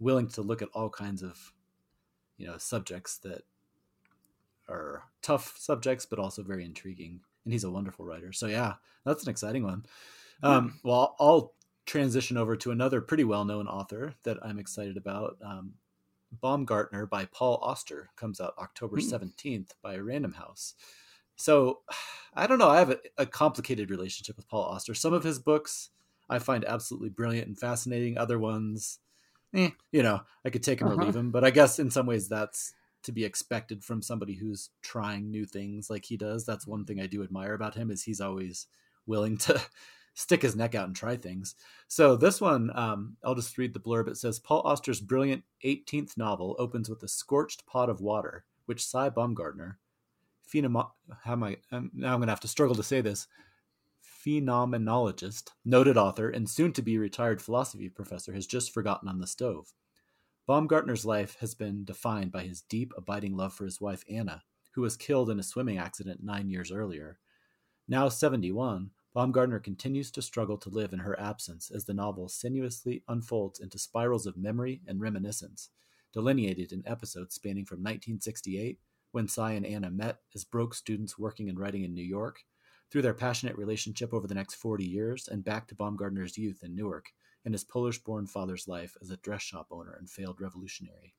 willing 0.00 0.28
to 0.28 0.42
look 0.42 0.62
at 0.62 0.70
all 0.74 0.90
kinds 0.90 1.22
of 1.22 1.54
you 2.38 2.46
know 2.46 2.58
subjects 2.58 3.18
that 3.18 3.42
are 4.68 5.04
tough 5.22 5.56
subjects, 5.58 6.06
but 6.06 6.18
also 6.18 6.42
very 6.42 6.64
intriguing. 6.64 7.22
And 7.44 7.52
he's 7.52 7.64
a 7.64 7.70
wonderful 7.70 8.04
writer. 8.04 8.32
So 8.32 8.46
yeah, 8.46 8.74
that's 9.04 9.24
an 9.24 9.30
exciting 9.30 9.64
one. 9.64 9.84
Um, 10.42 10.80
well, 10.84 11.16
I'll 11.20 11.54
transition 11.86 12.36
over 12.36 12.56
to 12.56 12.70
another 12.70 13.00
pretty 13.00 13.24
well-known 13.24 13.66
author 13.66 14.14
that 14.24 14.38
I'm 14.42 14.58
excited 14.58 14.96
about. 14.96 15.36
Um, 15.44 15.74
Baumgartner 16.40 17.06
by 17.06 17.26
Paul 17.26 17.58
Auster 17.62 18.10
comes 18.16 18.40
out 18.40 18.54
October 18.58 18.96
Hmm. 18.96 19.00
17th 19.00 19.74
by 19.82 19.96
Random 19.98 20.32
House. 20.32 20.74
So 21.36 21.80
I 22.34 22.46
don't 22.46 22.58
know. 22.58 22.70
I 22.70 22.78
have 22.78 22.90
a, 22.90 22.98
a 23.18 23.26
complicated 23.26 23.90
relationship 23.90 24.36
with 24.36 24.48
Paul 24.48 24.64
Auster. 24.64 24.94
Some 24.94 25.12
of 25.12 25.24
his 25.24 25.38
books 25.38 25.90
I 26.30 26.38
find 26.38 26.64
absolutely 26.64 27.10
brilliant 27.10 27.48
and 27.48 27.58
fascinating. 27.58 28.16
Other 28.16 28.38
ones, 28.38 29.00
eh, 29.54 29.70
you 29.90 30.02
know, 30.02 30.20
I 30.44 30.50
could 30.50 30.62
take 30.62 30.80
him 30.80 30.88
or 30.88 30.92
Uh-huh. 30.92 31.04
leave 31.04 31.16
him. 31.16 31.30
But 31.30 31.44
I 31.44 31.50
guess 31.50 31.78
in 31.78 31.90
some 31.90 32.06
ways 32.06 32.28
that's 32.28 32.72
to 33.02 33.12
be 33.12 33.24
expected 33.24 33.82
from 33.84 34.00
somebody 34.00 34.34
who's 34.34 34.70
trying 34.80 35.30
new 35.30 35.44
things 35.44 35.90
like 35.90 36.04
he 36.04 36.16
does. 36.16 36.46
That's 36.46 36.66
one 36.66 36.84
thing 36.84 37.00
I 37.00 37.06
do 37.08 37.22
admire 37.24 37.52
about 37.52 37.74
him 37.74 37.90
is 37.90 38.04
he's 38.04 38.20
always 38.20 38.68
willing 39.06 39.36
to 39.38 39.60
stick 40.14 40.42
his 40.42 40.56
neck 40.56 40.74
out 40.74 40.86
and 40.86 40.96
try 40.96 41.16
things. 41.16 41.54
So 41.88 42.16
this 42.16 42.40
one, 42.40 42.70
um, 42.74 43.16
I'll 43.24 43.34
just 43.34 43.56
read 43.58 43.72
the 43.72 43.80
blurb. 43.80 44.08
It 44.08 44.16
says 44.16 44.38
Paul 44.38 44.62
Auster's 44.64 45.00
brilliant 45.00 45.42
18th 45.64 46.16
novel 46.16 46.56
opens 46.58 46.88
with 46.88 47.02
a 47.02 47.08
scorched 47.08 47.66
pot 47.66 47.88
of 47.88 48.00
water, 48.00 48.44
which 48.66 48.86
Sy 48.86 49.08
Baumgartner, 49.08 49.78
phenom- 50.52 50.90
how 51.22 51.32
am 51.32 51.44
I, 51.44 51.56
um, 51.70 51.90
now 51.94 52.12
I'm 52.12 52.18
going 52.18 52.26
to 52.26 52.32
have 52.32 52.40
to 52.40 52.48
struggle 52.48 52.76
to 52.76 52.82
say 52.82 53.00
this, 53.00 53.26
phenomenologist, 54.24 55.50
noted 55.64 55.96
author, 55.96 56.28
and 56.28 56.48
soon 56.48 56.72
to 56.74 56.82
be 56.82 56.98
retired 56.98 57.40
philosophy 57.40 57.88
professor, 57.88 58.32
has 58.32 58.46
just 58.46 58.72
forgotten 58.72 59.08
on 59.08 59.18
the 59.18 59.26
stove. 59.26 59.72
Baumgartner's 60.46 61.06
life 61.06 61.36
has 61.40 61.54
been 61.54 61.84
defined 61.84 62.32
by 62.32 62.42
his 62.42 62.62
deep, 62.62 62.92
abiding 62.96 63.36
love 63.36 63.54
for 63.54 63.64
his 63.64 63.80
wife 63.80 64.04
Anna, 64.10 64.42
who 64.72 64.82
was 64.82 64.96
killed 64.96 65.30
in 65.30 65.38
a 65.38 65.42
swimming 65.42 65.78
accident 65.78 66.22
nine 66.22 66.48
years 66.48 66.72
earlier. 66.72 67.18
Now 67.88 68.08
71, 68.08 68.90
Baumgartner 69.14 69.58
continues 69.58 70.10
to 70.12 70.22
struggle 70.22 70.56
to 70.56 70.70
live 70.70 70.94
in 70.94 71.00
her 71.00 71.18
absence 71.20 71.70
as 71.70 71.84
the 71.84 71.92
novel 71.92 72.28
sinuously 72.28 73.02
unfolds 73.08 73.60
into 73.60 73.78
spirals 73.78 74.26
of 74.26 74.38
memory 74.38 74.80
and 74.86 75.00
reminiscence, 75.00 75.68
delineated 76.14 76.72
in 76.72 76.82
episodes 76.86 77.34
spanning 77.34 77.66
from 77.66 77.80
1968, 77.80 78.78
when 79.10 79.28
Sy 79.28 79.52
and 79.52 79.66
Anna 79.66 79.90
met 79.90 80.20
as 80.34 80.44
broke 80.44 80.74
students 80.74 81.18
working 81.18 81.50
and 81.50 81.58
writing 81.58 81.84
in 81.84 81.92
New 81.92 82.02
York, 82.02 82.40
through 82.90 83.02
their 83.02 83.12
passionate 83.12 83.56
relationship 83.58 84.14
over 84.14 84.26
the 84.26 84.34
next 84.34 84.54
40 84.54 84.84
years, 84.84 85.28
and 85.28 85.44
back 85.44 85.68
to 85.68 85.74
Baumgartner's 85.74 86.38
youth 86.38 86.62
in 86.62 86.74
Newark 86.74 87.06
and 87.44 87.52
his 87.52 87.64
Polish 87.64 87.98
born 87.98 88.26
father's 88.26 88.68
life 88.68 88.96
as 89.02 89.10
a 89.10 89.16
dress 89.18 89.42
shop 89.42 89.66
owner 89.70 89.94
and 89.98 90.08
failed 90.08 90.40
revolutionary. 90.40 91.14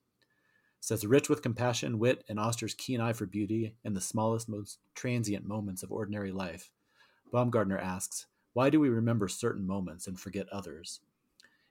Says 0.80 1.06
rich 1.06 1.28
with 1.28 1.42
compassion, 1.42 1.98
wit, 1.98 2.24
and 2.28 2.40
Auster's 2.40 2.74
keen 2.74 3.00
eye 3.00 3.12
for 3.12 3.26
beauty 3.26 3.76
and 3.84 3.96
the 3.96 4.00
smallest, 4.00 4.48
most 4.48 4.78
transient 4.94 5.46
moments 5.46 5.82
of 5.82 5.92
ordinary 5.92 6.32
life. 6.32 6.70
Baumgartner 7.32 7.78
asks, 7.78 8.26
Why 8.52 8.70
do 8.70 8.80
we 8.80 8.88
remember 8.88 9.28
certain 9.28 9.66
moments 9.66 10.06
and 10.06 10.18
forget 10.18 10.48
others? 10.50 11.00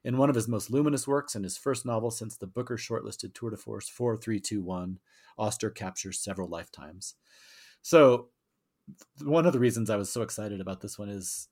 In 0.04 0.18
one 0.18 0.28
of 0.28 0.34
his 0.34 0.48
most 0.48 0.70
luminous 0.70 1.08
works 1.08 1.34
and 1.34 1.44
his 1.44 1.56
first 1.56 1.86
novel 1.86 2.10
since 2.10 2.36
the 2.36 2.46
Booker 2.46 2.76
shortlisted 2.76 3.32
Tour 3.32 3.50
de 3.50 3.56
Force 3.56 3.88
4321, 3.88 4.98
Auster 5.38 5.70
captures 5.70 6.20
several 6.20 6.48
lifetimes. 6.48 7.14
So, 7.80 8.28
one 9.22 9.46
of 9.46 9.54
the 9.54 9.58
reasons 9.58 9.88
I 9.88 9.96
was 9.96 10.10
so 10.10 10.20
excited 10.20 10.60
about 10.60 10.82
this 10.82 10.98
one 10.98 11.08
is 11.08 11.48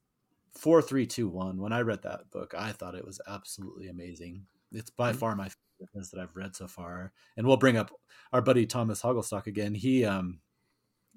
4321. 0.52 1.58
When 1.58 1.72
I 1.72 1.80
read 1.80 2.02
that 2.02 2.30
book, 2.30 2.54
I 2.56 2.72
thought 2.72 2.94
it 2.94 3.06
was 3.06 3.20
absolutely 3.26 3.88
amazing. 3.88 4.44
It's 4.70 4.90
by 4.90 5.10
mm-hmm. 5.10 5.18
far 5.18 5.34
my 5.34 5.48
favorite 5.48 6.10
that 6.10 6.20
I've 6.20 6.36
read 6.36 6.54
so 6.54 6.68
far. 6.68 7.12
And 7.36 7.46
we'll 7.46 7.56
bring 7.56 7.76
up 7.76 7.90
our 8.32 8.42
buddy 8.42 8.66
Thomas 8.66 9.02
Hogglestock 9.02 9.46
again. 9.46 9.74
He 9.74 10.04
um 10.04 10.40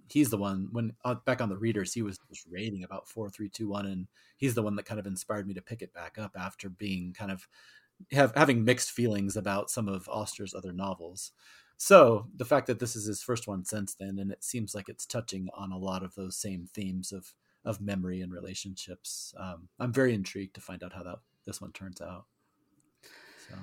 he's 0.10 0.30
the 0.30 0.38
one 0.38 0.68
when 0.72 0.94
uh, 1.04 1.16
back 1.26 1.42
on 1.42 1.50
the 1.50 1.58
readers 1.58 1.94
he 1.94 2.02
was 2.02 2.20
just 2.30 2.46
rating 2.50 2.84
about 2.84 3.08
4321 3.08 3.86
and 3.86 4.08
he's 4.38 4.54
the 4.54 4.62
one 4.62 4.76
that 4.76 4.86
kind 4.86 5.00
of 5.00 5.08
inspired 5.08 5.48
me 5.48 5.54
to 5.54 5.62
pick 5.62 5.82
it 5.82 5.94
back 5.94 6.18
up 6.18 6.32
after 6.38 6.70
being 6.70 7.14
kind 7.14 7.32
of 7.32 7.48
have 8.12 8.34
having 8.36 8.64
mixed 8.64 8.92
feelings 8.92 9.36
about 9.36 9.70
some 9.70 9.88
of 9.88 10.08
Auster's 10.10 10.54
other 10.54 10.74
novels. 10.74 11.32
So 11.78 12.28
the 12.36 12.46
fact 12.46 12.68
that 12.68 12.80
this 12.80 12.96
is 12.96 13.06
his 13.06 13.22
first 13.22 13.48
one 13.48 13.66
since 13.66 13.96
then, 13.96 14.18
and 14.20 14.32
it 14.32 14.44
seems 14.44 14.74
like 14.74 14.90
it's 14.90 15.06
touching 15.06 15.48
on 15.54 15.72
a 15.72 15.78
lot 15.78 16.04
of 16.04 16.16
those 16.16 16.38
same 16.38 16.68
themes 16.74 17.12
of 17.12 17.34
of 17.64 17.82
memory 17.82 18.22
and 18.22 18.32
relationships. 18.32 19.34
Um, 19.40 19.70
I'm 19.80 19.92
very 19.92 20.14
intrigued 20.14 20.56
to 20.56 20.62
find 20.62 20.84
out 20.84 20.94
how 20.94 21.04
that 21.04 21.20
this 21.46 21.62
one 21.62 21.72
turns 21.72 22.00
out. 22.02 22.26
So. 23.50 23.56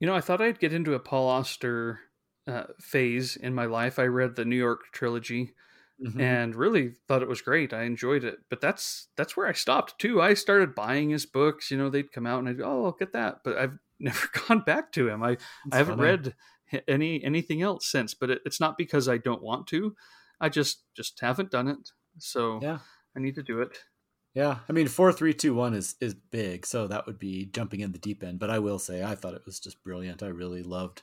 You 0.00 0.06
know, 0.06 0.14
I 0.14 0.20
thought 0.20 0.40
I'd 0.40 0.60
get 0.60 0.72
into 0.72 0.94
a 0.94 1.00
Paul 1.00 1.28
Auster 1.28 2.00
uh, 2.46 2.64
phase 2.80 3.36
in 3.36 3.54
my 3.54 3.66
life. 3.66 3.98
I 3.98 4.04
read 4.04 4.34
the 4.34 4.44
New 4.44 4.56
York 4.56 4.84
trilogy 4.92 5.54
mm-hmm. 6.02 6.20
and 6.20 6.54
really 6.54 6.92
thought 7.06 7.22
it 7.22 7.28
was 7.28 7.42
great. 7.42 7.72
I 7.72 7.82
enjoyed 7.84 8.24
it, 8.24 8.38
but 8.50 8.60
that's 8.60 9.08
that's 9.16 9.36
where 9.36 9.46
I 9.46 9.52
stopped 9.52 9.98
too. 9.98 10.20
I 10.20 10.34
started 10.34 10.74
buying 10.74 11.10
his 11.10 11.26
books. 11.26 11.70
You 11.70 11.78
know, 11.78 11.90
they'd 11.90 12.12
come 12.12 12.26
out 12.26 12.40
and 12.40 12.48
I'd 12.48 12.58
go, 12.58 12.64
"Oh, 12.64 12.84
I'll 12.86 12.92
get 12.92 13.12
that," 13.12 13.40
but 13.44 13.56
I've 13.56 13.78
never 14.00 14.28
gone 14.46 14.60
back 14.60 14.92
to 14.92 15.08
him. 15.08 15.22
I 15.22 15.30
that's 15.30 15.42
I 15.72 15.76
haven't 15.76 15.98
funny. 15.98 16.10
read 16.10 16.34
any 16.86 17.22
anything 17.24 17.62
else 17.62 17.86
since, 17.86 18.14
but 18.14 18.30
it, 18.30 18.42
it's 18.44 18.60
not 18.60 18.78
because 18.78 19.08
I 19.08 19.18
don't 19.18 19.42
want 19.42 19.66
to. 19.68 19.94
I 20.40 20.48
just 20.48 20.84
just 20.94 21.20
haven't 21.20 21.50
done 21.50 21.68
it. 21.68 21.90
So 22.18 22.60
yeah. 22.62 22.78
I 23.16 23.20
need 23.20 23.34
to 23.36 23.42
do 23.42 23.60
it. 23.60 23.78
Yeah, 24.34 24.58
I 24.68 24.72
mean, 24.72 24.86
four, 24.86 25.12
three, 25.12 25.34
two, 25.34 25.54
one 25.54 25.74
is 25.74 25.96
is 26.00 26.14
big, 26.14 26.66
so 26.66 26.86
that 26.86 27.06
would 27.06 27.18
be 27.18 27.46
jumping 27.46 27.80
in 27.80 27.92
the 27.92 27.98
deep 27.98 28.22
end. 28.22 28.38
But 28.38 28.50
I 28.50 28.58
will 28.58 28.78
say, 28.78 29.02
I 29.02 29.14
thought 29.14 29.34
it 29.34 29.46
was 29.46 29.58
just 29.58 29.82
brilliant. 29.82 30.22
I 30.22 30.28
really 30.28 30.62
loved. 30.62 31.02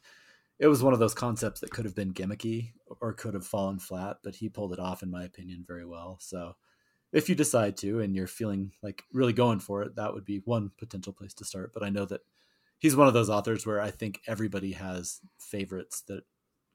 It 0.60 0.68
was 0.68 0.82
one 0.82 0.94
of 0.94 1.00
those 1.00 1.14
concepts 1.14 1.60
that 1.60 1.72
could 1.72 1.86
have 1.86 1.96
been 1.96 2.14
gimmicky 2.14 2.72
or 3.02 3.14
could 3.14 3.34
have 3.34 3.46
fallen 3.46 3.80
flat, 3.80 4.18
but 4.24 4.36
he 4.36 4.48
pulled 4.48 4.72
it 4.74 4.80
off, 4.80 5.04
in 5.04 5.12
my 5.12 5.24
opinion, 5.24 5.66
very 5.68 5.86
well. 5.86 6.18
So, 6.22 6.56
if 7.12 7.30
you 7.30 7.36
decide 7.36 7.78
to 7.78 8.02
and 8.02 8.16
you're 8.16 8.28
feeling 8.28 8.72
like 8.82 9.04
really 9.14 9.34
going 9.34 9.60
for 9.60 9.84
it, 9.84 9.96
that 9.96 10.14
would 10.14 10.26
be 10.26 10.42
one 10.46 10.72
potential 10.78 11.14
place 11.14 11.34
to 11.36 11.46
start. 11.46 11.72
But 11.74 11.84
I 11.84 11.90
know 11.90 12.06
that 12.06 12.22
he's 12.80 12.96
one 12.96 13.08
of 13.08 13.14
those 13.14 13.30
authors 13.30 13.66
where 13.66 13.82
I 13.82 13.92
think 13.92 14.22
everybody 14.28 14.74
has 14.74 15.22
favorites 15.40 16.02
that 16.08 16.24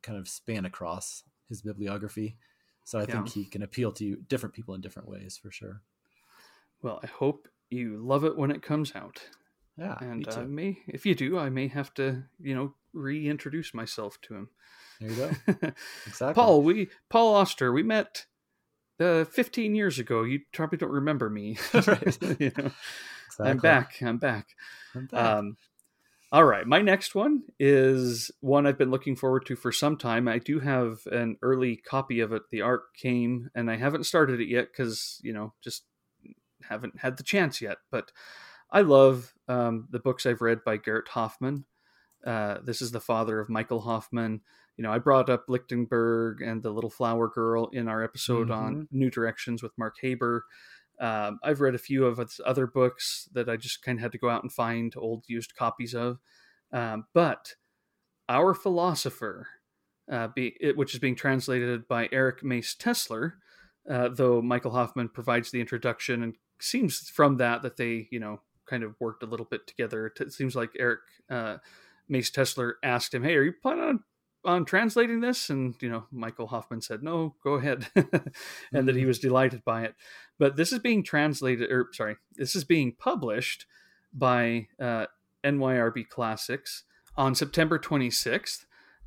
kind 0.02 0.18
of 0.18 0.28
span 0.28 0.64
across 0.64 1.24
his 1.48 1.62
bibliography. 1.62 2.36
So 2.84 2.98
I 2.98 3.02
yeah. 3.02 3.12
think 3.12 3.28
he 3.28 3.44
can 3.44 3.62
appeal 3.62 3.92
to 3.92 4.16
different 4.28 4.54
people 4.54 4.74
in 4.74 4.80
different 4.80 5.08
ways 5.08 5.38
for 5.40 5.50
sure. 5.50 5.82
Well, 6.82 7.00
I 7.02 7.06
hope 7.06 7.48
you 7.68 7.98
love 7.98 8.24
it 8.24 8.36
when 8.36 8.50
it 8.50 8.62
comes 8.62 8.94
out. 8.96 9.20
Yeah, 9.80 9.96
and 10.00 10.28
I 10.28 10.42
uh, 10.42 10.44
may, 10.44 10.78
if 10.86 11.06
you 11.06 11.14
do, 11.14 11.38
I 11.38 11.48
may 11.48 11.68
have 11.68 11.94
to, 11.94 12.24
you 12.38 12.54
know, 12.54 12.74
reintroduce 12.92 13.72
myself 13.72 14.20
to 14.22 14.34
him. 14.34 14.48
There 15.00 15.10
you 15.10 15.16
go. 15.16 15.30
exactly. 16.06 16.34
Paul, 16.34 16.62
we 16.62 16.88
Paul 17.08 17.34
Auster, 17.34 17.72
we 17.72 17.82
met 17.82 18.26
uh, 19.00 19.24
15 19.24 19.74
years 19.74 19.98
ago. 19.98 20.22
You 20.22 20.40
probably 20.52 20.76
don't 20.76 20.90
remember 20.90 21.30
me. 21.30 21.56
right. 21.74 22.18
you 22.38 22.52
know? 22.58 22.70
exactly. 23.26 23.50
I'm 23.50 23.56
back. 23.56 24.02
I'm 24.02 24.18
back. 24.18 24.48
I'm 24.94 25.06
back. 25.06 25.20
Um, 25.20 25.56
all 26.30 26.44
right, 26.44 26.66
my 26.66 26.80
next 26.80 27.14
one 27.14 27.42
is 27.58 28.30
one 28.40 28.66
I've 28.66 28.78
been 28.78 28.90
looking 28.90 29.16
forward 29.16 29.46
to 29.46 29.56
for 29.56 29.72
some 29.72 29.96
time. 29.96 30.28
I 30.28 30.38
do 30.38 30.60
have 30.60 31.00
an 31.10 31.38
early 31.42 31.76
copy 31.76 32.20
of 32.20 32.32
it. 32.32 32.42
The 32.50 32.60
art 32.60 32.94
came, 32.94 33.50
and 33.54 33.68
I 33.70 33.76
haven't 33.76 34.04
started 34.04 34.40
it 34.40 34.48
yet 34.48 34.68
because 34.70 35.18
you 35.24 35.32
know 35.32 35.54
just 35.60 35.84
haven't 36.68 37.00
had 37.00 37.16
the 37.16 37.24
chance 37.24 37.60
yet. 37.60 37.78
But 37.90 38.12
I 38.72 38.82
love 38.82 39.34
um, 39.48 39.88
the 39.90 39.98
books 39.98 40.26
I've 40.26 40.40
read 40.40 40.64
by 40.64 40.76
Gert 40.76 41.08
Hofmann. 41.08 41.64
Uh, 42.24 42.58
this 42.64 42.82
is 42.82 42.92
the 42.92 43.00
father 43.00 43.40
of 43.40 43.48
Michael 43.48 43.80
Hofmann. 43.80 44.40
You 44.76 44.84
know, 44.84 44.92
I 44.92 44.98
brought 44.98 45.28
up 45.28 45.44
Lichtenberg 45.48 46.40
and 46.40 46.62
the 46.62 46.70
Little 46.70 46.90
Flower 46.90 47.28
Girl 47.28 47.68
in 47.72 47.88
our 47.88 48.02
episode 48.02 48.48
mm-hmm. 48.48 48.64
on 48.64 48.88
New 48.90 49.10
Directions 49.10 49.62
with 49.62 49.72
Mark 49.76 49.96
Haber. 50.00 50.44
Um, 51.00 51.38
I've 51.42 51.60
read 51.60 51.74
a 51.74 51.78
few 51.78 52.04
of 52.04 52.18
its 52.18 52.40
other 52.44 52.66
books 52.66 53.28
that 53.32 53.48
I 53.48 53.56
just 53.56 53.82
kind 53.82 53.98
of 53.98 54.02
had 54.02 54.12
to 54.12 54.18
go 54.18 54.28
out 54.28 54.42
and 54.42 54.52
find 54.52 54.94
old 54.96 55.24
used 55.26 55.56
copies 55.56 55.94
of. 55.94 56.18
Um, 56.72 57.06
but 57.14 57.54
Our 58.28 58.54
Philosopher, 58.54 59.48
uh, 60.10 60.28
be, 60.28 60.56
it, 60.60 60.76
which 60.76 60.94
is 60.94 61.00
being 61.00 61.16
translated 61.16 61.88
by 61.88 62.08
Eric 62.12 62.44
Mace 62.44 62.76
Tessler, 62.78 63.34
uh, 63.90 64.08
though 64.08 64.40
Michael 64.42 64.72
Hofmann 64.72 65.08
provides 65.08 65.50
the 65.50 65.60
introduction 65.60 66.22
and 66.22 66.36
seems 66.60 67.08
from 67.08 67.38
that 67.38 67.62
that 67.62 67.76
they, 67.76 68.08
you 68.10 68.20
know, 68.20 68.40
kind 68.70 68.84
of 68.84 68.94
worked 69.00 69.24
a 69.24 69.26
little 69.26 69.46
bit 69.46 69.66
together. 69.66 70.12
It 70.20 70.32
seems 70.32 70.54
like 70.54 70.70
Eric 70.78 71.00
uh, 71.28 71.56
Mace 72.08 72.30
Tessler 72.30 72.74
asked 72.82 73.12
him, 73.12 73.24
"Hey, 73.24 73.34
are 73.34 73.42
you 73.42 73.52
planning 73.60 73.84
on 73.84 74.04
on 74.44 74.64
translating 74.64 75.20
this? 75.20 75.50
And 75.50 75.74
you 75.80 75.88
know 75.88 76.06
michael 76.10 76.46
hofmann 76.46 76.80
said 76.80 77.02
no 77.02 77.34
go 77.42 77.54
ahead. 77.54 77.88
And 78.72 78.88
that 78.88 78.94
he 78.94 79.02
mm-hmm. 79.02 79.08
was 79.08 79.18
delighted 79.18 79.64
by 79.64 79.82
it. 79.84 79.94
But 80.38 80.56
this 80.56 80.72
is 80.72 80.78
being 80.78 81.02
translated 81.02 81.70
or 81.70 81.88
sorry 81.92 82.16
this 82.36 82.54
is 82.54 82.64
being 82.64 82.94
published 82.98 83.66
by 84.12 84.68
uh, 84.80 85.06
nyrb 85.44 86.08
classics 86.08 86.84
on 87.16 87.34
september 87.34 87.78
26th 87.78 88.64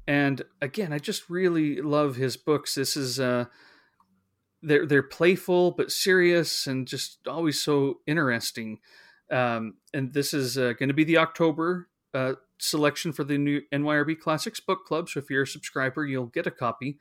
and 0.08 0.44
again 0.62 0.94
i 0.94 1.00
just 1.00 1.30
really 1.30 1.82
love 1.82 2.16
his 2.16 2.38
books. 2.38 2.76
This 2.76 2.96
is 2.96 3.20
uh 3.20 3.46
they're 4.62 4.86
they're 4.86 5.04
playful 5.04 5.72
but 5.72 5.92
serious 5.92 6.68
and 6.68 6.88
just 6.88 7.28
always 7.28 7.62
so 7.62 8.00
interesting 8.08 8.80
um, 9.32 9.76
and 9.94 10.14
this 10.14 10.34
is 10.34 10.58
uh, 10.58 10.74
going 10.74 10.90
to 10.90 10.94
be 10.94 11.04
the 11.04 11.18
october 11.18 11.90
uh, 12.14 12.34
selection 12.60 13.12
for 13.12 13.24
the 13.24 13.38
new 13.38 13.62
NYRB 13.72 14.20
Classics 14.20 14.60
Book 14.60 14.86
Club. 14.86 15.10
So 15.10 15.20
if 15.20 15.30
you're 15.30 15.44
a 15.44 15.48
subscriber, 15.48 16.06
you'll 16.06 16.28
get 16.28 16.48
a 16.48 16.52
copy. 16.52 16.98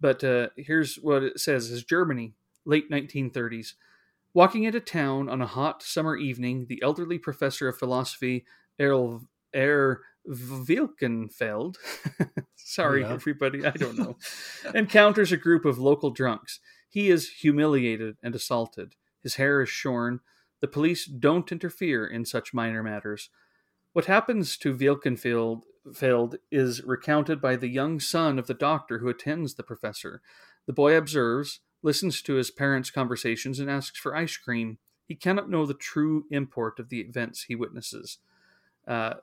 But 0.00 0.24
uh, 0.24 0.48
here's 0.56 0.96
what 0.96 1.22
it 1.22 1.40
says: 1.40 1.70
"Is 1.70 1.84
Germany, 1.84 2.34
late 2.64 2.90
1930s." 2.90 3.74
Walking 4.32 4.64
into 4.64 4.80
town 4.80 5.28
on 5.28 5.40
a 5.40 5.46
hot 5.46 5.82
summer 5.82 6.16
evening, 6.16 6.66
the 6.68 6.82
elderly 6.82 7.18
professor 7.18 7.68
of 7.68 7.78
philosophy, 7.78 8.44
Erl, 8.80 9.28
Er 9.54 10.02
Veilchenfeld, 10.28 11.76
sorry 12.56 13.02
yeah. 13.02 13.12
everybody, 13.12 13.64
I 13.64 13.70
don't 13.70 13.96
know, 13.96 14.16
encounters 14.74 15.30
a 15.30 15.36
group 15.36 15.64
of 15.64 15.78
local 15.78 16.10
drunks. 16.10 16.58
He 16.88 17.10
is 17.10 17.28
humiliated 17.28 18.16
and 18.22 18.34
assaulted. 18.34 18.94
His 19.22 19.36
hair 19.36 19.60
is 19.62 19.68
shorn. 19.68 20.20
The 20.64 20.68
police 20.68 21.04
don't 21.04 21.52
interfere 21.52 22.06
in 22.06 22.24
such 22.24 22.54
minor 22.54 22.82
matters. 22.82 23.28
What 23.92 24.06
happens 24.06 24.56
to 24.56 24.74
Veilchenfeld 24.74 26.36
is 26.50 26.82
recounted 26.82 27.38
by 27.38 27.56
the 27.56 27.68
young 27.68 28.00
son 28.00 28.38
of 28.38 28.46
the 28.46 28.54
doctor 28.54 29.00
who 29.00 29.10
attends 29.10 29.56
the 29.56 29.62
professor. 29.62 30.22
The 30.64 30.72
boy 30.72 30.96
observes, 30.96 31.60
listens 31.82 32.22
to 32.22 32.36
his 32.36 32.50
parents' 32.50 32.90
conversations, 32.90 33.60
and 33.60 33.70
asks 33.70 33.98
for 33.98 34.16
ice 34.16 34.38
cream. 34.38 34.78
He 35.06 35.14
cannot 35.14 35.50
know 35.50 35.66
the 35.66 35.74
true 35.74 36.24
import 36.30 36.78
of 36.78 36.88
the 36.88 37.00
events 37.02 37.42
he 37.42 37.54
witnesses. 37.54 38.16
Uh, 38.88 39.16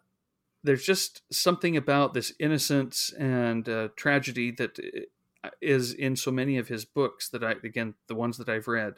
there's 0.64 0.86
just 0.86 1.24
something 1.34 1.76
about 1.76 2.14
this 2.14 2.34
innocence 2.38 3.12
and 3.18 3.68
uh, 3.68 3.88
tragedy 3.96 4.52
that 4.52 4.78
uh, 5.44 5.50
in 5.60 6.16
so 6.16 6.30
many 6.30 6.60
of 6.60 6.68
his 6.68 6.86
books 6.86 7.30
that 7.30 7.44
I, 7.44 7.56
again, 7.64 7.96
the 8.06 8.14
ones 8.14 8.38
that 8.38 8.48
I've 8.48 8.68
read, 8.68 8.94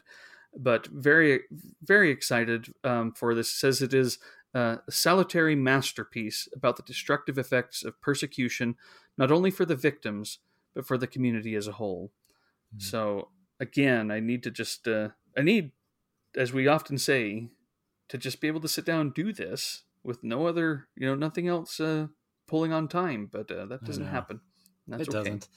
but 0.56 0.86
very, 0.86 1.40
very 1.82 2.10
excited 2.10 2.68
um, 2.82 3.12
for 3.12 3.34
this. 3.34 3.52
Says 3.52 3.82
it 3.82 3.94
is 3.94 4.18
a 4.54 4.78
salutary 4.88 5.56
masterpiece 5.56 6.48
about 6.54 6.76
the 6.76 6.82
destructive 6.82 7.38
effects 7.38 7.84
of 7.84 8.00
persecution, 8.00 8.76
not 9.18 9.32
only 9.32 9.50
for 9.50 9.64
the 9.64 9.76
victims, 9.76 10.38
but 10.74 10.86
for 10.86 10.96
the 10.96 11.06
community 11.06 11.54
as 11.54 11.66
a 11.66 11.72
whole. 11.72 12.12
Mm-hmm. 12.74 12.80
So 12.80 13.28
again, 13.58 14.10
I 14.10 14.20
need 14.20 14.42
to 14.44 14.50
just, 14.50 14.86
uh, 14.86 15.08
I 15.36 15.42
need, 15.42 15.72
as 16.36 16.52
we 16.52 16.68
often 16.68 16.98
say, 16.98 17.48
to 18.08 18.18
just 18.18 18.40
be 18.40 18.48
able 18.48 18.60
to 18.60 18.68
sit 18.68 18.84
down 18.84 19.00
and 19.00 19.14
do 19.14 19.32
this 19.32 19.82
with 20.02 20.22
no 20.22 20.46
other, 20.46 20.86
you 20.96 21.06
know, 21.06 21.14
nothing 21.14 21.48
else 21.48 21.80
uh, 21.80 22.08
pulling 22.46 22.72
on 22.72 22.88
time. 22.88 23.28
But 23.30 23.50
uh, 23.50 23.66
that 23.66 23.84
doesn't 23.84 24.06
happen. 24.06 24.40
That's 24.86 25.08
it 25.08 25.14
okay. 25.14 25.38
doesn't. 25.38 25.48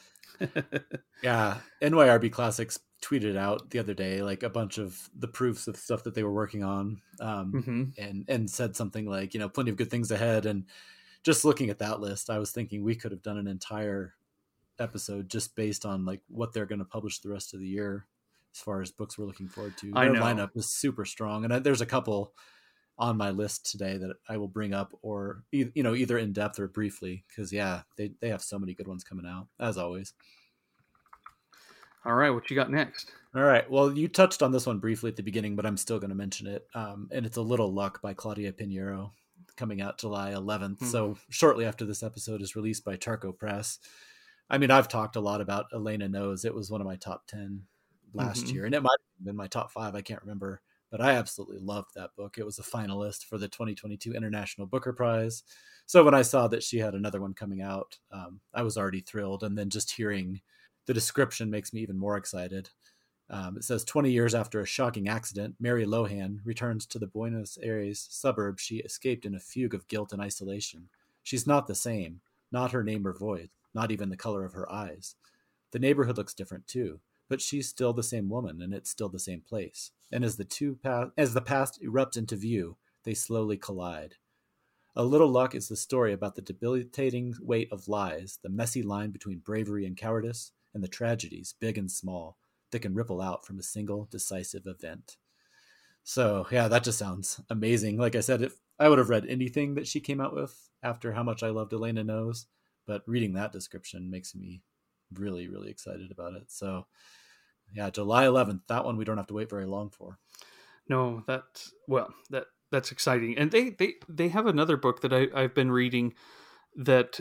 yeah, 1.23 1.57
NYRB 1.81 2.31
Classics 2.31 2.79
tweeted 3.01 3.37
out 3.37 3.69
the 3.69 3.79
other 3.79 3.93
day 3.93 4.21
like 4.21 4.43
a 4.43 4.49
bunch 4.49 4.77
of 4.77 5.09
the 5.17 5.27
proofs 5.27 5.67
of 5.67 5.77
stuff 5.77 6.03
that 6.03 6.15
they 6.15 6.23
were 6.23 6.33
working 6.33 6.63
on, 6.63 7.01
um, 7.19 7.51
mm-hmm. 7.53 7.83
and 7.97 8.25
and 8.27 8.49
said 8.49 8.75
something 8.75 9.05
like, 9.05 9.33
you 9.33 9.39
know, 9.39 9.49
plenty 9.49 9.71
of 9.71 9.77
good 9.77 9.91
things 9.91 10.11
ahead. 10.11 10.45
And 10.45 10.65
just 11.23 11.45
looking 11.45 11.69
at 11.69 11.79
that 11.79 11.99
list, 11.99 12.29
I 12.29 12.39
was 12.39 12.51
thinking 12.51 12.83
we 12.83 12.95
could 12.95 13.11
have 13.11 13.21
done 13.21 13.37
an 13.37 13.47
entire 13.47 14.13
episode 14.79 15.29
just 15.29 15.55
based 15.55 15.85
on 15.85 16.05
like 16.05 16.21
what 16.27 16.53
they're 16.53 16.65
going 16.65 16.79
to 16.79 16.85
publish 16.85 17.19
the 17.19 17.29
rest 17.29 17.53
of 17.53 17.59
the 17.59 17.67
year 17.67 18.05
as 18.53 18.61
far 18.61 18.81
as 18.81 18.91
books 18.91 19.17
we're 19.17 19.25
looking 19.25 19.47
forward 19.47 19.77
to. 19.77 19.91
Their 19.91 20.13
lineup 20.13 20.55
is 20.55 20.69
super 20.69 21.05
strong, 21.05 21.45
and 21.45 21.63
there's 21.63 21.81
a 21.81 21.85
couple 21.85 22.33
on 22.99 23.15
my 23.15 23.29
list 23.29 23.69
today 23.69 23.97
that 23.97 24.15
I 24.27 24.37
will 24.37 24.47
bring 24.47 24.73
up, 24.73 24.97
or 25.03 25.43
you 25.51 25.71
know, 25.75 25.93
either 25.93 26.17
in 26.17 26.33
depth 26.33 26.59
or 26.59 26.67
briefly, 26.67 27.23
because 27.27 27.53
yeah, 27.53 27.81
they 27.95 28.11
they 28.19 28.29
have 28.29 28.41
so 28.41 28.57
many 28.57 28.73
good 28.73 28.87
ones 28.87 29.03
coming 29.03 29.25
out 29.27 29.47
as 29.59 29.77
always. 29.77 30.13
All 32.07 32.15
right, 32.15 32.29
what 32.29 32.49
you 32.49 32.55
got 32.55 32.71
next? 32.71 33.11
All 33.35 33.43
right, 33.43 33.69
well, 33.69 33.95
you 33.95 34.07
touched 34.07 34.41
on 34.41 34.51
this 34.51 34.65
one 34.65 34.79
briefly 34.79 35.09
at 35.09 35.17
the 35.17 35.23
beginning, 35.23 35.57
but 35.57 35.65
I'm 35.65 35.75
still 35.75 35.99
going 35.99 36.09
to 36.09 36.15
mention 36.15 36.47
it. 36.47 36.65
Um, 36.73 37.09
and 37.11 37.25
it's 37.25 37.35
a 37.35 37.41
little 37.41 37.71
luck 37.71 38.01
by 38.01 38.13
Claudia 38.13 38.53
Piñeiro, 38.53 39.11
coming 39.57 39.81
out 39.81 39.99
July 39.99 40.31
11th. 40.31 40.77
Mm-hmm. 40.77 40.85
So 40.85 41.17
shortly 41.29 41.65
after 41.65 41.85
this 41.85 42.03
episode 42.03 42.41
is 42.41 42.55
released 42.55 42.85
by 42.85 42.95
Charco 42.95 43.37
Press. 43.37 43.79
I 44.49 44.57
mean, 44.57 44.71
I've 44.71 44.87
talked 44.87 45.17
a 45.17 45.19
lot 45.19 45.41
about 45.41 45.65
Elena 45.73 46.07
Knows. 46.07 46.45
It 46.45 46.55
was 46.55 46.71
one 46.71 46.79
of 46.79 46.87
my 46.87 46.95
top 46.95 47.27
ten 47.27 47.63
last 48.13 48.45
mm-hmm. 48.45 48.55
year, 48.55 48.65
and 48.65 48.73
it 48.73 48.81
might 48.81 48.97
have 49.19 49.25
been 49.25 49.35
my 49.35 49.47
top 49.47 49.71
five. 49.71 49.93
I 49.93 50.01
can't 50.01 50.21
remember 50.21 50.61
but 50.89 51.01
I 51.01 51.13
absolutely 51.13 51.59
loved 51.59 51.91
that 51.95 52.15
book. 52.15 52.37
It 52.37 52.45
was 52.45 52.59
a 52.59 52.63
finalist 52.63 53.25
for 53.25 53.37
the 53.37 53.47
2022 53.47 54.13
International 54.13 54.67
Booker 54.67 54.93
Prize. 54.93 55.43
So 55.85 56.03
when 56.03 56.13
I 56.13 56.21
saw 56.21 56.47
that 56.47 56.63
she 56.63 56.79
had 56.79 56.93
another 56.93 57.21
one 57.21 57.33
coming 57.33 57.61
out, 57.61 57.97
um, 58.11 58.39
I 58.53 58.63
was 58.63 58.77
already 58.77 59.01
thrilled. 59.01 59.43
And 59.43 59.57
then 59.57 59.69
just 59.69 59.91
hearing 59.91 60.41
the 60.87 60.93
description 60.93 61.51
makes 61.51 61.71
me 61.71 61.81
even 61.81 61.97
more 61.97 62.17
excited. 62.17 62.69
Um, 63.29 63.57
it 63.57 63.63
says 63.63 63.83
20 63.83 64.09
years 64.09 64.33
after 64.33 64.61
a 64.61 64.65
shocking 64.65 65.07
accident, 65.07 65.55
Mary 65.59 65.85
Lohan 65.85 66.39
returns 66.43 66.85
to 66.87 66.97
the 66.97 67.07
Buenos 67.07 67.59
Aires 67.61 68.07
suburb 68.09 68.59
she 68.59 68.77
escaped 68.77 69.25
in 69.25 69.35
a 69.35 69.39
fugue 69.39 69.75
of 69.75 69.87
guilt 69.87 70.13
and 70.13 70.21
isolation. 70.21 70.89
She's 71.21 71.45
not 71.45 71.67
the 71.67 71.75
same, 71.75 72.21
not 72.51 72.71
her 72.71 72.83
name 72.83 73.05
or 73.05 73.13
voice, 73.13 73.49
not 73.75 73.91
even 73.91 74.09
the 74.09 74.17
color 74.17 74.43
of 74.43 74.53
her 74.53 74.71
eyes. 74.71 75.15
The 75.71 75.79
neighborhood 75.79 76.17
looks 76.17 76.33
different 76.33 76.65
too 76.65 76.99
but 77.29 77.41
she's 77.41 77.67
still 77.67 77.93
the 77.93 78.03
same 78.03 78.29
woman 78.29 78.61
and 78.61 78.73
it's 78.73 78.89
still 78.89 79.09
the 79.09 79.19
same 79.19 79.41
place. 79.41 79.91
And 80.11 80.23
as 80.23 80.37
the 80.37 80.45
two 80.45 80.77
pa- 80.81 81.11
as 81.17 81.33
the 81.33 81.41
past 81.41 81.81
erupts 81.81 82.17
into 82.17 82.35
view, 82.35 82.77
they 83.03 83.13
slowly 83.13 83.57
collide. 83.57 84.15
A 84.95 85.03
Little 85.03 85.27
Luck 85.27 85.53
is 85.53 85.67
the 85.67 85.75
story 85.75 86.13
about 86.13 86.35
the 86.35 86.41
debilitating 86.41 87.35
weight 87.39 87.71
of 87.71 87.87
lies, 87.87 88.39
the 88.41 88.49
messy 88.49 88.81
line 88.81 89.11
between 89.11 89.39
bravery 89.39 89.85
and 89.85 89.95
cowardice, 89.95 90.53
and 90.73 90.83
the 90.83 90.87
tragedies, 90.87 91.53
big 91.59 91.77
and 91.77 91.91
small, 91.91 92.37
that 92.71 92.79
can 92.79 92.93
ripple 92.93 93.21
out 93.21 93.45
from 93.45 93.59
a 93.59 93.63
single 93.63 94.07
decisive 94.11 94.65
event. 94.65 95.17
So, 96.03 96.47
yeah, 96.51 96.67
that 96.67 96.83
just 96.83 96.99
sounds 96.99 97.41
amazing. 97.49 97.97
Like 97.97 98.15
I 98.15 98.21
said, 98.21 98.41
if 98.41 98.53
I 98.79 98.89
would 98.89 98.99
have 98.99 99.09
read 99.09 99.25
anything 99.27 99.75
that 99.75 99.87
she 99.87 99.99
came 99.99 100.21
out 100.21 100.33
with 100.33 100.69
after 100.83 101.11
how 101.11 101.23
much 101.23 101.43
I 101.43 101.49
loved 101.49 101.73
Elena 101.73 102.03
Knows, 102.03 102.45
but 102.85 103.03
reading 103.07 103.33
that 103.33 103.51
description 103.51 104.09
makes 104.09 104.33
me 104.35 104.61
really, 105.13 105.47
really 105.47 105.69
excited 105.69 106.11
about 106.11 106.33
it. 106.33 106.43
So, 106.47 106.85
yeah, 107.73 107.89
July 107.89 108.25
11th. 108.25 108.61
That 108.67 108.85
one 108.85 108.97
we 108.97 109.05
don't 109.05 109.17
have 109.17 109.27
to 109.27 109.33
wait 109.33 109.49
very 109.49 109.65
long 109.65 109.89
for. 109.89 110.17
No, 110.89 111.23
that 111.27 111.43
well, 111.87 112.13
that 112.29 112.45
that's 112.71 112.91
exciting. 112.91 113.37
And 113.37 113.51
they 113.51 113.71
they 113.71 113.95
they 114.07 114.29
have 114.29 114.47
another 114.47 114.77
book 114.77 115.01
that 115.01 115.13
I 115.13 115.27
I've 115.35 115.53
been 115.53 115.71
reading 115.71 116.13
that 116.77 117.19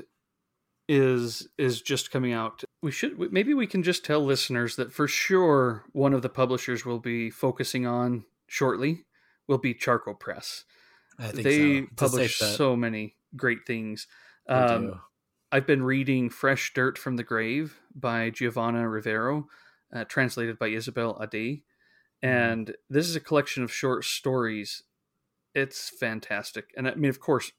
is 0.88 1.48
is 1.58 1.82
just 1.82 2.10
coming 2.10 2.32
out. 2.32 2.62
We 2.86 2.92
should 2.92 3.32
maybe 3.32 3.52
we 3.52 3.66
can 3.66 3.82
just 3.82 4.04
tell 4.04 4.24
listeners 4.24 4.76
that 4.76 4.92
for 4.92 5.08
sure 5.08 5.82
one 5.90 6.14
of 6.14 6.22
the 6.22 6.28
publishers 6.28 6.86
we'll 6.86 7.00
be 7.00 7.30
focusing 7.30 7.84
on 7.84 8.26
shortly 8.46 9.06
will 9.48 9.58
be 9.58 9.74
Charco 9.74 10.16
Press. 10.16 10.62
I 11.18 11.32
think 11.32 11.42
they 11.42 11.80
so. 11.80 11.86
publish 11.96 12.38
so 12.38 12.76
many 12.76 13.16
great 13.34 13.66
things. 13.66 14.06
Um, 14.48 15.00
I've 15.50 15.66
been 15.66 15.82
reading 15.82 16.30
Fresh 16.30 16.74
Dirt 16.74 16.96
from 16.96 17.16
the 17.16 17.24
Grave 17.24 17.80
by 17.92 18.30
Giovanna 18.30 18.88
Rivero 18.88 19.48
uh, 19.92 20.04
translated 20.04 20.56
by 20.56 20.68
Isabel 20.68 21.14
Adey. 21.14 21.64
Mm-hmm. 22.22 22.28
And 22.28 22.66
mm. 22.68 22.74
this 22.88 23.08
is 23.08 23.16
a 23.16 23.20
collection 23.20 23.64
of 23.64 23.72
short 23.72 24.04
stories. 24.04 24.84
It's 25.56 25.88
fantastic. 25.88 26.66
And 26.76 26.86
I 26.86 26.94
mean, 26.94 27.10
of 27.10 27.18
course, 27.18 27.50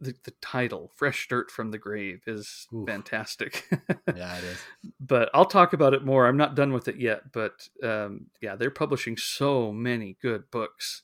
the, 0.00 0.14
the 0.24 0.32
title, 0.42 0.90
Fresh 0.94 1.28
Dirt 1.28 1.50
from 1.50 1.70
the 1.70 1.78
Grave, 1.78 2.22
is 2.26 2.66
Oof. 2.74 2.86
fantastic. 2.86 3.64
yeah, 4.14 4.36
it 4.38 4.44
is. 4.44 4.58
But 5.00 5.30
I'll 5.32 5.46
talk 5.46 5.72
about 5.72 5.94
it 5.94 6.04
more. 6.04 6.26
I'm 6.26 6.36
not 6.36 6.54
done 6.54 6.72
with 6.72 6.88
it 6.88 6.96
yet. 6.96 7.32
But 7.32 7.68
um, 7.82 8.26
yeah, 8.40 8.56
they're 8.56 8.70
publishing 8.70 9.16
so 9.16 9.72
many 9.72 10.16
good 10.20 10.50
books. 10.50 11.02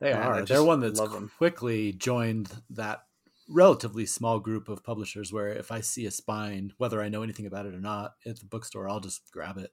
They 0.00 0.12
are. 0.12 0.44
They're 0.44 0.62
one 0.62 0.80
that's 0.80 1.00
quickly 1.36 1.92
joined 1.92 2.50
that 2.70 3.02
relatively 3.48 4.06
small 4.06 4.38
group 4.38 4.68
of 4.68 4.84
publishers 4.84 5.32
where 5.32 5.48
if 5.48 5.72
I 5.72 5.80
see 5.80 6.06
a 6.06 6.10
spine, 6.10 6.72
whether 6.78 7.02
I 7.02 7.08
know 7.08 7.22
anything 7.22 7.46
about 7.46 7.66
it 7.66 7.74
or 7.74 7.80
not, 7.80 8.12
at 8.26 8.38
the 8.38 8.46
bookstore, 8.46 8.88
I'll 8.88 9.00
just 9.00 9.30
grab 9.32 9.56
it. 9.58 9.72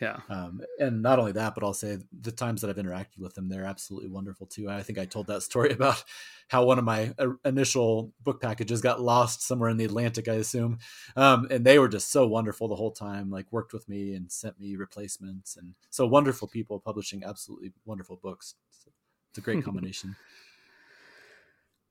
Yeah. 0.00 0.20
Um, 0.28 0.60
and 0.78 1.00
not 1.00 1.18
only 1.18 1.32
that, 1.32 1.54
but 1.54 1.64
I'll 1.64 1.72
say 1.72 1.98
the 2.20 2.32
times 2.32 2.60
that 2.60 2.68
I've 2.68 2.76
interacted 2.76 3.18
with 3.18 3.34
them, 3.34 3.48
they're 3.48 3.64
absolutely 3.64 4.10
wonderful 4.10 4.46
too. 4.46 4.68
I 4.68 4.82
think 4.82 4.98
I 4.98 5.06
told 5.06 5.26
that 5.28 5.42
story 5.42 5.70
about 5.72 6.04
how 6.48 6.64
one 6.64 6.78
of 6.78 6.84
my 6.84 7.14
uh, 7.18 7.28
initial 7.44 8.12
book 8.22 8.40
packages 8.40 8.82
got 8.82 9.00
lost 9.00 9.42
somewhere 9.42 9.70
in 9.70 9.78
the 9.78 9.84
Atlantic, 9.84 10.28
I 10.28 10.34
assume. 10.34 10.78
Um, 11.16 11.46
and 11.50 11.64
they 11.64 11.78
were 11.78 11.88
just 11.88 12.12
so 12.12 12.26
wonderful 12.26 12.68
the 12.68 12.76
whole 12.76 12.92
time, 12.92 13.30
like 13.30 13.50
worked 13.50 13.72
with 13.72 13.88
me 13.88 14.14
and 14.14 14.30
sent 14.30 14.60
me 14.60 14.76
replacements. 14.76 15.56
And 15.56 15.74
so 15.90 16.06
wonderful 16.06 16.46
people 16.46 16.78
publishing 16.78 17.24
absolutely 17.24 17.72
wonderful 17.86 18.16
books. 18.22 18.54
So 18.70 18.90
it's 19.30 19.38
a 19.38 19.40
great 19.40 19.64
combination. 19.64 20.14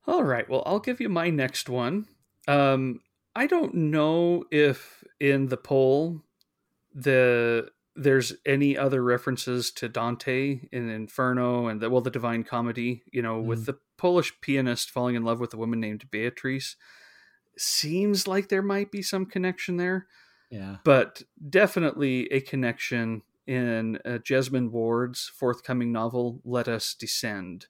All 0.06 0.22
right. 0.22 0.48
Well, 0.48 0.62
I'll 0.64 0.78
give 0.78 1.00
you 1.00 1.08
my 1.08 1.30
next 1.30 1.68
one. 1.68 2.06
Um, 2.46 3.00
I 3.34 3.48
don't 3.48 3.74
know 3.74 4.44
if 4.52 5.02
in 5.18 5.48
the 5.48 5.56
poll 5.56 6.22
the 6.94 7.68
there's 7.96 8.34
any 8.44 8.76
other 8.76 9.02
references 9.02 9.70
to 9.72 9.88
Dante 9.88 10.60
in 10.70 10.90
Inferno 10.90 11.66
and 11.66 11.80
the 11.80 11.90
well 11.90 12.00
the 12.00 12.10
Divine 12.10 12.44
Comedy, 12.44 13.02
you 13.10 13.22
know, 13.22 13.40
mm. 13.40 13.44
with 13.44 13.66
the 13.66 13.78
Polish 13.96 14.32
pianist 14.40 14.90
falling 14.90 15.14
in 15.14 15.24
love 15.24 15.40
with 15.40 15.54
a 15.54 15.56
woman 15.56 15.80
named 15.80 16.10
Beatrice. 16.10 16.76
Seems 17.58 18.28
like 18.28 18.48
there 18.48 18.62
might 18.62 18.90
be 18.90 19.02
some 19.02 19.26
connection 19.26 19.78
there. 19.78 20.06
Yeah. 20.50 20.76
But 20.84 21.22
definitely 21.48 22.30
a 22.30 22.40
connection 22.40 23.22
in 23.46 23.96
uh, 24.04 24.18
Jesmyn 24.18 24.70
Ward's 24.70 25.30
forthcoming 25.34 25.90
novel 25.90 26.40
Let 26.44 26.68
Us 26.68 26.94
Descend. 26.94 27.66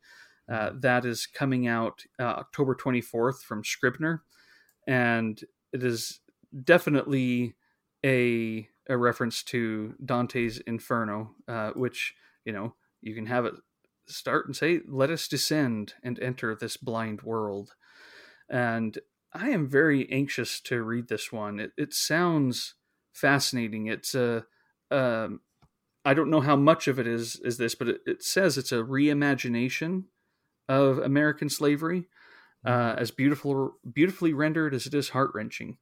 Uh, 0.50 0.70
mm. 0.70 0.80
that 0.80 1.04
is 1.04 1.26
coming 1.26 1.66
out 1.66 2.04
uh, 2.18 2.24
October 2.24 2.74
24th 2.74 3.42
from 3.42 3.64
Scribner 3.64 4.22
and 4.86 5.42
it 5.72 5.82
is 5.82 6.20
definitely 6.64 7.54
a 8.04 8.68
a 8.88 8.96
reference 8.96 9.42
to 9.44 9.94
Dante's 10.04 10.58
Inferno, 10.60 11.34
uh, 11.48 11.70
which 11.70 12.14
you 12.44 12.52
know 12.52 12.74
you 13.00 13.14
can 13.14 13.26
have 13.26 13.44
it 13.44 13.54
start 14.06 14.46
and 14.46 14.56
say, 14.56 14.80
"Let 14.86 15.10
us 15.10 15.28
descend 15.28 15.94
and 16.02 16.18
enter 16.20 16.54
this 16.54 16.76
blind 16.76 17.22
world." 17.22 17.74
And 18.48 18.98
I 19.32 19.50
am 19.50 19.68
very 19.68 20.10
anxious 20.10 20.60
to 20.62 20.82
read 20.82 21.08
this 21.08 21.32
one. 21.32 21.58
It, 21.60 21.72
it 21.76 21.92
sounds 21.92 22.74
fascinating. 23.12 23.86
It's 23.86 24.14
a 24.14 24.46
um, 24.90 25.40
I 26.04 26.14
don't 26.14 26.30
know 26.30 26.40
how 26.40 26.56
much 26.56 26.86
of 26.86 26.98
it 26.98 27.06
is 27.06 27.36
is 27.40 27.58
this, 27.58 27.74
but 27.74 27.88
it, 27.88 28.00
it 28.06 28.22
says 28.22 28.56
it's 28.56 28.72
a 28.72 28.76
reimagination 28.76 30.04
of 30.68 30.98
American 30.98 31.48
slavery, 31.48 32.06
uh, 32.64 32.70
mm-hmm. 32.70 32.98
as 32.98 33.10
beautiful 33.10 33.72
beautifully 33.92 34.32
rendered 34.32 34.72
as 34.72 34.86
it 34.86 34.94
is 34.94 35.10
heart 35.10 35.32
wrenching. 35.34 35.78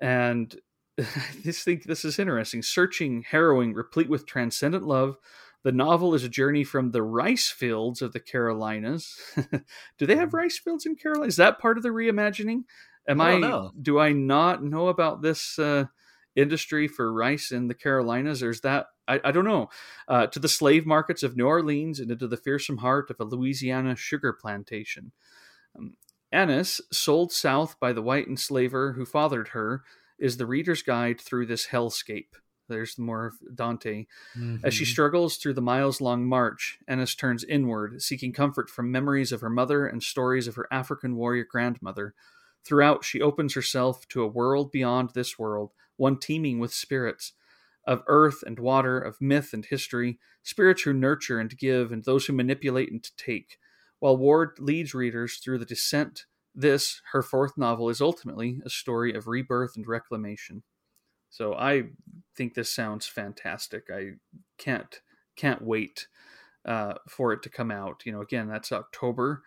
And 0.00 0.54
this 1.44 1.62
think 1.62 1.84
this 1.84 2.04
is 2.04 2.18
interesting. 2.18 2.62
Searching, 2.62 3.24
harrowing, 3.28 3.74
replete 3.74 4.08
with 4.08 4.26
transcendent 4.26 4.84
love. 4.84 5.16
The 5.64 5.72
novel 5.72 6.14
is 6.14 6.24
a 6.24 6.28
journey 6.28 6.64
from 6.64 6.90
the 6.90 7.02
rice 7.02 7.50
fields 7.50 8.00
of 8.00 8.12
the 8.12 8.20
Carolinas. 8.20 9.16
do 9.98 10.06
they 10.06 10.16
have 10.16 10.34
rice 10.34 10.58
fields 10.58 10.86
in 10.86 10.94
Carolina? 10.96 11.26
Is 11.26 11.36
that 11.36 11.58
part 11.58 11.76
of 11.76 11.82
the 11.82 11.88
reimagining? 11.88 12.62
Am 13.08 13.20
I, 13.20 13.32
I, 13.32 13.38
know. 13.38 13.72
do 13.80 13.98
I 13.98 14.12
not 14.12 14.62
know 14.62 14.88
about 14.88 15.22
this 15.22 15.58
uh, 15.58 15.84
industry 16.36 16.86
for 16.86 17.12
rice 17.12 17.50
in 17.50 17.68
the 17.68 17.74
Carolinas? 17.74 18.42
Or 18.42 18.50
is 18.50 18.60
that 18.60 18.86
I, 19.08 19.20
I 19.24 19.32
don't 19.32 19.44
know. 19.44 19.70
Uh, 20.06 20.26
to 20.28 20.38
the 20.38 20.48
slave 20.48 20.86
markets 20.86 21.22
of 21.22 21.36
New 21.36 21.46
Orleans 21.46 21.98
and 21.98 22.10
into 22.10 22.28
the 22.28 22.36
fearsome 22.36 22.78
heart 22.78 23.10
of 23.10 23.16
a 23.18 23.24
Louisiana 23.24 23.96
sugar 23.96 24.32
plantation. 24.32 25.12
Um, 25.76 25.94
Annis, 26.30 26.80
sold 26.92 27.32
south 27.32 27.80
by 27.80 27.92
the 27.92 28.02
white 28.02 28.28
enslaver 28.28 28.92
who 28.92 29.06
fathered 29.06 29.48
her, 29.48 29.82
is 30.18 30.36
the 30.36 30.46
reader's 30.46 30.82
guide 30.82 31.20
through 31.20 31.46
this 31.46 31.68
hellscape. 31.68 32.34
There's 32.68 32.98
more 32.98 33.26
of 33.26 33.34
Dante. 33.54 34.06
Mm-hmm. 34.36 34.64
As 34.64 34.74
she 34.74 34.84
struggles 34.84 35.36
through 35.36 35.54
the 35.54 35.62
miles 35.62 36.00
long 36.00 36.26
march, 36.26 36.78
Annis 36.86 37.14
turns 37.14 37.44
inward, 37.44 38.02
seeking 38.02 38.32
comfort 38.32 38.68
from 38.68 38.92
memories 38.92 39.32
of 39.32 39.40
her 39.40 39.50
mother 39.50 39.86
and 39.86 40.02
stories 40.02 40.46
of 40.46 40.54
her 40.56 40.68
African 40.70 41.16
warrior 41.16 41.46
grandmother. 41.50 42.14
Throughout, 42.64 43.04
she 43.04 43.22
opens 43.22 43.54
herself 43.54 44.06
to 44.08 44.22
a 44.22 44.28
world 44.28 44.70
beyond 44.70 45.10
this 45.10 45.38
world, 45.38 45.72
one 45.96 46.18
teeming 46.18 46.58
with 46.58 46.74
spirits 46.74 47.32
of 47.86 48.02
earth 48.06 48.42
and 48.46 48.58
water, 48.58 49.00
of 49.00 49.18
myth 49.18 49.54
and 49.54 49.64
history, 49.64 50.18
spirits 50.42 50.82
who 50.82 50.92
nurture 50.92 51.40
and 51.40 51.56
give, 51.56 51.90
and 51.90 52.04
those 52.04 52.26
who 52.26 52.34
manipulate 52.34 52.92
and 52.92 53.10
take. 53.16 53.58
While 53.98 54.18
Ward 54.18 54.58
leads 54.58 54.94
readers 54.94 55.38
through 55.38 55.58
the 55.58 55.64
descent, 55.64 56.26
this, 56.58 57.00
her 57.12 57.22
fourth 57.22 57.56
novel, 57.56 57.88
is 57.88 58.00
ultimately 58.00 58.60
a 58.64 58.70
story 58.70 59.14
of 59.14 59.28
rebirth 59.28 59.76
and 59.76 59.86
reclamation. 59.86 60.64
So 61.30 61.54
I 61.54 61.84
think 62.36 62.54
this 62.54 62.74
sounds 62.74 63.06
fantastic. 63.06 63.84
I 63.94 64.12
can't 64.58 65.00
can't 65.36 65.62
wait 65.62 66.08
uh, 66.64 66.94
for 67.08 67.32
it 67.32 67.42
to 67.44 67.48
come 67.48 67.70
out. 67.70 68.02
You 68.04 68.12
know, 68.12 68.20
again, 68.20 68.48
that's 68.48 68.72
October, 68.72 69.42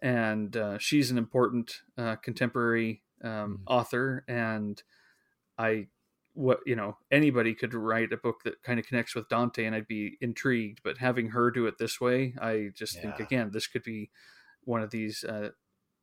and 0.00 0.56
uh, 0.56 0.78
she's 0.78 1.10
an 1.10 1.18
important 1.18 1.80
uh, 1.98 2.16
contemporary 2.16 3.02
um, 3.22 3.30
mm-hmm. 3.30 3.62
author, 3.66 4.24
and 4.28 4.80
I 5.58 5.88
what 6.34 6.60
you 6.66 6.76
know 6.76 6.98
anybody 7.10 7.54
could 7.54 7.74
write 7.74 8.12
a 8.12 8.16
book 8.16 8.42
that 8.44 8.62
kind 8.62 8.78
of 8.78 8.86
connects 8.86 9.14
with 9.14 9.28
Dante 9.28 9.64
and 9.64 9.74
I'd 9.74 9.86
be 9.86 10.18
intrigued 10.20 10.80
but 10.82 10.98
having 10.98 11.28
her 11.28 11.52
do 11.52 11.66
it 11.66 11.78
this 11.78 12.00
way 12.00 12.34
I 12.40 12.70
just 12.74 12.96
yeah. 12.96 13.02
think 13.02 13.20
again 13.20 13.50
this 13.52 13.68
could 13.68 13.84
be 13.84 14.10
one 14.64 14.82
of 14.82 14.90
these 14.90 15.22
uh, 15.22 15.50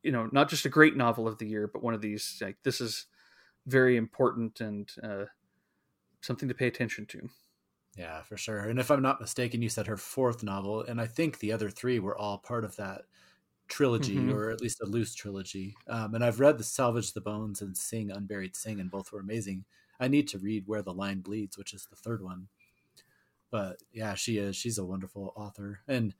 you 0.04 0.12
know 0.12 0.30
not 0.32 0.49
just 0.49 0.66
a 0.66 0.70
great 0.70 0.95
novel 0.95 1.28
of 1.28 1.38
the 1.38 1.47
year 1.47 1.68
but 1.68 1.84
one 1.84 1.93
of 1.93 2.02
these 2.02 2.41
like 2.41 2.58
this 2.64 2.82
is 2.82 3.06
very 3.68 3.97
important 3.97 4.60
and 4.60 4.91
uh, 5.04 5.26
something 6.22 6.49
to 6.49 6.56
pay 6.56 6.68
attention 6.68 7.06
to 7.06 7.30
yeah 7.95 8.22
for 8.24 8.38
sure 8.38 8.60
and 8.60 8.80
if 8.80 8.89
I'm 8.89 9.02
not 9.02 9.22
mistaken 9.22 9.62
you 9.62 9.70
said 9.70 9.88
her 9.88 9.97
fourth 9.97 10.43
novel 10.43 10.82
and 10.82 10.99
I 10.99 11.08
think 11.08 11.39
the 11.39 11.52
other 11.52 11.70
three 11.70 11.99
were 11.99 12.18
all 12.18 12.38
part 12.38 12.66
of 12.66 12.76
that 12.78 13.04
trilogy 13.68 14.16
mm-hmm. 14.16 14.34
or 14.34 14.49
at 14.49 14.62
least 14.62 14.82
a 14.82 14.86
loose 14.86 15.14
trilogy 15.14 15.76
um, 15.88 16.16
and 16.16 16.24
I've 16.24 16.39
read 16.39 16.58
the 16.58 16.64
salvage 16.64 17.14
the 17.14 17.22
bones 17.22 17.62
and 17.62 17.78
sing 17.78 18.12
unburied 18.12 18.56
sing 18.56 18.80
and 18.80 18.91
both 18.91 19.12
were 19.12 19.20
amazing 19.20 19.66
I 20.02 20.08
need 20.08 20.28
to 20.30 20.39
read 20.39 20.64
Where 20.66 20.82
the 20.82 20.93
Line 20.93 21.22
Bleeds, 21.22 21.60
which 21.60 21.74
is 21.76 21.86
the 21.86 21.95
third 21.95 22.24
one. 22.24 22.47
But 23.52 23.78
yeah, 23.93 24.16
she 24.16 24.39
is. 24.39 24.56
She's 24.56 24.80
a 24.80 24.86
wonderful 24.86 25.32
author. 25.36 25.82
And 25.88 26.16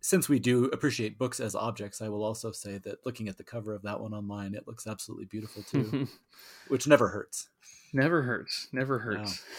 since 0.00 0.28
we 0.28 0.38
do 0.38 0.66
appreciate 0.66 1.18
books 1.18 1.40
as 1.40 1.54
objects, 1.54 2.00
I 2.00 2.08
will 2.08 2.22
also 2.22 2.52
say 2.52 2.78
that 2.78 3.04
looking 3.04 3.28
at 3.28 3.36
the 3.36 3.44
cover 3.44 3.74
of 3.74 3.82
that 3.82 4.00
one 4.00 4.14
online, 4.14 4.54
it 4.54 4.66
looks 4.66 4.86
absolutely 4.86 5.26
beautiful 5.26 5.62
too, 5.62 6.06
which 6.68 6.86
never 6.86 7.08
hurts. 7.08 7.48
Never 7.92 8.22
hurts. 8.22 8.68
Never 8.72 8.98
hurts. 9.00 9.42
No. 9.42 9.54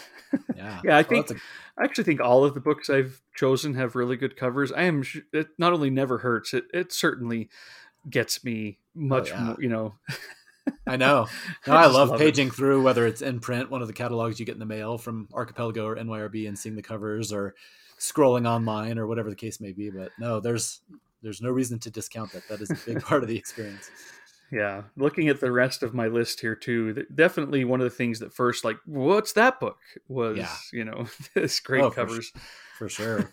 Yeah. 0.54 0.80
yeah, 0.84 0.96
I 0.96 1.02
think 1.02 1.28
a... 1.28 1.34
I 1.76 1.82
actually 1.82 2.04
think 2.04 2.20
all 2.20 2.44
of 2.44 2.54
the 2.54 2.60
books 2.60 2.88
I've 2.88 3.20
chosen 3.34 3.74
have 3.74 3.96
really 3.96 4.16
good 4.16 4.36
covers. 4.36 4.70
I 4.70 4.82
am 4.82 5.02
it 5.32 5.48
not 5.58 5.72
only 5.72 5.90
never 5.90 6.18
hurts, 6.18 6.54
it 6.54 6.66
it 6.72 6.92
certainly 6.92 7.48
gets 8.08 8.44
me 8.44 8.78
oh, 8.96 9.00
much 9.00 9.32
oh, 9.32 9.34
yeah. 9.34 9.42
more, 9.42 9.56
you 9.58 9.68
know. 9.68 9.94
I 10.86 10.96
know. 10.96 11.26
No, 11.66 11.74
I, 11.74 11.82
I 11.82 11.86
love, 11.86 12.10
love 12.10 12.20
paging 12.20 12.46
it. 12.46 12.54
through 12.54 12.80
whether 12.82 13.08
it's 13.08 13.22
in 13.22 13.40
print, 13.40 13.72
one 13.72 13.82
of 13.82 13.88
the 13.88 13.92
catalogs 13.92 14.38
you 14.38 14.46
get 14.46 14.54
in 14.54 14.60
the 14.60 14.66
mail 14.66 14.98
from 14.98 15.28
Archipelago 15.32 15.84
or 15.84 15.96
NYRB, 15.96 16.46
and 16.46 16.56
seeing 16.56 16.76
the 16.76 16.82
covers, 16.82 17.32
or 17.32 17.56
scrolling 18.00 18.48
online, 18.48 18.98
or 18.98 19.06
whatever 19.06 19.30
the 19.30 19.36
case 19.36 19.60
may 19.60 19.72
be. 19.72 19.90
But 19.90 20.10
no, 20.18 20.40
there's 20.40 20.80
there's 21.22 21.42
no 21.42 21.50
reason 21.50 21.78
to 21.80 21.90
discount 21.90 22.32
that. 22.32 22.48
That 22.48 22.60
is 22.60 22.70
a 22.70 22.78
big 22.86 23.02
part 23.04 23.22
of 23.22 23.28
the 23.28 23.36
experience. 23.36 23.90
Yeah, 24.52 24.82
looking 24.96 25.28
at 25.28 25.38
the 25.38 25.52
rest 25.52 25.84
of 25.84 25.94
my 25.94 26.08
list 26.08 26.40
here 26.40 26.56
too, 26.56 27.06
definitely 27.14 27.64
one 27.64 27.80
of 27.80 27.84
the 27.84 27.96
things 27.96 28.18
that 28.18 28.32
first 28.32 28.64
like, 28.64 28.78
what's 28.84 29.32
that 29.34 29.60
book? 29.60 29.78
Was 30.08 30.38
yeah. 30.38 30.56
you 30.72 30.84
know 30.84 31.06
this 31.34 31.60
great 31.60 31.84
oh, 31.84 31.90
covers. 31.90 32.30
For, 32.30 32.40
for 32.78 32.88
sure. 32.88 33.30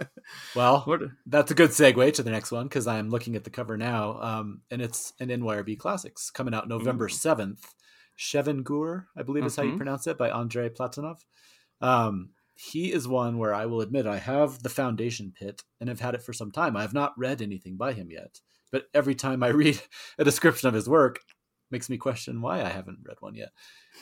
well, 0.56 0.80
what? 0.80 1.00
that's 1.24 1.50
a 1.50 1.54
good 1.54 1.70
segue 1.70 2.12
to 2.14 2.22
the 2.22 2.30
next 2.30 2.50
one 2.50 2.64
because 2.64 2.86
I'm 2.86 3.08
looking 3.08 3.36
at 3.36 3.44
the 3.44 3.50
cover 3.50 3.76
now, 3.78 4.20
um, 4.20 4.60
and 4.70 4.82
it's 4.82 5.14
an 5.20 5.28
NYRB 5.28 5.78
Classics 5.78 6.30
coming 6.30 6.52
out 6.52 6.68
November 6.68 7.08
seventh. 7.08 7.74
Chevengur, 8.18 9.04
I 9.16 9.22
believe 9.22 9.46
is 9.46 9.52
mm-hmm. 9.52 9.60
how 9.60 9.64
you 9.64 9.70
mm-hmm. 9.70 9.78
pronounce 9.78 10.06
it, 10.08 10.18
by 10.18 10.28
Andrei 10.28 10.68
Platonov. 10.68 11.20
Um, 11.80 12.30
he 12.60 12.92
is 12.92 13.06
one 13.06 13.38
where 13.38 13.54
I 13.54 13.66
will 13.66 13.80
admit 13.80 14.04
I 14.04 14.18
have 14.18 14.64
the 14.64 14.68
Foundation 14.68 15.32
Pit 15.32 15.62
and 15.78 15.88
have 15.88 16.00
had 16.00 16.16
it 16.16 16.22
for 16.22 16.32
some 16.32 16.50
time. 16.50 16.76
I 16.76 16.82
have 16.82 16.92
not 16.92 17.16
read 17.16 17.40
anything 17.40 17.76
by 17.76 17.92
him 17.92 18.10
yet, 18.10 18.40
but 18.72 18.86
every 18.92 19.14
time 19.14 19.44
I 19.44 19.48
read 19.62 19.80
a 20.18 20.24
description 20.24 20.68
of 20.68 20.74
his 20.74 20.88
work, 20.88 21.20
makes 21.70 21.88
me 21.88 21.96
question 21.96 22.42
why 22.42 22.60
I 22.60 22.68
haven't 22.68 22.98
read 23.04 23.18
one 23.20 23.36
yet. 23.36 23.50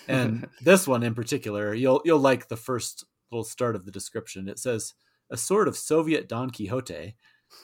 And 0.08 0.48
this 0.62 0.88
one 0.88 1.02
in 1.02 1.14
particular, 1.14 1.74
you'll 1.74 2.00
you'll 2.06 2.18
like 2.18 2.48
the 2.48 2.56
first 2.56 3.04
little 3.30 3.44
start 3.44 3.76
of 3.76 3.84
the 3.84 3.92
description. 3.92 4.48
It 4.48 4.58
says 4.58 4.94
a 5.30 5.36
sort 5.36 5.68
of 5.68 5.76
Soviet 5.76 6.26
Don 6.26 6.48
Quixote. 6.48 7.14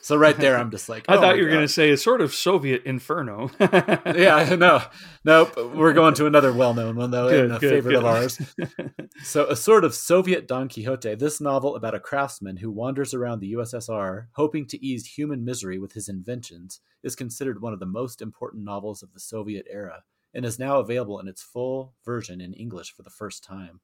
So 0.01 0.17
right 0.17 0.35
there, 0.35 0.57
I'm 0.57 0.69
just 0.69 0.89
like, 0.89 1.05
I 1.07 1.15
oh 1.15 1.21
thought 1.21 1.37
you 1.37 1.43
were 1.43 1.49
going 1.49 1.61
to 1.61 1.67
say 1.67 1.89
a 1.91 1.97
sort 1.97 2.19
of 2.19 2.33
Soviet 2.33 2.83
Inferno. 2.83 3.49
yeah, 3.59 4.55
no, 4.59 4.81
nope. 5.23 5.55
We're 5.73 5.93
going 5.93 6.13
to 6.15 6.25
another 6.25 6.51
well-known 6.51 6.97
one 6.97 7.11
though, 7.11 7.29
good, 7.29 7.45
and 7.45 7.55
a 7.55 7.59
good, 7.59 7.69
favorite 7.69 7.93
good. 7.93 7.99
of 7.99 8.05
ours. 8.05 8.41
so 9.23 9.47
a 9.47 9.55
sort 9.55 9.85
of 9.85 9.95
Soviet 9.95 10.45
Don 10.45 10.67
Quixote. 10.67 11.15
This 11.15 11.39
novel 11.39 11.77
about 11.77 11.95
a 11.95 12.01
craftsman 12.01 12.57
who 12.57 12.69
wanders 12.69 13.13
around 13.13 13.39
the 13.39 13.53
USSR, 13.53 14.27
hoping 14.33 14.67
to 14.67 14.85
ease 14.85 15.05
human 15.05 15.45
misery 15.45 15.79
with 15.79 15.93
his 15.93 16.09
inventions, 16.09 16.81
is 17.01 17.15
considered 17.15 17.61
one 17.61 17.71
of 17.71 17.79
the 17.79 17.85
most 17.85 18.21
important 18.21 18.65
novels 18.65 19.03
of 19.03 19.13
the 19.13 19.21
Soviet 19.21 19.65
era, 19.69 20.03
and 20.33 20.43
is 20.43 20.59
now 20.59 20.79
available 20.79 21.19
in 21.19 21.29
its 21.29 21.41
full 21.41 21.93
version 22.03 22.41
in 22.41 22.53
English 22.53 22.91
for 22.91 23.03
the 23.03 23.09
first 23.09 23.41
time. 23.41 23.79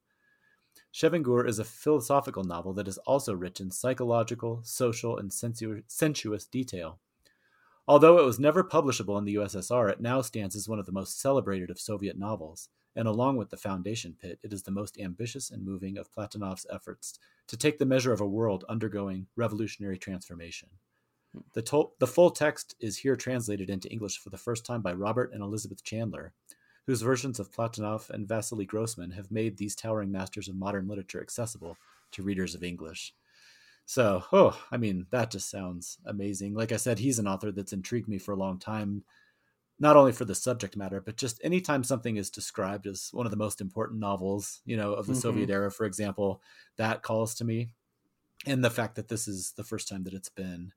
Chevengur 0.92 1.46
is 1.48 1.58
a 1.58 1.64
philosophical 1.64 2.42
novel 2.44 2.72
that 2.74 2.88
is 2.88 2.98
also 2.98 3.34
rich 3.34 3.60
in 3.60 3.70
psychological, 3.70 4.60
social, 4.64 5.16
and 5.16 5.32
sensu- 5.32 5.82
sensuous 5.86 6.46
detail. 6.46 6.98
Although 7.86 8.18
it 8.18 8.24
was 8.24 8.38
never 8.38 8.62
publishable 8.62 9.18
in 9.18 9.24
the 9.24 9.34
USSR, 9.36 9.90
it 9.90 10.00
now 10.00 10.20
stands 10.20 10.54
as 10.54 10.68
one 10.68 10.78
of 10.78 10.86
the 10.86 10.92
most 10.92 11.20
celebrated 11.20 11.70
of 11.70 11.80
Soviet 11.80 12.18
novels, 12.18 12.68
and 12.96 13.06
along 13.06 13.36
with 13.36 13.50
The 13.50 13.56
Foundation 13.56 14.16
Pit, 14.20 14.38
it 14.42 14.52
is 14.52 14.62
the 14.62 14.70
most 14.70 14.98
ambitious 15.00 15.50
and 15.50 15.64
moving 15.64 15.96
of 15.96 16.12
Platonov's 16.12 16.66
efforts 16.70 17.18
to 17.46 17.56
take 17.56 17.78
the 17.78 17.86
measure 17.86 18.12
of 18.12 18.20
a 18.20 18.26
world 18.26 18.64
undergoing 18.68 19.26
revolutionary 19.36 19.98
transformation. 19.98 20.68
Hmm. 21.32 21.40
The, 21.52 21.62
to- 21.62 21.90
the 21.98 22.06
full 22.06 22.30
text 22.30 22.74
is 22.80 22.98
here 22.98 23.16
translated 23.16 23.70
into 23.70 23.90
English 23.90 24.18
for 24.18 24.30
the 24.30 24.38
first 24.38 24.66
time 24.66 24.82
by 24.82 24.92
Robert 24.92 25.32
and 25.32 25.42
Elizabeth 25.42 25.82
Chandler, 25.84 26.32
whose 26.90 27.02
versions 27.02 27.38
of 27.38 27.52
Platonov 27.52 28.10
and 28.10 28.26
Vasily 28.26 28.64
Grossman 28.64 29.12
have 29.12 29.30
made 29.30 29.56
these 29.56 29.76
towering 29.76 30.10
masters 30.10 30.48
of 30.48 30.56
modern 30.56 30.88
literature 30.88 31.20
accessible 31.20 31.76
to 32.10 32.24
readers 32.24 32.56
of 32.56 32.64
English. 32.64 33.14
So, 33.86 34.24
oh, 34.32 34.60
I 34.72 34.76
mean, 34.76 35.06
that 35.10 35.30
just 35.30 35.48
sounds 35.48 35.98
amazing. 36.04 36.52
Like 36.52 36.72
I 36.72 36.78
said, 36.78 36.98
he's 36.98 37.20
an 37.20 37.28
author 37.28 37.52
that's 37.52 37.72
intrigued 37.72 38.08
me 38.08 38.18
for 38.18 38.32
a 38.32 38.36
long 38.36 38.58
time, 38.58 39.04
not 39.78 39.96
only 39.96 40.10
for 40.10 40.24
the 40.24 40.34
subject 40.34 40.76
matter, 40.76 41.00
but 41.00 41.16
just 41.16 41.40
anytime 41.44 41.84
something 41.84 42.16
is 42.16 42.28
described 42.28 42.88
as 42.88 43.10
one 43.12 43.24
of 43.24 43.30
the 43.30 43.36
most 43.36 43.60
important 43.60 44.00
novels, 44.00 44.60
you 44.64 44.76
know, 44.76 44.92
of 44.92 45.06
the 45.06 45.12
mm-hmm. 45.12 45.20
Soviet 45.20 45.48
era, 45.48 45.70
for 45.70 45.86
example, 45.86 46.42
that 46.76 47.02
calls 47.02 47.36
to 47.36 47.44
me. 47.44 47.68
And 48.46 48.64
the 48.64 48.68
fact 48.68 48.96
that 48.96 49.06
this 49.06 49.28
is 49.28 49.52
the 49.52 49.62
first 49.62 49.86
time 49.86 50.02
that 50.02 50.14
it's 50.14 50.28
been, 50.28 50.72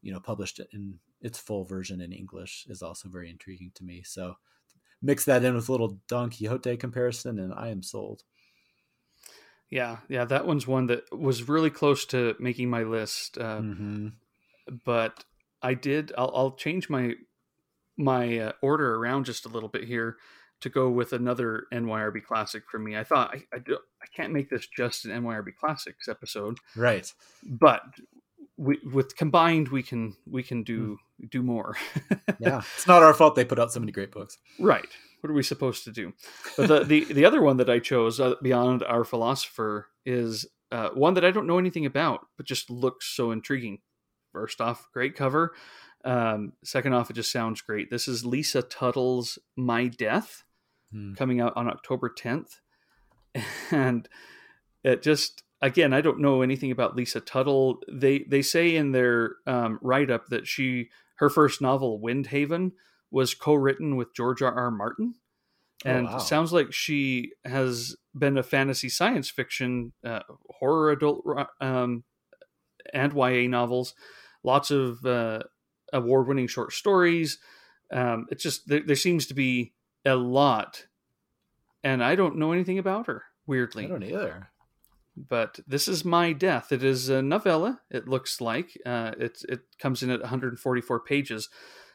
you 0.00 0.10
know, 0.10 0.20
published 0.20 0.58
in 0.72 1.00
its 1.20 1.38
full 1.38 1.64
version 1.64 2.00
in 2.00 2.14
English 2.14 2.64
is 2.70 2.80
also 2.80 3.10
very 3.10 3.28
intriguing 3.28 3.72
to 3.74 3.84
me. 3.84 4.00
So 4.02 4.36
mix 5.02 5.24
that 5.24 5.44
in 5.44 5.54
with 5.54 5.68
a 5.68 5.72
little 5.72 5.98
Don 6.08 6.30
Quixote 6.30 6.76
comparison, 6.76 7.38
and 7.38 7.52
I 7.54 7.68
am 7.68 7.82
sold. 7.82 8.22
Yeah, 9.70 9.98
yeah, 10.08 10.24
that 10.24 10.46
one's 10.46 10.66
one 10.66 10.86
that 10.86 11.16
was 11.16 11.48
really 11.48 11.70
close 11.70 12.04
to 12.06 12.34
making 12.40 12.68
my 12.68 12.82
list, 12.82 13.38
uh, 13.38 13.60
mm-hmm. 13.60 14.08
but 14.84 15.24
I 15.62 15.74
did. 15.74 16.12
I'll, 16.18 16.32
I'll, 16.34 16.50
change 16.52 16.90
my 16.90 17.14
my 17.96 18.38
uh, 18.38 18.52
order 18.62 18.96
around 18.96 19.26
just 19.26 19.46
a 19.46 19.48
little 19.48 19.68
bit 19.68 19.84
here 19.84 20.16
to 20.60 20.68
go 20.68 20.90
with 20.90 21.12
another 21.12 21.66
NYRB 21.72 22.24
classic 22.24 22.64
for 22.68 22.78
me. 22.78 22.96
I 22.96 23.04
thought 23.04 23.32
I 23.32 23.56
I, 23.56 23.58
do, 23.60 23.78
I 24.02 24.06
can't 24.14 24.32
make 24.32 24.50
this 24.50 24.66
just 24.66 25.04
an 25.04 25.12
NYRB 25.12 25.54
classics 25.54 26.08
episode, 26.08 26.58
right? 26.74 27.12
But 27.44 27.82
we, 28.60 28.78
with 28.92 29.16
combined 29.16 29.68
we 29.68 29.82
can 29.82 30.14
we 30.26 30.42
can 30.42 30.62
do 30.62 30.98
mm. 31.22 31.30
do 31.30 31.42
more 31.42 31.76
yeah 32.38 32.62
it's 32.74 32.86
not 32.86 33.02
our 33.02 33.14
fault 33.14 33.34
they 33.34 33.44
put 33.44 33.58
out 33.58 33.72
so 33.72 33.80
many 33.80 33.92
great 33.92 34.12
books 34.12 34.38
right 34.58 34.88
what 35.20 35.30
are 35.30 35.34
we 35.34 35.42
supposed 35.42 35.84
to 35.84 35.92
do? 35.92 36.12
But 36.56 36.68
the 36.68 36.84
the, 36.84 37.12
the 37.12 37.24
other 37.24 37.42
one 37.42 37.58
that 37.58 37.70
I 37.70 37.78
chose 37.78 38.20
uh, 38.20 38.34
beyond 38.42 38.82
our 38.82 39.04
philosopher 39.04 39.88
is 40.04 40.46
uh, 40.72 40.90
one 40.90 41.14
that 41.14 41.24
I 41.24 41.30
don't 41.30 41.46
know 41.46 41.58
anything 41.58 41.86
about, 41.86 42.26
but 42.36 42.46
just 42.46 42.70
looks 42.70 43.06
so 43.06 43.30
intriguing. 43.30 43.78
First 44.32 44.60
off, 44.60 44.88
great 44.92 45.14
cover. 45.14 45.54
Um, 46.04 46.54
second 46.64 46.94
off, 46.94 47.10
it 47.10 47.14
just 47.14 47.32
sounds 47.32 47.60
great. 47.60 47.90
This 47.90 48.08
is 48.08 48.24
Lisa 48.24 48.62
Tuttle's 48.62 49.38
My 49.56 49.88
Death, 49.88 50.44
hmm. 50.90 51.14
coming 51.14 51.40
out 51.40 51.52
on 51.56 51.68
October 51.68 52.08
10th, 52.08 52.60
and 53.70 54.08
it 54.82 55.02
just 55.02 55.42
again, 55.62 55.92
I 55.92 56.00
don't 56.00 56.20
know 56.20 56.42
anything 56.42 56.70
about 56.70 56.96
Lisa 56.96 57.20
Tuttle. 57.20 57.82
They 57.90 58.20
they 58.20 58.42
say 58.42 58.76
in 58.76 58.92
their 58.92 59.36
um, 59.46 59.78
write 59.82 60.10
up 60.10 60.28
that 60.28 60.46
she 60.46 60.90
her 61.16 61.28
first 61.28 61.60
novel, 61.60 62.00
Windhaven, 62.00 62.72
was 63.10 63.34
co-written 63.34 63.96
with 63.96 64.14
George 64.14 64.42
R. 64.42 64.52
R. 64.52 64.70
Martin, 64.70 65.14
oh, 65.84 65.90
and 65.90 66.08
oh, 66.08 66.12
wow. 66.12 66.18
sounds 66.18 66.52
like 66.52 66.72
she 66.72 67.32
has 67.44 67.96
been 68.16 68.38
a 68.38 68.42
fantasy 68.42 68.88
science 68.88 69.28
fiction, 69.30 69.92
uh, 70.04 70.20
horror 70.48 70.90
adult, 70.90 71.24
um, 71.60 72.04
and 72.92 73.12
YA 73.12 73.48
novels. 73.48 73.94
Lots 74.42 74.70
of 74.70 75.04
uh, 75.04 75.40
award-winning 75.92 76.46
short 76.46 76.72
stories. 76.72 77.38
Um, 77.92 78.26
it's 78.30 78.42
just 78.42 78.66
there, 78.68 78.80
there 78.80 78.96
seems 78.96 79.26
to 79.26 79.34
be 79.34 79.74
a 80.06 80.14
lot, 80.14 80.86
and 81.84 82.02
I 82.02 82.14
don't 82.14 82.36
know 82.36 82.52
anything 82.52 82.78
about 82.78 83.06
her. 83.06 83.24
Weirdly, 83.46 83.84
I 83.84 83.88
don't 83.88 84.04
either 84.04 84.49
but 85.28 85.60
this 85.66 85.88
is 85.88 86.04
my 86.04 86.32
death. 86.32 86.72
It 86.72 86.82
is 86.82 87.08
a 87.08 87.22
novella 87.22 87.80
it 87.90 88.08
looks 88.08 88.40
like. 88.40 88.78
Uh, 88.86 89.12
it, 89.18 89.42
it 89.48 89.60
comes 89.78 90.02
in 90.02 90.10
at 90.10 90.20
144 90.20 91.00
pages. 91.00 91.48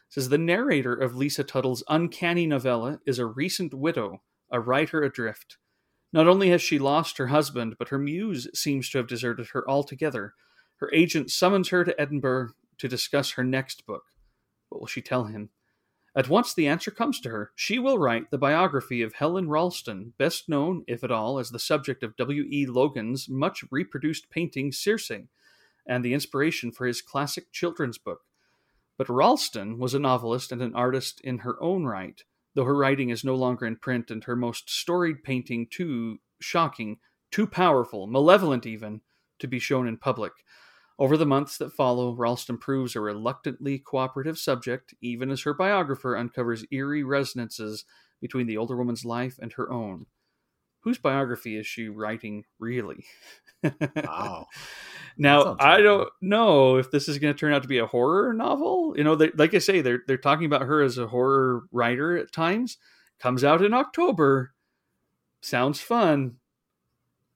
It 0.07 0.13
says 0.13 0.30
the 0.30 0.38
narrator 0.38 0.93
of 0.93 1.15
lisa 1.15 1.43
tuttle's 1.43 1.84
uncanny 1.89 2.45
novella 2.45 2.99
is 3.05 3.19
a 3.19 3.26
recent 3.26 3.73
widow 3.73 4.21
a 4.51 4.59
writer 4.59 5.01
adrift. 5.01 5.57
Not 6.13 6.28
only 6.28 6.49
has 6.49 6.61
she 6.61 6.78
lost 6.78 7.17
her 7.17 7.28
husband 7.28 7.76
but 7.80 7.89
her 7.89 7.97
muse 7.97 8.47
seems 8.53 8.89
to 8.89 8.99
have 8.99 9.07
deserted 9.07 9.47
her 9.53 9.69
altogether. 9.69 10.34
Her 10.78 10.91
agent 10.93 11.32
summons 11.32 11.69
her 11.69 11.84
to 11.84 11.99
edinburgh 11.99 12.49
to 12.78 12.88
discuss 12.88 13.32
her 13.32 13.43
next 13.43 13.86
book. 13.86 14.03
What 14.69 14.82
will 14.82 14.88
she 14.88 15.01
tell 15.01 15.26
him 15.26 15.49
at 16.16 16.30
once 16.30 16.53
the 16.53 16.68
answer 16.68 16.91
comes 16.91 17.20
to 17.20 17.30
her. 17.30 17.51
She 17.55 17.78
will 17.78 17.97
write 17.97 18.32
the 18.32 18.38
biography 18.38 19.01
of 19.01 19.13
Helen 19.13 19.49
Ralston, 19.49 20.13
best 20.18 20.47
known, 20.47 20.84
if 20.88 21.03
at 21.03 21.11
all, 21.11 21.39
as 21.39 21.51
the 21.51 21.59
subject 21.59 22.03
of 22.03 22.16
W. 22.16 22.43
E. 22.43 22.66
Logan's 22.66 23.28
much 23.28 23.66
reproduced 23.70 24.30
painting 24.30 24.72
Circe, 24.72 25.11
and 25.86 26.03
the 26.03 26.13
inspiration 26.13 26.72
for 26.72 26.88
his 26.88 27.01
classic 27.01 27.51
children's 27.51 27.97
book. 27.97 28.22
But 28.97 29.09
Ralston 29.09 29.78
was 29.78 29.93
a 29.93 29.99
novelist 29.99 30.51
and 30.51 30.61
an 30.61 30.74
artist 30.74 31.20
in 31.22 31.39
her 31.39 31.61
own 31.61 31.84
right, 31.84 32.24
though 32.53 32.63
her 32.63 32.76
writing 32.76 33.09
is 33.09 33.26
no 33.26 33.36
longer 33.36 33.66
in 33.66 33.76
print 33.76 34.09
and 34.09 34.24
her 34.24 34.38
most 34.38 34.70
storied 34.70 35.24
painting 35.24 35.68
too 35.70 36.20
shocking, 36.39 36.97
too 37.30 37.45
powerful, 37.45 38.07
malevolent 38.07 38.66
even, 38.66 39.01
to 39.39 39.47
be 39.47 39.59
shown 39.59 39.88
in 39.88 39.97
public. 39.97 40.32
Over 40.98 41.18
the 41.18 41.26
months 41.26 41.58
that 41.58 41.74
follow, 41.74 42.14
Ralston 42.14 42.58
proves 42.58 42.96
a 42.96 43.02
reluctantly 43.02 43.80
cooperative 43.80 44.38
subject, 44.38 44.93
even 45.02 45.30
as 45.30 45.41
her 45.41 45.54
biographer 45.54 46.16
uncovers 46.16 46.66
eerie 46.72 47.04
resonances 47.04 47.84
between 48.22 48.48
the 48.48 48.58
older 48.58 48.78
woman's 48.78 49.04
life 49.04 49.38
and 49.41 49.52
her 49.54 49.70
own. 49.72 50.06
Whose 50.82 50.98
biography 50.98 51.58
is 51.58 51.68
she 51.68 51.89
writing, 51.89 52.46
really? 52.60 53.06
wow. 53.96 54.46
now, 55.18 55.58
I 55.60 55.82
don't 55.82 56.10
know 56.22 56.78
if 56.78 56.91
this 56.91 57.10
is 57.10 57.18
going 57.18 57.34
to 57.34 57.38
turn 57.38 57.54
out 57.54 57.64
to 57.64 57.68
be 57.68 57.80
a 57.80 57.88
horror 57.88 58.34
novel. 58.34 58.93
You 58.96 59.04
know, 59.04 59.16
they, 59.16 59.32
like 59.32 59.54
I 59.54 59.58
say, 59.58 59.82
they're, 59.82 60.02
they're 60.08 60.18
talking 60.18 60.46
about 60.46 60.62
her 60.62 60.82
as 60.82 60.98
a 60.98 61.08
horror 61.08 61.64
writer 61.72 62.16
at 62.16 62.32
times. 62.32 62.78
Comes 63.20 63.43
out 63.43 63.64
in 63.64 63.74
October. 63.74 64.54
Sounds 65.41 65.82
fun. 65.82 66.36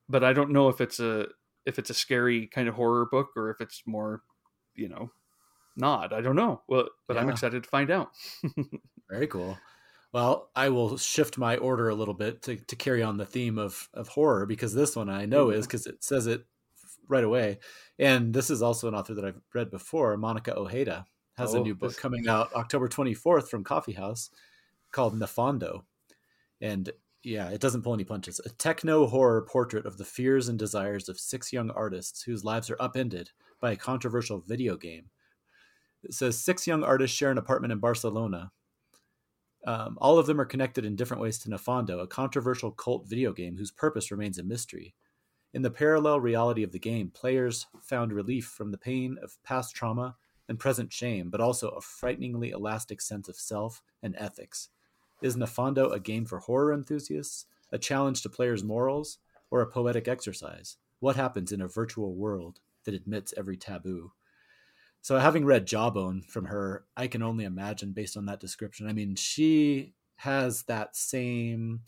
But 0.08 0.24
I 0.24 0.32
don't 0.32 0.52
know 0.52 0.70
if 0.70 0.80
it's 0.80 1.00
a 1.00 1.28
if 1.66 1.80
it's 1.80 1.90
a 1.90 1.94
scary 1.94 2.48
kind 2.48 2.68
of 2.68 2.76
horror 2.76 3.06
book 3.06 3.30
or 3.36 3.50
if 3.52 3.62
it's 3.62 3.84
more, 3.86 4.22
you 4.76 4.90
know, 4.90 5.12
not. 5.76 6.14
I 6.14 6.22
don't 6.22 6.36
know. 6.36 6.62
Well, 6.68 6.90
but 7.08 7.16
yeah. 7.16 7.22
I'm 7.22 7.30
excited 7.30 7.64
to 7.64 7.70
find 7.70 7.92
out. 7.92 8.12
Very 9.10 9.28
cool. 9.28 9.58
Well, 10.12 10.50
I 10.56 10.70
will 10.70 10.98
shift 10.98 11.38
my 11.38 11.58
order 11.58 11.90
a 11.90 11.96
little 11.96 12.16
bit 12.16 12.42
to, 12.44 12.56
to 12.56 12.76
carry 12.76 13.04
on 13.04 13.18
the 13.18 13.26
theme 13.26 13.58
of, 13.58 13.90
of 13.94 14.08
horror 14.08 14.46
because 14.46 14.74
this 14.74 14.96
one 14.96 15.10
I 15.10 15.26
know 15.26 15.50
is 15.50 15.60
mm-hmm. 15.60 15.68
because 15.68 15.86
it 15.86 16.04
says 16.04 16.28
it 16.28 16.46
right 17.08 17.24
away. 17.24 17.60
And 17.98 18.34
this 18.34 18.50
is 18.50 18.62
also 18.62 18.88
an 18.88 18.96
author 18.96 19.14
that 19.16 19.26
I've 19.26 19.42
read 19.54 19.70
before. 19.70 20.18
Monica 20.18 20.58
Ojeda 20.58 21.06
has 21.38 21.54
oh, 21.54 21.60
a 21.60 21.64
new 21.64 21.76
book 21.76 21.92
this... 21.92 22.00
coming 22.00 22.28
out 22.28 22.54
October 22.54 22.88
24th 22.88 23.50
from 23.50 23.64
Coffee 23.64 23.94
House 23.94 24.30
called 24.92 25.20
Nefando. 25.20 25.84
And 26.62 26.92
yeah, 27.24 27.50
it 27.50 27.60
doesn't 27.60 27.82
pull 27.82 27.94
any 27.94 28.06
punches. 28.06 28.40
A 28.46 28.50
techno 28.50 29.06
horror 29.08 29.42
portrait 29.42 29.86
of 29.86 29.98
the 29.98 30.06
fears 30.06 30.48
and 30.48 30.58
desires 30.58 31.10
of 31.10 31.20
six 31.20 31.52
young 31.52 31.70
artists 31.72 32.24
whose 32.24 32.46
lives 32.46 32.70
are 32.70 32.82
upended 32.82 33.32
by 33.60 33.72
a 33.72 33.78
controversial 33.78 34.40
video 34.40 34.78
game. 34.78 35.10
It 36.04 36.14
says 36.14 36.38
six 36.38 36.66
young 36.66 36.84
artists 36.84 37.16
share 37.16 37.32
an 37.32 37.38
apartment 37.38 37.74
in 37.74 37.80
Barcelona. 37.80 38.52
Um, 39.66 39.98
all 40.00 40.18
of 40.18 40.28
them 40.28 40.40
are 40.40 40.46
connected 40.46 40.86
in 40.86 40.96
different 40.96 41.22
ways 41.22 41.38
to 41.40 41.50
Nefando, 41.50 42.02
a 42.02 42.08
controversial 42.08 42.72
cult 42.72 43.06
video 43.06 43.34
game 43.34 43.58
whose 43.58 43.72
purpose 43.72 44.12
remains 44.12 44.38
a 44.38 44.44
mystery. 44.44 44.96
In 45.54 45.62
the 45.62 45.72
parallel 45.72 46.22
reality 46.22 46.64
of 46.64 46.72
the 46.72 46.80
game, 46.80 47.12
players 47.12 47.68
found 47.82 48.14
relief 48.14 48.46
from 48.46 48.72
the 48.72 48.78
pain 48.78 49.18
of 49.22 49.36
past 49.44 49.76
trauma 49.76 50.16
and 50.48 50.58
present 50.58 50.94
shame, 50.94 51.30
but 51.30 51.42
also 51.42 51.70
a 51.70 51.82
frighteningly 51.82 52.52
elastic 52.52 53.02
sense 53.02 53.28
of 53.28 53.36
self 53.36 53.82
and 54.02 54.16
ethics. 54.18 54.70
Is 55.22 55.36
Nefando 55.36 55.92
a 55.94 56.00
game 56.00 56.26
for 56.26 56.40
horror 56.40 56.74
enthusiasts, 56.74 57.46
a 57.72 57.78
challenge 57.78 58.22
to 58.22 58.30
players' 58.30 58.64
morals, 58.64 59.18
or 59.52 59.62
a 59.62 59.68
poetic 59.68 60.08
exercise? 60.08 60.78
What 61.00 61.16
happens 61.16 61.52
in 61.52 61.62
a 61.62 61.68
virtual 61.68 62.14
world 62.14 62.60
that 62.86 62.94
admits 62.94 63.34
every 63.38 63.58
taboo? 63.58 64.12
So, 65.02 65.18
having 65.18 65.46
read 65.46 65.66
Jawbone 65.66 66.22
from 66.22 66.46
her, 66.46 66.86
I 66.96 67.08
can 67.08 67.22
only 67.22 67.46
imagine 67.46 67.94
based 67.94 68.18
on 68.18 68.26
that 68.26 68.40
description. 68.40 68.88
I 68.88 68.94
mean, 68.94 69.16
she 69.16 69.94
has 70.18 70.64
that 70.64 70.96
same 70.96 71.82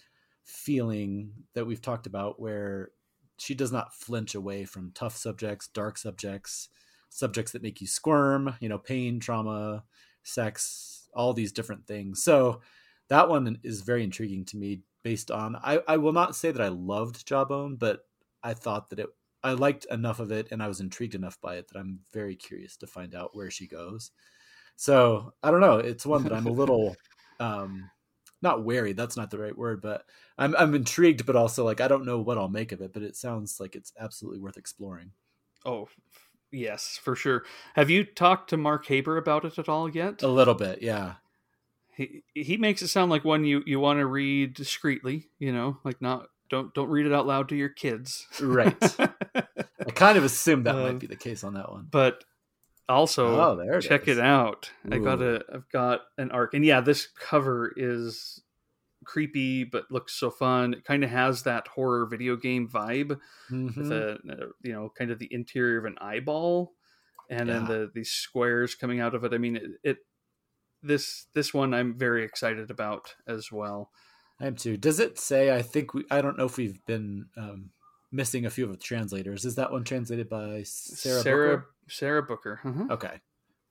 feeling 0.43 1.31
that 1.53 1.65
we've 1.65 1.81
talked 1.81 2.07
about 2.07 2.39
where 2.39 2.91
she 3.37 3.53
does 3.53 3.71
not 3.71 3.93
flinch 3.93 4.35
away 4.35 4.63
from 4.65 4.91
tough 4.93 5.17
subjects, 5.17 5.67
dark 5.67 5.97
subjects, 5.97 6.69
subjects 7.09 7.51
that 7.51 7.63
make 7.63 7.81
you 7.81 7.87
squirm, 7.87 8.55
you 8.61 8.69
know, 8.69 8.77
pain, 8.77 9.19
trauma, 9.19 9.83
sex, 10.23 11.09
all 11.13 11.33
these 11.33 11.51
different 11.51 11.85
things. 11.85 12.23
So, 12.23 12.61
that 13.11 13.27
one 13.27 13.59
is 13.61 13.81
very 13.81 14.05
intriguing 14.05 14.45
to 14.45 14.55
me 14.55 14.79
based 15.03 15.31
on 15.31 15.57
I, 15.57 15.81
I 15.85 15.97
will 15.97 16.13
not 16.13 16.33
say 16.33 16.49
that 16.49 16.61
I 16.61 16.69
loved 16.69 17.27
Jawbone, 17.27 17.75
but 17.75 18.05
I 18.41 18.53
thought 18.53 18.89
that 18.89 18.99
it 18.99 19.07
I 19.43 19.51
liked 19.51 19.85
enough 19.91 20.21
of 20.21 20.31
it 20.31 20.47
and 20.49 20.63
I 20.63 20.69
was 20.69 20.79
intrigued 20.79 21.13
enough 21.13 21.37
by 21.41 21.55
it 21.57 21.67
that 21.67 21.77
I'm 21.77 21.99
very 22.13 22.37
curious 22.37 22.77
to 22.77 22.87
find 22.87 23.13
out 23.13 23.35
where 23.35 23.51
she 23.51 23.67
goes. 23.67 24.11
So 24.77 25.33
I 25.43 25.51
don't 25.51 25.59
know. 25.59 25.79
It's 25.79 26.05
one 26.05 26.23
that 26.23 26.31
I'm 26.31 26.45
a 26.47 26.53
little 26.53 26.95
um 27.41 27.89
not 28.41 28.63
wary, 28.63 28.93
that's 28.93 29.17
not 29.17 29.29
the 29.29 29.39
right 29.39 29.57
word, 29.57 29.81
but 29.81 30.05
I'm 30.37 30.55
I'm 30.55 30.73
intrigued, 30.73 31.25
but 31.25 31.35
also 31.35 31.65
like 31.65 31.81
I 31.81 31.89
don't 31.89 32.05
know 32.05 32.19
what 32.19 32.37
I'll 32.37 32.47
make 32.47 32.71
of 32.71 32.79
it, 32.79 32.93
but 32.93 33.03
it 33.03 33.17
sounds 33.17 33.59
like 33.59 33.75
it's 33.75 33.91
absolutely 33.99 34.39
worth 34.39 34.55
exploring. 34.55 35.11
Oh 35.65 35.89
yes, 36.49 36.97
for 37.03 37.17
sure. 37.17 37.43
Have 37.75 37.89
you 37.89 38.05
talked 38.05 38.51
to 38.51 38.57
Mark 38.57 38.85
Haber 38.85 39.17
about 39.17 39.43
it 39.43 39.59
at 39.59 39.67
all 39.67 39.89
yet? 39.89 40.23
A 40.23 40.29
little 40.29 40.55
bit, 40.55 40.81
yeah 40.81 41.15
he 42.01 42.23
he 42.41 42.57
makes 42.57 42.81
it 42.81 42.87
sound 42.87 43.11
like 43.11 43.23
one 43.23 43.45
you 43.45 43.63
you 43.65 43.79
want 43.79 43.99
to 43.99 44.05
read 44.05 44.53
discreetly 44.53 45.27
you 45.39 45.51
know 45.51 45.77
like 45.83 46.01
not 46.01 46.27
don't 46.49 46.73
don't 46.73 46.89
read 46.89 47.05
it 47.05 47.13
out 47.13 47.27
loud 47.27 47.49
to 47.49 47.55
your 47.55 47.69
kids 47.69 48.27
right 48.41 48.75
i 49.35 49.91
kind 49.93 50.17
of 50.17 50.23
assumed 50.23 50.65
that 50.65 50.75
uh, 50.75 50.83
might 50.83 50.99
be 50.99 51.07
the 51.07 51.15
case 51.15 51.43
on 51.43 51.53
that 51.53 51.71
one 51.71 51.87
but 51.89 52.23
also 52.89 53.39
oh, 53.39 53.55
there 53.55 53.77
it 53.77 53.81
check 53.81 54.07
is. 54.07 54.17
it 54.17 54.23
out 54.23 54.71
Ooh. 54.87 54.95
i 54.95 54.97
got 54.97 55.21
a 55.21 55.43
i've 55.53 55.69
got 55.69 56.01
an 56.17 56.31
arc 56.31 56.53
and 56.53 56.65
yeah 56.65 56.81
this 56.81 57.07
cover 57.07 57.73
is 57.75 58.41
creepy 59.03 59.63
but 59.63 59.89
looks 59.89 60.13
so 60.13 60.29
fun 60.29 60.73
it 60.73 60.83
kind 60.83 61.03
of 61.03 61.09
has 61.09 61.43
that 61.43 61.67
horror 61.67 62.05
video 62.05 62.35
game 62.35 62.67
vibe 62.67 63.19
mm-hmm. 63.49 63.79
with 63.79 63.91
a, 63.91 64.19
you 64.61 64.73
know 64.73 64.91
kind 64.95 65.09
of 65.09 65.19
the 65.19 65.33
interior 65.33 65.79
of 65.79 65.85
an 65.85 65.95
eyeball 65.99 66.73
and 67.29 67.47
yeah. 67.47 67.53
then 67.55 67.65
the 67.65 67.91
these 67.95 68.11
squares 68.11 68.75
coming 68.75 68.99
out 68.99 69.15
of 69.15 69.23
it 69.23 69.33
i 69.33 69.37
mean 69.37 69.55
it, 69.55 69.63
it 69.83 69.97
this 70.83 71.27
this 71.33 71.53
one 71.53 71.73
I'm 71.73 71.97
very 71.97 72.23
excited 72.23 72.71
about 72.71 73.15
as 73.27 73.51
well. 73.51 73.91
I 74.39 74.47
am 74.47 74.55
too. 74.55 74.77
Does 74.77 74.99
it 74.99 75.19
say? 75.19 75.55
I 75.55 75.61
think 75.61 75.93
we. 75.93 76.03
I 76.09 76.21
don't 76.21 76.37
know 76.37 76.45
if 76.45 76.57
we've 76.57 76.83
been 76.85 77.27
um, 77.37 77.69
missing 78.11 78.45
a 78.45 78.49
few 78.49 78.65
of 78.65 78.71
the 78.71 78.77
translators. 78.77 79.45
Is 79.45 79.55
that 79.55 79.71
one 79.71 79.83
translated 79.83 80.29
by 80.29 80.63
Sarah? 80.63 81.21
Sarah 81.21 81.57
Booker? 81.57 81.67
Sarah 81.87 82.23
Booker. 82.23 82.59
Uh-huh. 82.63 82.85
Okay, 82.91 83.19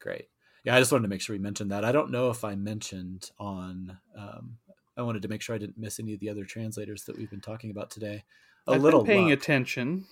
great. 0.01 0.29
Yeah, 0.65 0.77
I 0.77 0.79
just 0.79 0.93
wanted 0.93 1.03
to 1.03 1.09
make 1.09 1.23
sure 1.23 1.35
we 1.35 1.41
mentioned 1.41 1.73
that. 1.73 1.85
I 1.85 1.93
don't 1.93 2.11
know 2.11 2.31
if 2.31 2.45
I 2.45 2.55
mentioned 2.55 3.31
on. 3.39 3.99
Um, 4.17 4.59
I 4.97 5.03
wanted 5.03 5.23
to 5.23 5.29
make 5.29 5.43
sure 5.43 5.55
I 5.55 5.59
didn't 5.59 5.79
miss 5.79 5.99
any 5.99 6.15
of 6.15 6.21
the 6.21 6.29
other 6.29 6.45
translators 6.45 7.05
that 7.05 7.17
we've 7.17 7.31
been 7.31 7.41
talking 7.41 7.71
about 7.71 7.91
today. 7.91 8.25
A 8.69 8.73
I've 8.73 8.83
little 8.83 9.05
paying 9.05 9.31
luck. 9.31 9.39
attention. 9.39 10.05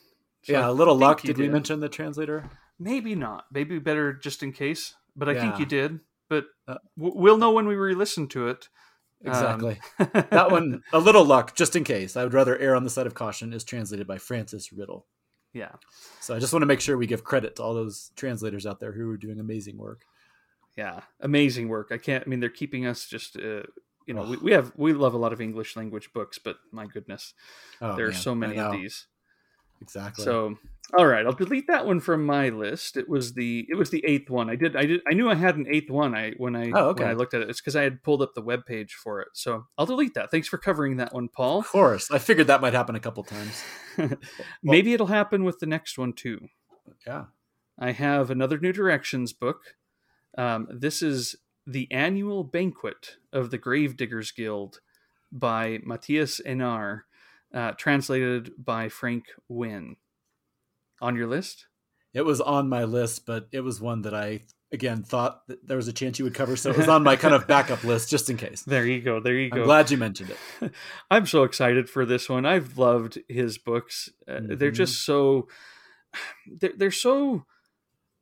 So 0.43 0.55
yeah, 0.55 0.67
I 0.67 0.69
a 0.69 0.73
little 0.73 0.97
luck. 0.97 1.21
Did, 1.21 1.37
did, 1.37 1.39
we 1.39 1.49
mention 1.49 1.81
the 1.81 1.89
translator? 1.89 2.51
Maybe 2.79 3.15
not. 3.15 3.45
Maybe 3.53 3.79
better 3.79 4.13
just 4.13 4.43
in 4.43 4.53
case. 4.53 4.95
But 5.15 5.29
I 5.29 5.33
yeah. 5.33 5.41
think 5.41 5.59
you 5.59 5.67
did 5.67 6.01
but 6.29 6.45
uh, 6.67 6.79
we'll 6.97 7.39
know 7.39 7.53
when 7.53 7.67
we 7.67 7.75
re-listen 7.77 8.29
to 8.29 8.49
it. 8.49 8.69
exactly. 9.25 9.79
Um, 9.99 10.09
that 10.31 10.51
one, 10.51 10.83
a 10.93 10.99
little 10.99 11.25
luck, 11.25 11.55
just 11.57 11.75
in 11.77 11.85
case. 11.85 12.17
I 12.17 12.25
would 12.25 12.35
rather 12.35 12.57
err 12.59 12.75
on 12.77 12.85
the 12.85 12.91
side 12.91 13.07
of 13.07 13.15
caution. 13.15 13.53
Is 13.53 13.65
translated 13.65 14.07
by 14.07 14.19
Frances 14.19 14.73
Riddle. 14.73 15.07
Yeah. 15.53 15.73
So 16.21 16.35
I 16.37 16.39
just 16.39 16.53
want 16.53 16.63
to 16.63 16.67
make 16.67 16.81
sure 16.81 16.97
we 16.99 17.07
give 17.07 17.25
credit 17.25 17.57
to 17.57 17.63
all 17.63 17.75
those 17.75 18.11
translators 18.17 18.67
out 18.67 18.81
there 18.81 18.93
who 18.93 19.11
are 19.11 19.17
doing 19.17 19.41
amazing 19.41 19.79
work. 19.79 20.03
Yeah. 20.77 21.01
Amazing 21.21 21.69
work. 21.69 21.89
I 21.91 21.99
can't. 21.99 22.23
I 22.25 22.29
mean, 22.29 22.41
they're 22.41 22.49
keeping 22.51 22.87
us 22.87 23.07
just. 23.07 23.37
Uh, 23.37 23.63
you 24.07 24.15
know, 24.15 24.23
Oh. 24.23 24.31
we, 24.31 24.37
we 24.39 24.53
have 24.53 24.73
we 24.77 24.93
love 24.93 25.15
a 25.15 25.19
lot 25.19 25.33
of 25.33 25.41
English 25.41 25.77
language 25.77 26.13
books, 26.15 26.39
but 26.39 26.57
my 26.73 26.87
goodness, 26.87 27.35
Oh, 27.81 27.95
there 27.97 28.07
are 28.07 28.13
so 28.13 28.35
many 28.35 28.59
of 28.59 28.73
these. 28.73 29.07
Exactly. 29.81 30.25
So, 30.25 30.57
all 30.97 31.07
right, 31.07 31.25
I'll 31.27 31.33
delete 31.33 31.67
that 31.69 31.87
one 31.87 32.01
from 32.01 32.25
my 32.25 32.49
list. 32.49 32.97
It 32.97 33.09
was 33.09 33.35
the 33.35 33.67
it 33.69 33.75
was 33.77 33.91
the 33.91 34.05
eighth 34.07 34.29
one. 34.31 34.51
I 34.51 34.57
did 34.57 34.75
I 34.77 34.87
did 34.87 35.01
I 35.09 35.15
knew 35.15 35.31
I 35.31 35.35
had 35.35 35.57
an 35.57 35.67
eighth 35.71 35.91
one. 35.91 36.15
I 36.15 36.33
when 36.37 36.57
I 36.57 36.71
Oh, 36.75 36.89
okay. 36.91 37.05
when 37.05 37.11
I 37.13 37.15
looked 37.15 37.35
at 37.35 37.43
it, 37.43 37.51
it's 37.51 37.61
because 37.61 37.77
I 37.77 37.83
had 37.83 38.03
pulled 38.03 38.23
up 38.23 38.35
the 38.35 38.43
web 38.43 38.65
page 38.67 38.95
for 38.95 39.21
it. 39.21 39.29
So 39.35 39.67
I'll 39.77 39.87
delete 39.87 40.15
that. 40.15 40.31
Thanks 40.31 40.49
for 40.49 40.59
covering 40.59 40.97
that 40.97 41.13
one, 41.15 41.29
Paul. 41.29 41.61
of 41.61 41.69
course, 41.69 42.11
I 42.11 42.19
figured 42.19 42.47
that 42.49 42.61
might 42.61 42.75
happen 42.75 42.95
a 42.97 43.01
couple 43.01 43.23
times. 43.25 43.63
Maybe 44.63 44.93
it'll 44.95 45.07
happen 45.07 45.45
with 45.45 45.59
the 45.59 45.67
next 45.67 45.99
one 45.99 46.13
too. 46.13 46.41
Yeah. 47.07 47.25
I 47.79 47.93
have 47.93 48.31
another 48.31 48.59
New 48.59 48.73
Directions 48.73 49.33
book. 49.33 49.77
Um, 50.37 50.67
this 50.71 51.01
is 51.03 51.37
the 51.67 51.91
annual 51.93 52.43
banquet 52.45 53.17
of 53.33 53.51
the 53.51 53.59
Gravediggers 53.59 54.33
Guild 54.35 54.81
by 55.31 55.79
Mathias 55.85 56.41
Énard, 56.47 57.03
uh, 57.55 57.73
translated 57.73 58.53
by 58.59 58.89
Frank 58.89 59.25
Wynne. 59.49 59.97
On 61.01 61.15
your 61.15 61.29
list? 61.29 61.67
It 62.13 62.23
was 62.23 62.41
on 62.41 62.69
my 62.69 62.83
list, 62.85 63.25
but 63.25 63.47
it 63.53 63.61
was 63.61 63.81
one 63.81 64.03
that 64.03 64.15
I 64.15 64.43
again 64.73 65.03
thought 65.05 65.47
that 65.49 65.67
there 65.67 65.77
was 65.77 65.87
a 65.89 65.93
chance 65.93 66.19
you 66.19 66.25
would 66.25 66.35
cover, 66.35 66.57
so 66.57 66.71
it 66.71 66.77
was 66.77 66.89
on 66.89 67.05
my 67.05 67.15
kind 67.17 67.35
of 67.35 67.47
backup 67.49 67.85
list 67.85 68.11
just 68.11 68.29
in 68.29 68.37
case. 68.37 68.63
There 68.63 68.85
you 68.85 69.01
go. 69.01 69.21
There 69.21 69.35
you 69.35 69.49
go. 69.51 69.59
I'm 69.61 69.65
glad 69.65 69.91
you 69.91 69.97
mentioned 69.97 70.31
it. 70.61 70.73
I'm 71.11 71.27
so 71.27 71.45
excited 71.45 71.89
for 71.89 72.05
this 72.05 72.29
one. 72.29 72.45
I've 72.45 72.77
loved 72.79 73.19
his 73.29 73.59
books. 73.59 74.09
Uh, 74.27 74.41
They're 74.43 74.73
Mhm. 74.73 74.75
just 74.75 75.05
so 75.05 75.47
they're, 76.61 76.73
they're 76.77 76.91
so 76.91 77.45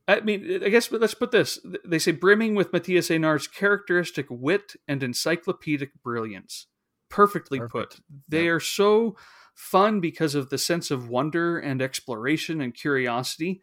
I 0.09 0.21
mean, 0.21 0.63
I 0.65 0.69
guess 0.69 0.93
let's 0.93 1.15
put 1.15 1.33
this. 1.33 1.59
They 1.85 1.99
say 1.99 2.13
brimming 2.13 2.55
with 2.55 2.73
Mathias 2.73 3.09
Énard's 3.09 3.49
characteristic 3.49 4.27
wit 4.29 4.75
and 4.87 5.03
encyclopedic 5.03 6.01
brilliance. 6.03 6.67
Perfectly 7.09 7.59
Perfect. 7.59 7.97
put. 7.97 8.01
They 8.29 8.49
are 8.49 8.61
so 8.61 9.17
fun 9.55 10.01
because 10.01 10.35
of 10.35 10.51
the 10.51 10.59
sense 10.59 10.91
of 10.91 11.09
wonder 11.09 11.59
and 11.59 11.81
exploration 11.81 12.61
and 12.61 12.75
curiosity, 12.75 13.63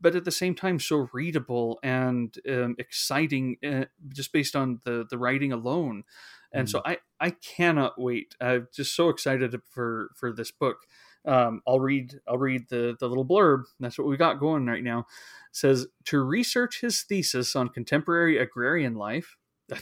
but 0.00 0.14
at 0.14 0.24
the 0.24 0.30
same 0.30 0.54
time 0.54 0.78
so 0.78 1.08
readable 1.12 1.78
and 1.82 2.36
um, 2.48 2.74
exciting, 2.78 3.56
uh, 3.66 3.84
just 4.08 4.32
based 4.32 4.56
on 4.56 4.80
the 4.84 5.06
the 5.08 5.18
writing 5.18 5.52
alone. 5.52 6.04
And 6.52 6.68
so 6.68 6.82
I 6.84 6.98
I 7.20 7.30
cannot 7.30 8.00
wait. 8.00 8.34
I'm 8.40 8.66
just 8.74 8.96
so 8.96 9.08
excited 9.08 9.54
for 9.70 10.10
for 10.16 10.32
this 10.32 10.50
book. 10.50 10.78
Um, 11.24 11.62
I'll 11.66 11.80
read 11.80 12.20
I'll 12.26 12.38
read 12.38 12.68
the 12.68 12.96
the 12.98 13.08
little 13.08 13.26
blurb. 13.26 13.64
That's 13.78 13.98
what 13.98 14.08
we 14.08 14.16
got 14.16 14.40
going 14.40 14.66
right 14.66 14.82
now. 14.82 15.00
It 15.00 15.06
says 15.52 15.86
to 16.06 16.20
research 16.20 16.80
his 16.80 17.02
thesis 17.02 17.54
on 17.54 17.68
contemporary 17.68 18.38
agrarian 18.38 18.94
life. 18.94 19.36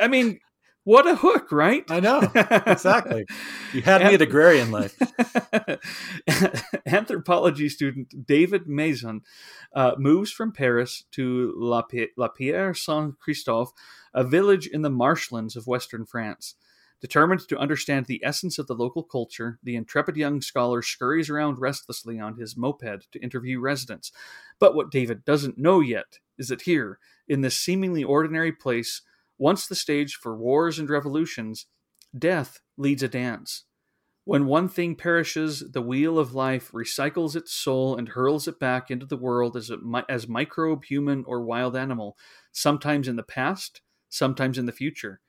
I 0.00 0.08
mean, 0.08 0.40
what 0.86 1.04
a 1.04 1.16
hook, 1.16 1.50
right? 1.50 1.84
I 1.90 1.98
know 1.98 2.20
exactly. 2.64 3.26
You 3.72 3.82
had 3.82 4.02
me 4.02 4.14
at 4.14 4.22
agrarian 4.22 4.70
life. 4.70 4.96
Anthropology 6.86 7.68
student 7.68 8.24
David 8.24 8.68
Mazon 8.68 9.22
uh, 9.74 9.96
moves 9.98 10.30
from 10.30 10.52
Paris 10.52 11.02
to 11.10 11.52
La, 11.56 11.82
Pi- 11.82 12.10
La 12.16 12.28
Pierre 12.28 12.72
Saint 12.72 13.18
Christophe, 13.18 13.72
a 14.14 14.22
village 14.22 14.68
in 14.68 14.82
the 14.82 14.88
marshlands 14.88 15.56
of 15.56 15.66
western 15.66 16.06
France. 16.06 16.54
Determined 17.00 17.40
to 17.48 17.58
understand 17.58 18.06
the 18.06 18.22
essence 18.24 18.56
of 18.56 18.68
the 18.68 18.74
local 18.74 19.02
culture, 19.02 19.58
the 19.64 19.74
intrepid 19.74 20.16
young 20.16 20.40
scholar 20.40 20.82
scurries 20.82 21.28
around 21.28 21.58
restlessly 21.58 22.20
on 22.20 22.36
his 22.38 22.56
moped 22.56 23.10
to 23.10 23.18
interview 23.18 23.58
residents. 23.58 24.12
But 24.60 24.76
what 24.76 24.92
David 24.92 25.24
doesn't 25.24 25.58
know 25.58 25.80
yet 25.80 26.20
is 26.38 26.46
that 26.46 26.62
here, 26.62 27.00
in 27.26 27.40
this 27.40 27.56
seemingly 27.56 28.04
ordinary 28.04 28.52
place, 28.52 29.02
once 29.38 29.66
the 29.66 29.74
stage 29.74 30.14
for 30.14 30.36
wars 30.36 30.78
and 30.78 30.88
revolutions, 30.88 31.66
death 32.16 32.60
leads 32.76 33.02
a 33.02 33.08
dance. 33.08 33.64
When 34.24 34.46
one 34.46 34.68
thing 34.68 34.96
perishes, 34.96 35.62
the 35.70 35.82
wheel 35.82 36.18
of 36.18 36.34
life 36.34 36.72
recycles 36.72 37.36
its 37.36 37.52
soul 37.52 37.96
and 37.96 38.08
hurls 38.08 38.48
it 38.48 38.58
back 38.58 38.90
into 38.90 39.06
the 39.06 39.16
world 39.16 39.56
as, 39.56 39.70
a, 39.70 39.78
as 40.08 40.26
microbe, 40.26 40.84
human, 40.84 41.24
or 41.26 41.42
wild 41.42 41.76
animal, 41.76 42.16
sometimes 42.50 43.06
in 43.06 43.16
the 43.16 43.22
past, 43.22 43.82
sometimes 44.08 44.58
in 44.58 44.66
the 44.66 44.72
future. 44.72 45.20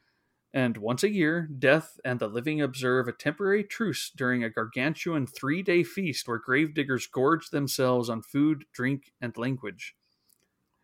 And 0.53 0.77
once 0.77 1.03
a 1.03 1.11
year, 1.11 1.47
death 1.59 1.99
and 2.03 2.19
the 2.19 2.27
living 2.27 2.61
observe 2.61 3.07
a 3.07 3.11
temporary 3.11 3.63
truce 3.63 4.09
during 4.15 4.43
a 4.43 4.49
gargantuan 4.49 5.27
three 5.27 5.61
day 5.61 5.83
feast 5.83 6.27
where 6.27 6.39
gravediggers 6.39 7.05
gorge 7.05 7.49
themselves 7.49 8.09
on 8.09 8.23
food, 8.23 8.65
drink, 8.73 9.11
and 9.21 9.37
language. 9.37 9.96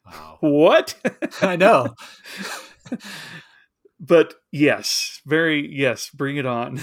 Wow. 0.06 0.38
What? 0.42 0.96
I 1.42 1.56
know. 1.56 1.96
but 4.00 4.36
yes, 4.52 5.22
very 5.26 5.68
yes, 5.74 6.10
bring 6.10 6.38
it 6.38 6.46
on. 6.46 6.80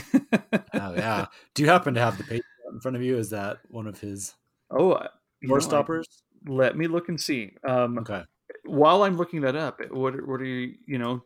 Oh 0.75 0.95
yeah. 0.95 1.27
Do 1.55 1.63
you 1.63 1.69
happen 1.69 1.95
to 1.95 2.01
have 2.01 2.17
the 2.19 2.25
page 2.25 2.43
in 2.73 2.81
front 2.81 2.97
of 2.97 3.03
you? 3.03 3.17
Is 3.19 3.31
that 3.31 3.59
one 3.69 3.87
of 3.87 4.01
his 4.01 4.35
oh, 4.71 4.93
uh, 4.93 5.09
door 5.47 5.49
know, 5.49 5.57
I- 5.57 5.59
stoppers? 5.59 6.07
let 6.47 6.77
me 6.77 6.87
look 6.87 7.09
and 7.11 7.21
see. 7.21 7.53
Um, 7.69 7.99
Okay. 7.99 8.23
while 8.65 9.03
I'm 9.03 9.17
looking 9.19 9.43
that 9.43 9.57
up, 9.57 9.81
what 9.91 10.27
what 10.27 10.41
are 10.41 10.45
you 10.45 10.75
you 10.87 10.99
know 10.99 11.23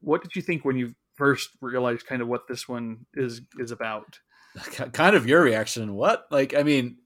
what 0.00 0.22
did 0.22 0.34
you 0.34 0.42
think 0.42 0.64
when 0.64 0.76
you 0.76 0.94
first 1.14 1.50
realized 1.60 2.06
kind 2.06 2.20
of 2.20 2.28
what 2.28 2.48
this 2.48 2.68
one 2.68 3.06
is 3.14 3.42
is 3.58 3.70
about? 3.70 4.18
Kind 4.92 5.14
of 5.14 5.26
your 5.28 5.42
reaction. 5.42 5.94
What? 5.94 6.26
Like, 6.30 6.54
I 6.54 6.62
mean, 6.62 6.96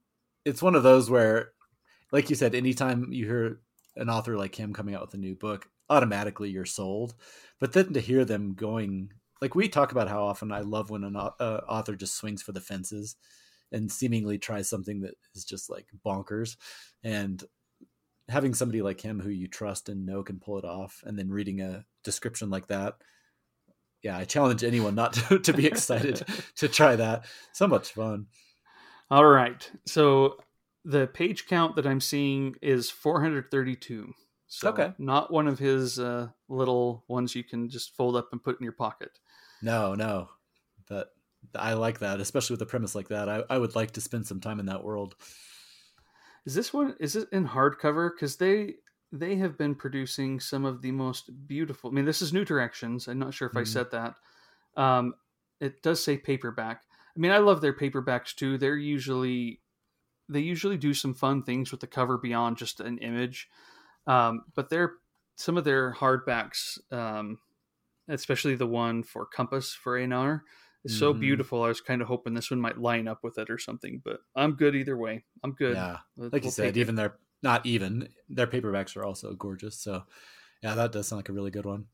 it's 0.45 0.62
one 0.62 0.76
of 0.76 0.84
those 0.84 1.11
where, 1.11 1.51
like 2.12 2.30
you 2.30 2.36
said, 2.36 2.55
anytime 2.55 3.09
you 3.11 3.26
hear 3.26 3.61
an 3.97 4.11
author 4.11 4.36
like 4.36 4.55
him 4.55 4.72
coming 4.72 4.95
out 4.95 5.03
with 5.03 5.14
a 5.14 5.18
new 5.18 5.34
book, 5.34 5.68
automatically 5.88 6.51
you're 6.51 6.64
sold. 6.64 7.14
But 7.59 7.72
then 7.72 7.93
to 7.93 8.01
hear 8.01 8.24
them 8.24 8.55
going, 8.55 9.12
like 9.41 9.55
we 9.55 9.68
talk 9.68 9.93
about 9.93 10.09
how 10.09 10.24
often 10.24 10.53
I 10.53 10.61
love 10.61 10.91
when 10.91 11.05
an 11.05 11.16
uh, 11.16 11.32
author 11.68 11.97
just 11.97 12.16
swings 12.16 12.43
for 12.43 12.53
the 12.53 12.61
fences 12.61 13.16
and 13.72 13.91
seemingly 13.91 14.38
tries 14.38 14.68
something 14.68 15.03
that 15.03 15.14
is 15.34 15.45
just 15.45 15.70
like 15.70 15.86
bonkers. 16.05 16.57
And 17.03 17.43
having 18.30 18.55
somebody 18.55 18.80
like 18.80 19.01
him 19.01 19.20
who 19.20 19.28
you 19.28 19.49
trust 19.49 19.88
and 19.88 20.07
know 20.07 20.22
can 20.22 20.38
pull 20.38 20.59
it 20.59 20.64
off, 20.64 21.03
and 21.05 21.18
then 21.18 21.28
reading 21.28 21.61
a 21.61 21.84
description 22.05 22.49
like 22.49 22.68
that. 22.68 22.95
Yeah, 24.03 24.16
I 24.16 24.24
challenge 24.24 24.64
anyone 24.64 24.95
not 24.95 25.12
to, 25.14 25.38
to 25.41 25.53
be 25.53 25.66
excited 25.66 26.22
to 26.57 26.68
try 26.68 26.97
that. 26.97 27.26
So 27.53 27.66
much 27.66 27.93
fun. 27.93 28.26
All 29.11 29.26
right, 29.26 29.68
so 29.86 30.38
the 30.85 31.07
page 31.07 31.47
count 31.47 31.76
that 31.76 31.87
I'm 31.87 32.01
seeing 32.01 32.57
is 32.62 32.91
432. 32.91 34.14
So 34.47 34.81
Okay. 34.81 34.95
not 34.99 35.33
one 35.33 35.47
of 35.47 35.59
his 35.59 35.99
uh, 35.99 36.31
little 36.49 37.05
ones 37.09 37.35
you 37.35 37.45
can 37.45 37.68
just 37.68 37.97
fold 37.97 38.16
up 38.16 38.31
and 38.33 38.43
put 38.43 38.59
in 38.59 38.64
your 38.64 38.72
pocket. 38.72 39.20
No, 39.61 39.95
no. 39.95 40.31
But 40.87 41.12
I 41.55 41.74
like 41.74 42.01
that, 42.01 42.20
especially 42.20 42.55
with 42.55 42.62
a 42.62 42.66
premise 42.66 42.95
like 42.95 43.09
that. 43.09 43.28
I, 43.28 43.45
I 43.51 43.59
would 43.59 43.74
like 43.74 43.93
to 43.93 44.01
spend 44.01 44.26
some 44.26 44.41
time 44.41 44.61
in 44.61 44.66
that 44.66 44.85
world. 44.85 45.16
Is 46.45 46.55
this 46.55 46.72
one 46.72 46.97
is 47.01 47.16
it 47.16 47.28
in 47.33 47.47
hardcover? 47.49 48.11
Because 48.14 48.37
they 48.37 48.76
they 49.12 49.37
have 49.37 49.59
been 49.59 49.74
producing 49.74 50.41
some 50.41 50.64
of 50.64 50.83
the 50.83 50.93
most 50.93 51.47
beautiful. 51.47 51.91
I 51.91 51.93
mean, 51.93 52.05
this 52.05 52.22
is 52.22 52.33
New 52.33 52.45
Directions. 52.45 53.09
I'm 53.09 53.18
not 53.18 53.35
sure 53.35 53.49
if 53.49 53.57
I 53.57 53.62
Mhm. 53.62 53.64
said 53.64 53.91
that. 53.91 54.14
Um, 54.76 55.14
it 55.61 55.83
does 55.83 56.03
say 56.03 56.18
paperback. 56.18 56.85
I 57.16 57.20
mean, 57.20 57.33
I 57.33 57.39
love 57.39 57.61
their 57.61 57.74
paperbacks 57.74 58.35
too. 58.35 58.59
They're 58.59 58.76
usually 58.76 59.62
they 60.31 60.41
usually 60.41 60.76
do 60.78 60.95
some 60.95 61.12
fun 61.14 61.43
things 61.43 61.70
with 61.70 61.81
the 61.81 61.87
cover 61.87 62.16
beyond 62.18 62.57
just 62.57 62.81
an 62.81 62.99
image. 62.99 63.49
Um, 64.07 64.45
but 64.55 64.70
they're 64.70 64.95
some 65.37 65.57
of 65.57 65.64
their 65.64 65.93
hardbacks, 65.95 66.78
um, 66.93 67.39
especially 68.09 68.55
the 68.55 68.66
one 68.66 69.03
for 69.03 69.26
Compass 69.26 69.72
for 69.74 69.99
Énard, 69.99 70.41
is 70.85 70.99
so 70.99 71.12
Mhm. 71.12 71.20
beautiful. 71.20 71.62
I 71.62 71.68
was 71.68 71.81
kind 71.81 72.01
of 72.03 72.09
hoping 72.09 72.33
this 72.35 72.51
one 72.51 72.61
might 72.61 72.78
line 72.78 73.09
up 73.09 73.22
with 73.22 73.39
it 73.39 73.51
or 73.51 73.59
something. 73.59 74.01
But 74.05 74.20
I'm 74.35 74.53
good 74.57 74.74
either 74.74 74.97
way. 74.97 75.24
I'm 75.45 75.53
good. 75.53 75.74
Yeah. 75.76 75.99
We'll- 76.16 76.31
Like 76.33 76.45
you 76.45 76.51
said, 76.51 76.76
even 76.76 76.95
their 76.95 77.18
not 77.43 77.64
even 77.64 78.09
their 78.28 78.47
paperbacks 78.47 78.97
are 78.97 79.05
also 79.05 79.33
gorgeous. 79.35 79.78
So 79.78 80.05
yeah, 80.62 80.74
that 80.74 80.93
does 80.93 81.09
sound 81.09 81.18
like 81.18 81.28
a 81.31 81.33
really 81.33 81.51
good 81.51 81.64
one. 81.66 81.87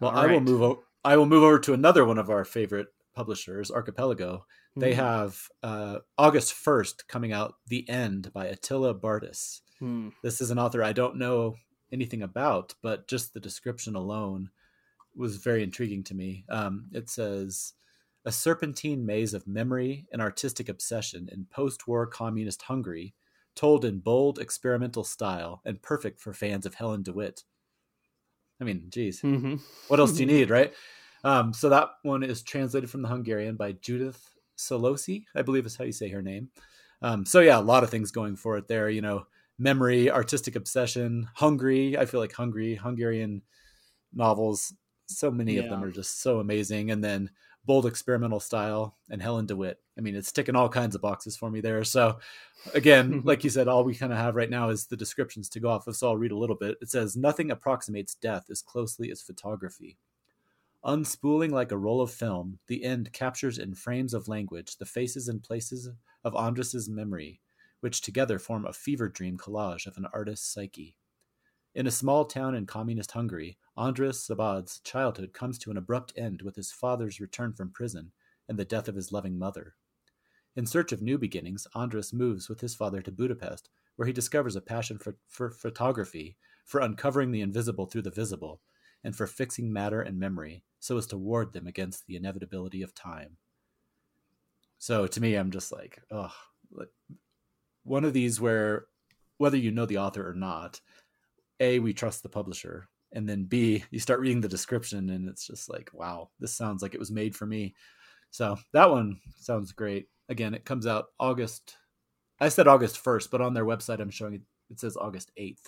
Well, 0.00 0.10
I 0.10 0.26
will 0.26 0.40
move 0.40 0.62
o- 0.62 0.84
I 1.04 1.16
will 1.16 1.26
move 1.26 1.42
over 1.44 1.58
to 1.60 1.72
another 1.72 2.04
one 2.04 2.18
of 2.18 2.30
our 2.30 2.44
favorite 2.44 2.88
publishers, 3.14 3.70
Archipelago. 3.70 4.44
They 4.76 4.92
Mhm. 4.92 4.96
have 4.96 5.48
uh, 5.62 5.98
August 6.18 6.52
1st 6.54 7.06
coming 7.08 7.32
out 7.32 7.54
The 7.68 7.88
End 7.88 8.32
by 8.32 8.46
Attila 8.46 8.94
Bartis. 8.94 9.60
Hmm. 9.78 10.10
This 10.22 10.40
is 10.40 10.50
an 10.50 10.58
author 10.58 10.82
I 10.82 10.92
don't 10.92 11.16
know 11.16 11.56
anything 11.92 12.22
about, 12.22 12.74
but 12.82 13.06
just 13.08 13.32
the 13.34 13.40
description 13.40 13.94
alone 13.94 14.50
was 15.14 15.36
very 15.36 15.62
intriguing 15.62 16.02
to 16.04 16.14
me. 16.14 16.44
Um, 16.48 16.88
it 16.92 17.08
says 17.08 17.74
a 18.24 18.32
serpentine 18.32 19.04
maze 19.06 19.32
of 19.34 19.46
memory 19.46 20.06
and 20.12 20.20
artistic 20.20 20.68
obsession 20.68 21.28
in 21.30 21.44
post 21.46 21.86
war 21.86 22.06
communist 22.06 22.62
Hungary, 22.62 23.14
told 23.54 23.84
in 23.84 24.00
bold 24.00 24.38
experimental 24.40 25.04
style 25.04 25.62
and 25.64 25.80
perfect 25.82 26.20
for 26.20 26.32
fans 26.32 26.66
of 26.66 26.74
Helen 26.74 27.02
DeWitt. 27.04 27.44
I 28.60 28.64
mean, 28.64 28.86
geez, 28.88 29.20
Mhm. 29.20 29.60
what 29.88 30.00
else 30.00 30.12
do 30.12 30.20
you 30.20 30.26
need, 30.26 30.50
right? 30.50 30.74
Um, 31.24 31.52
so 31.52 31.68
that 31.70 31.88
one 32.02 32.22
is 32.22 32.42
translated 32.42 32.90
from 32.90 33.02
the 33.02 33.08
Hungarian 33.08 33.56
by 33.56 33.72
Judith 33.72 34.30
Sollosy, 34.56 35.26
I 35.34 35.42
believe 35.42 35.66
is 35.66 35.76
how 35.76 35.84
you 35.84 35.92
say 35.92 36.08
her 36.10 36.22
name. 36.22 36.50
Um, 37.02 37.26
so 37.26 37.40
yeah, 37.40 37.58
a 37.58 37.60
lot 37.60 37.82
of 37.82 37.90
things 37.90 38.10
going 38.10 38.36
for 38.36 38.56
it 38.56 38.68
there. 38.68 38.88
You 38.88 39.02
know, 39.02 39.26
memory, 39.58 40.10
artistic 40.10 40.56
obsession, 40.56 41.28
hungry. 41.34 41.98
I 41.98 42.06
feel 42.06 42.20
like 42.20 42.32
hungry 42.32 42.74
Hungarian 42.74 43.42
novels. 44.12 44.72
So 45.06 45.30
many 45.30 45.54
yeah. 45.54 45.62
of 45.62 45.70
them 45.70 45.84
are 45.84 45.90
just 45.90 46.20
so 46.20 46.40
amazing. 46.40 46.90
And 46.90 47.02
then 47.02 47.30
bold 47.66 47.86
experimental 47.86 48.40
style 48.40 48.96
and 49.10 49.22
Helen 49.22 49.46
DeWitt. 49.46 49.80
I 49.96 50.00
mean, 50.00 50.14
it's 50.14 50.32
ticking 50.32 50.56
all 50.56 50.68
kinds 50.68 50.94
of 50.94 51.02
boxes 51.02 51.36
for 51.36 51.50
me 51.50 51.60
there. 51.60 51.84
So 51.84 52.18
again, 52.74 53.22
like 53.24 53.44
you 53.44 53.50
said, 53.50 53.68
all 53.68 53.84
we 53.84 53.94
kind 53.94 54.12
of 54.12 54.18
have 54.18 54.34
right 54.34 54.50
now 54.50 54.68
is 54.68 54.86
the 54.86 54.96
descriptions 54.96 55.48
to 55.50 55.60
go 55.60 55.70
off 55.70 55.86
of. 55.86 55.96
So 55.96 56.08
I'll 56.08 56.16
read 56.16 56.32
a 56.32 56.36
little 56.36 56.56
bit. 56.56 56.76
It 56.82 56.90
says, 56.90 57.16
Nothing 57.16 57.50
approximates 57.50 58.14
death 58.14 58.46
as 58.50 58.60
closely 58.62 59.10
as 59.10 59.22
photography. 59.22 59.96
Unspooling 60.84 61.50
like 61.50 61.72
a 61.72 61.78
roll 61.78 62.02
of 62.02 62.10
film, 62.10 62.58
the 62.66 62.84
end 62.84 63.10
captures 63.14 63.58
in 63.58 63.74
frames 63.74 64.12
of 64.12 64.28
language 64.28 64.76
the 64.76 64.84
faces 64.84 65.28
and 65.28 65.42
places 65.42 65.88
of 66.22 66.34
András's 66.34 66.90
memory, 66.90 67.40
which 67.80 68.02
together 68.02 68.38
form 68.38 68.66
a 68.66 68.72
fever 68.72 69.08
dream 69.08 69.38
collage 69.38 69.86
of 69.86 69.96
an 69.96 70.06
artist's 70.12 70.46
psyche. 70.46 70.94
In 71.74 71.86
a 71.86 71.90
small 71.90 72.26
town 72.26 72.54
in 72.54 72.66
communist 72.66 73.12
Hungary, 73.12 73.56
András 73.78 74.28
Szabad's 74.28 74.80
childhood 74.80 75.32
comes 75.32 75.58
to 75.60 75.70
an 75.70 75.78
abrupt 75.78 76.12
end 76.18 76.42
with 76.42 76.54
his 76.54 76.70
father's 76.70 77.18
return 77.18 77.54
from 77.54 77.70
prison 77.70 78.12
and 78.46 78.58
the 78.58 78.64
death 78.66 78.86
of 78.86 78.94
his 78.94 79.10
loving 79.10 79.38
mother. 79.38 79.76
In 80.54 80.66
search 80.66 80.92
of 80.92 81.00
new 81.00 81.16
beginnings, 81.16 81.66
András 81.74 82.12
moves 82.12 82.50
with 82.50 82.60
his 82.60 82.74
father 82.74 83.00
to 83.00 83.10
Budapest, 83.10 83.70
where 83.96 84.06
he 84.06 84.12
discovers 84.12 84.54
a 84.54 84.60
passion 84.60 84.98
for, 84.98 85.16
for 85.28 85.50
photography, 85.50 86.36
for 86.66 86.82
uncovering 86.82 87.32
the 87.32 87.40
invisible 87.40 87.86
through 87.86 88.02
the 88.02 88.10
visible, 88.10 88.60
and 89.04 89.14
for 89.14 89.26
fixing 89.26 89.72
matter 89.72 90.00
and 90.00 90.18
memory 90.18 90.64
so 90.80 90.96
as 90.98 91.06
to 91.08 91.18
ward 91.18 91.52
them 91.52 91.66
against 91.66 92.06
the 92.06 92.16
inevitability 92.16 92.82
of 92.82 92.94
time. 92.94 93.36
So 94.78 95.06
to 95.06 95.20
me, 95.20 95.34
I'm 95.34 95.50
just 95.50 95.72
like, 95.72 96.00
oh, 96.10 96.32
one 97.84 98.04
of 98.04 98.12
these 98.12 98.40
where 98.40 98.86
whether 99.38 99.56
you 99.56 99.70
know 99.70 99.86
the 99.86 99.98
author 99.98 100.28
or 100.28 100.34
not, 100.34 100.80
A, 101.60 101.78
we 101.78 101.92
trust 101.92 102.22
the 102.22 102.28
publisher, 102.28 102.88
and 103.12 103.28
then 103.28 103.44
B, 103.44 103.84
you 103.90 103.98
start 103.98 104.20
reading 104.20 104.40
the 104.40 104.48
description 104.48 105.10
and 105.10 105.28
it's 105.28 105.46
just 105.46 105.70
like, 105.70 105.90
wow, 105.92 106.30
this 106.40 106.54
sounds 106.54 106.82
like 106.82 106.94
it 106.94 107.00
was 107.00 107.10
made 107.10 107.34
for 107.34 107.46
me. 107.46 107.74
So 108.30 108.58
that 108.72 108.90
one 108.90 109.20
sounds 109.36 109.72
great. 109.72 110.08
Again, 110.28 110.54
it 110.54 110.64
comes 110.64 110.86
out 110.86 111.06
August. 111.20 111.76
I 112.40 112.48
said 112.48 112.66
August 112.66 113.02
1st, 113.02 113.30
but 113.30 113.40
on 113.40 113.54
their 113.54 113.64
website, 113.64 114.00
I'm 114.00 114.10
showing 114.10 114.34
it, 114.34 114.42
it 114.70 114.80
says 114.80 114.96
August 114.96 115.30
8th. 115.38 115.66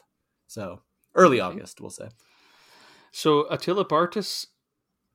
So 0.49 0.83
early 1.15 1.41
okay. 1.41 1.55
August, 1.55 1.81
we'll 1.81 1.91
say. 1.91 2.09
So 3.17 3.47
Attila 3.49 3.87
Bartis, 3.87 4.49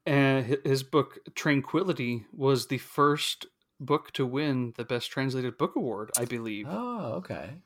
uh, 0.07 0.41
his 0.41 0.81
book 0.81 1.19
Tranquility 1.35 2.25
was 2.33 2.65
the 2.65 2.79
first 2.79 3.45
book 3.79 4.11
to 4.13 4.25
win 4.25 4.73
the 4.75 4.83
Best 4.83 5.11
Translated 5.11 5.55
Book 5.55 5.75
Award, 5.75 6.09
I 6.17 6.25
believe. 6.25 6.65
Oh, 6.67 7.13
okay. 7.17 7.61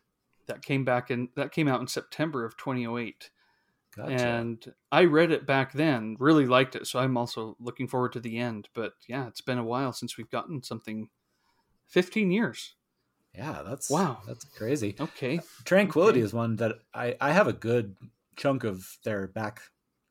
That 0.47 0.61
came 0.61 0.83
back 0.83 1.09
in 1.09 1.29
that 1.37 1.53
came 1.53 1.69
out 1.69 1.79
in 1.79 1.87
September 1.87 2.43
of 2.43 2.57
2008. 2.57 3.29
Gotcha. 3.95 4.11
And 4.11 4.73
I 4.91 5.05
read 5.05 5.31
it 5.31 5.47
back 5.47 5.71
then, 5.71 6.17
really 6.19 6.45
liked 6.45 6.75
it, 6.75 6.85
so 6.85 6.99
I'm 6.99 7.15
also 7.15 7.55
looking 7.57 7.87
forward 7.87 8.11
to 8.11 8.19
the 8.19 8.37
end. 8.37 8.67
But 8.73 8.91
yeah, 9.07 9.27
it's 9.27 9.39
been 9.39 9.57
a 9.57 9.63
while 9.63 9.93
since 9.93 10.17
we've 10.17 10.29
gotten 10.29 10.61
something. 10.63 11.07
15 11.87 12.29
years. 12.29 12.75
Yeah, 13.33 13.61
that's 13.65 13.89
wow, 13.89 14.19
that's 14.27 14.43
crazy. 14.43 14.97
Okay, 14.99 15.39
Tranquility 15.63 16.19
okay. 16.19 16.25
is 16.25 16.33
one 16.33 16.57
that 16.57 16.73
I 16.93 17.15
I 17.21 17.31
have 17.31 17.47
a 17.47 17.53
good 17.53 17.95
chunk 18.35 18.65
of 18.65 18.97
their 19.05 19.27
back 19.29 19.61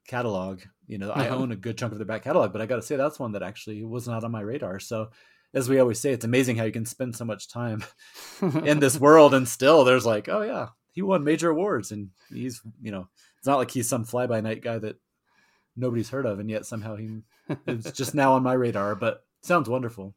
catalog. 0.07 0.62
You 0.86 0.98
know, 0.98 1.11
uh-huh. 1.11 1.22
I 1.22 1.28
own 1.28 1.52
a 1.52 1.57
good 1.57 1.78
chunk 1.78 1.92
of 1.92 1.98
their 1.98 2.07
back 2.07 2.24
catalog, 2.24 2.52
but 2.52 2.61
I 2.61 2.66
got 2.66 2.76
to 2.76 2.82
say 2.82 2.96
that's 2.96 3.18
one 3.18 3.32
that 3.32 3.42
actually 3.42 3.84
was 3.84 4.07
not 4.07 4.24
on 4.24 4.30
my 4.30 4.40
radar. 4.40 4.78
So, 4.80 5.11
as 5.55 5.68
we 5.68 5.78
always 5.78 6.00
say, 6.00 6.12
it's 6.12 6.24
amazing 6.24 6.57
how 6.57 6.64
you 6.64 6.72
can 6.72 6.84
spend 6.84 7.16
so 7.16 7.24
much 7.24 7.48
time 7.48 7.84
in 8.64 8.80
this 8.80 8.98
world 8.98 9.34
and 9.34 9.48
still 9.48 9.84
there's 9.84 10.07
like, 10.07 10.28
oh 10.28 10.42
yeah, 10.42 10.68
he 10.92 11.02
won 11.02 11.24
major 11.24 11.50
awards 11.50 11.92
and 11.92 12.11
he's 12.30 12.61
you 12.82 12.90
know 12.90 13.09
it's 13.38 13.46
not 13.46 13.59
like 13.59 13.70
he's 13.70 13.88
some 13.88 14.05
fly 14.05 14.26
by 14.26 14.40
night 14.40 14.62
guy 14.62 14.78
that 14.78 14.96
nobody's 15.76 16.09
heard 16.11 16.26
of, 16.26 16.38
and 16.38 16.48
yet 16.48 16.66
somehow 16.66 16.96
he 16.96 17.20
is 17.66 17.92
just 17.92 18.14
now 18.14 18.32
on 18.32 18.42
my 18.42 18.55
radar. 18.55 18.94
But 18.94 19.22
sounds 19.42 19.68
wonderful. 19.68 20.14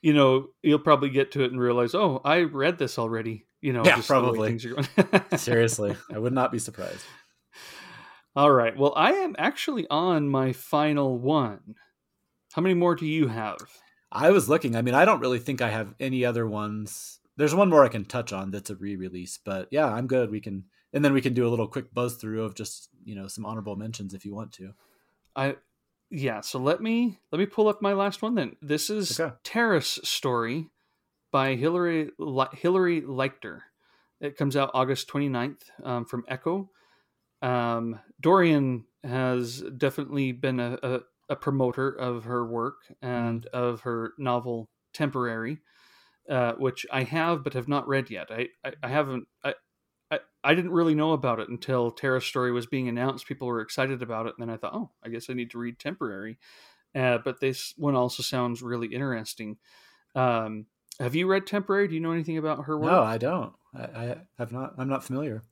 You 0.00 0.14
know, 0.14 0.48
you'll 0.62 0.78
probably 0.78 1.10
get 1.10 1.32
to 1.32 1.44
it 1.44 1.52
and 1.52 1.60
realize, 1.60 1.94
oh, 1.94 2.20
I 2.24 2.42
read 2.42 2.78
this 2.78 2.98
already. 2.98 3.46
You 3.60 3.72
know, 3.72 3.84
yeah, 3.84 4.00
probably. 4.04 4.58
Seriously, 5.36 5.96
I 6.12 6.18
would 6.18 6.32
not 6.32 6.50
be 6.50 6.58
surprised. 6.58 7.04
All 8.34 8.50
right. 8.50 8.76
Well, 8.76 8.94
I 8.96 9.12
am 9.12 9.34
actually 9.38 9.86
on 9.88 10.28
my 10.28 10.52
final 10.52 11.18
one. 11.18 11.74
How 12.52 12.62
many 12.62 12.74
more 12.74 12.94
do 12.94 13.06
you 13.06 13.28
have? 13.28 13.58
I 14.10 14.30
was 14.30 14.48
looking. 14.48 14.74
I 14.76 14.82
mean, 14.82 14.94
I 14.94 15.04
don't 15.04 15.20
really 15.20 15.38
think 15.38 15.60
I 15.60 15.70
have 15.70 15.94
any 16.00 16.24
other 16.24 16.46
ones. 16.46 17.20
There's 17.36 17.54
one 17.54 17.70
more 17.70 17.84
I 17.84 17.88
can 17.88 18.04
touch 18.04 18.32
on 18.32 18.50
that's 18.50 18.70
a 18.70 18.76
re-release, 18.76 19.38
but 19.42 19.68
yeah, 19.70 19.86
I'm 19.86 20.06
good. 20.06 20.30
We 20.30 20.40
can 20.40 20.64
and 20.92 21.04
then 21.04 21.12
we 21.14 21.22
can 21.22 21.34
do 21.34 21.46
a 21.46 21.50
little 21.50 21.66
quick 21.66 21.92
buzz 21.92 22.16
through 22.16 22.44
of 22.44 22.54
just 22.54 22.88
you 23.04 23.14
know 23.14 23.26
some 23.26 23.46
honorable 23.46 23.76
mentions 23.76 24.14
if 24.14 24.24
you 24.24 24.34
want 24.34 24.52
to. 24.52 24.74
I 25.34 25.56
yeah. 26.10 26.40
So 26.42 26.58
let 26.58 26.82
me 26.82 27.18
let 27.30 27.38
me 27.38 27.46
pull 27.46 27.68
up 27.68 27.80
my 27.80 27.94
last 27.94 28.22
one 28.22 28.34
then. 28.34 28.56
This 28.60 28.90
is 28.90 29.18
okay. 29.18 29.34
Terrace 29.44 29.98
Story 30.04 30.68
by 31.30 31.54
Hilary 31.54 32.10
Hilary 32.52 33.00
Leichter. 33.02 33.60
It 34.20 34.36
comes 34.36 34.56
out 34.56 34.70
August 34.74 35.08
29th 35.08 35.62
um, 35.82 36.04
from 36.04 36.24
Ecco. 36.30 36.68
Um, 37.42 37.98
Dorian 38.20 38.84
has 39.04 39.60
definitely 39.76 40.32
been 40.32 40.60
a, 40.60 40.78
a, 40.82 41.00
a, 41.28 41.36
promoter 41.36 41.90
of 41.90 42.24
her 42.24 42.46
work 42.46 42.82
and 43.02 43.42
mm. 43.42 43.48
of 43.58 43.80
her 43.80 44.12
novel 44.16 44.70
Temporary, 44.94 45.58
uh, 46.28 46.52
which 46.52 46.86
I 46.92 47.02
have 47.02 47.42
but 47.42 47.54
have 47.54 47.66
not 47.66 47.88
read 47.88 48.10
yet. 48.10 48.30
I, 48.30 48.48
I, 48.64 48.72
I 48.82 48.88
haven't. 48.88 49.26
I, 49.42 49.54
I, 50.10 50.18
I 50.44 50.54
didn't 50.54 50.72
really 50.72 50.94
know 50.94 51.12
about 51.12 51.40
it 51.40 51.48
until 51.48 51.90
Terrace 51.90 52.26
Story 52.26 52.52
was 52.52 52.66
being 52.66 52.88
announced. 52.88 53.26
People 53.26 53.48
were 53.48 53.62
excited 53.62 54.02
about 54.02 54.26
it, 54.26 54.34
and 54.38 54.46
then 54.46 54.54
I 54.54 54.58
thought, 54.58 54.74
oh, 54.74 54.90
I 55.02 55.08
guess 55.08 55.30
I 55.30 55.32
need 55.32 55.50
to 55.52 55.58
read 55.58 55.78
Temporary. 55.78 56.38
Uh, 56.94 57.18
but 57.24 57.40
this 57.40 57.72
one 57.78 57.94
also 57.94 58.22
sounds 58.22 58.62
really 58.62 58.88
interesting. 58.88 59.56
Um, 60.14 60.66
have 61.00 61.14
you 61.14 61.26
read 61.26 61.46
Temporary? 61.46 61.88
Do 61.88 61.94
you 61.94 62.00
know 62.00 62.12
anything 62.12 62.36
about 62.36 62.66
her 62.66 62.78
work? 62.78 62.92
No, 62.92 63.02
I 63.02 63.16
don't. 63.16 63.54
I, 63.74 63.82
I 63.82 64.16
have 64.36 64.52
not. 64.52 64.74
I'm 64.76 64.88
not 64.88 65.04
familiar. 65.04 65.42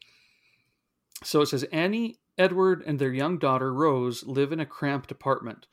So 1.22 1.42
it 1.42 1.46
says 1.46 1.64
Annie, 1.64 2.18
Edward, 2.38 2.82
and 2.86 2.98
their 2.98 3.12
young 3.12 3.38
daughter 3.38 3.72
Rose 3.72 4.24
live 4.24 4.52
in 4.52 4.60
a 4.60 4.66
cramped 4.66 5.10
apartment. 5.10 5.66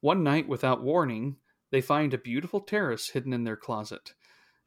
One 0.00 0.22
night, 0.22 0.48
without 0.48 0.82
warning, 0.82 1.36
they 1.72 1.80
find 1.80 2.14
a 2.14 2.18
beautiful 2.18 2.60
terrace 2.60 3.10
hidden 3.10 3.32
in 3.32 3.44
their 3.44 3.56
closet. 3.56 4.14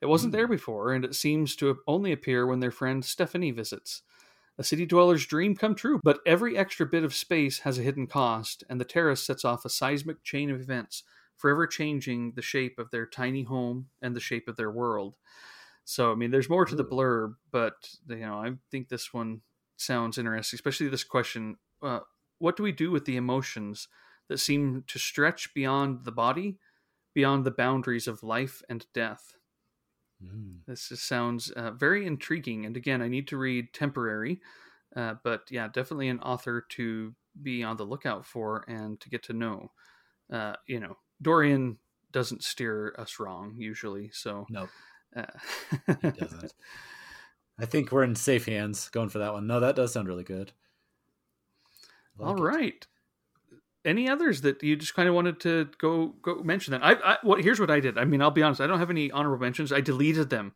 It 0.01 0.07
wasn't 0.07 0.33
there 0.33 0.47
hmm. 0.47 0.53
before, 0.53 0.93
and 0.93 1.05
it 1.05 1.15
seems 1.15 1.55
to 1.57 1.77
only 1.87 2.11
appear 2.11 2.45
when 2.45 2.59
their 2.59 2.71
friend 2.71 3.03
Stephanie 3.03 3.51
visits. 3.51 4.01
A 4.57 4.63
city 4.63 4.85
dweller's 4.85 5.25
dream 5.25 5.55
come 5.55 5.75
true, 5.75 6.01
but 6.03 6.19
every 6.25 6.57
extra 6.57 6.85
bit 6.85 7.05
of 7.05 7.15
space 7.15 7.59
has 7.59 7.79
a 7.79 7.83
hidden 7.83 8.07
cost, 8.07 8.63
and 8.69 8.79
the 8.79 8.85
terrace 8.85 9.23
sets 9.23 9.45
off 9.45 9.63
a 9.63 9.69
seismic 9.69 10.21
chain 10.23 10.49
of 10.49 10.59
events, 10.59 11.03
forever 11.37 11.65
changing 11.65 12.33
the 12.35 12.41
shape 12.41 12.77
of 12.77 12.91
their 12.91 13.05
tiny 13.05 13.43
home 13.43 13.87
and 14.01 14.15
the 14.15 14.19
shape 14.19 14.49
of 14.49 14.57
their 14.57 14.71
world. 14.71 15.15
So, 15.85 16.11
I 16.11 16.15
mean, 16.15 16.31
there's 16.31 16.49
more 16.49 16.65
to 16.65 16.75
the 16.75 16.83
blurb, 16.83 17.35
but 17.51 17.89
you 18.07 18.17
know, 18.17 18.35
I 18.35 18.51
think 18.69 18.89
this 18.89 19.13
one 19.13 19.41
sounds 19.79 20.17
interesting, 20.17 20.57
especially 20.57 20.87
this 20.87 21.03
question: 21.03 21.57
uh, 21.81 21.99
What 22.37 22.55
do 22.57 22.63
we 22.63 22.71
do 22.71 22.91
with 22.91 23.05
the 23.05 23.17
emotions 23.17 23.87
that 24.27 24.39
seem 24.39 24.83
to 24.87 24.99
stretch 24.99 25.53
beyond 25.53 26.05
the 26.05 26.11
body, 26.11 26.59
beyond 27.13 27.45
the 27.45 27.51
boundaries 27.51 28.07
of 28.07 28.23
life 28.23 28.61
and 28.69 28.85
death? 28.93 29.35
Mm. 30.23 30.59
This 30.67 30.89
just 30.89 31.07
sounds 31.07 31.49
uh, 31.51 31.71
very 31.71 32.05
intriguing. 32.05 32.65
And 32.65 32.75
again, 32.75 33.01
I 33.01 33.07
need 33.07 33.27
to 33.29 33.37
read 33.37 33.73
Temporary, 33.73 34.41
uh, 34.95 35.15
but 35.23 35.43
yeah, 35.49 35.67
definitely 35.67 36.09
an 36.09 36.19
author 36.19 36.65
to 36.69 37.15
be 37.41 37.63
on 37.63 37.77
the 37.77 37.85
lookout 37.85 38.25
for 38.25 38.65
and 38.67 38.99
to 38.99 39.09
get 39.09 39.23
to 39.23 39.33
know. 39.33 39.71
Uh, 40.31 40.55
you 40.67 40.79
know, 40.79 40.97
Dorian 41.21 41.77
doesn't 42.11 42.43
steer 42.43 42.95
us 42.97 43.19
wrong 43.19 43.55
usually, 43.57 44.09
so 44.13 44.45
no, 44.49 44.61
nope. 44.61 44.69
Uh, 45.15 45.95
he 46.01 46.11
doesn't. 46.19 46.53
I 47.59 47.65
think 47.65 47.91
we're 47.91 48.03
in 48.03 48.15
safe 48.15 48.45
hands 48.45 48.89
going 48.89 49.09
for 49.09 49.19
that 49.19 49.33
one. 49.33 49.47
No, 49.47 49.59
that 49.59 49.75
does 49.75 49.91
sound 49.93 50.07
really 50.07 50.23
good. 50.23 50.53
Like 52.17 52.27
All 52.27 52.47
it. 52.57 52.87
any 53.85 54.09
others 54.09 54.41
that 54.41 54.61
you 54.63 54.75
just 54.75 54.93
kind 54.93 55.09
of 55.09 55.15
wanted 55.15 55.39
to 55.41 55.69
go 55.77 56.15
go 56.21 56.35
mention 56.43 56.71
that? 56.71 56.83
I, 56.83 56.93
I 56.93 57.17
what 57.21 57.41
here's 57.41 57.59
what 57.59 57.71
I 57.71 57.79
did. 57.79 57.97
I 57.97 58.05
mean, 58.05 58.21
I'll 58.21 58.31
be 58.31 58.43
honest. 58.43 58.61
I 58.61 58.67
don't 58.67 58.79
have 58.79 58.89
any 58.89 59.11
honorable 59.11 59.41
mentions. 59.41 59.71
I 59.71 59.81
deleted 59.81 60.29
them 60.29 60.53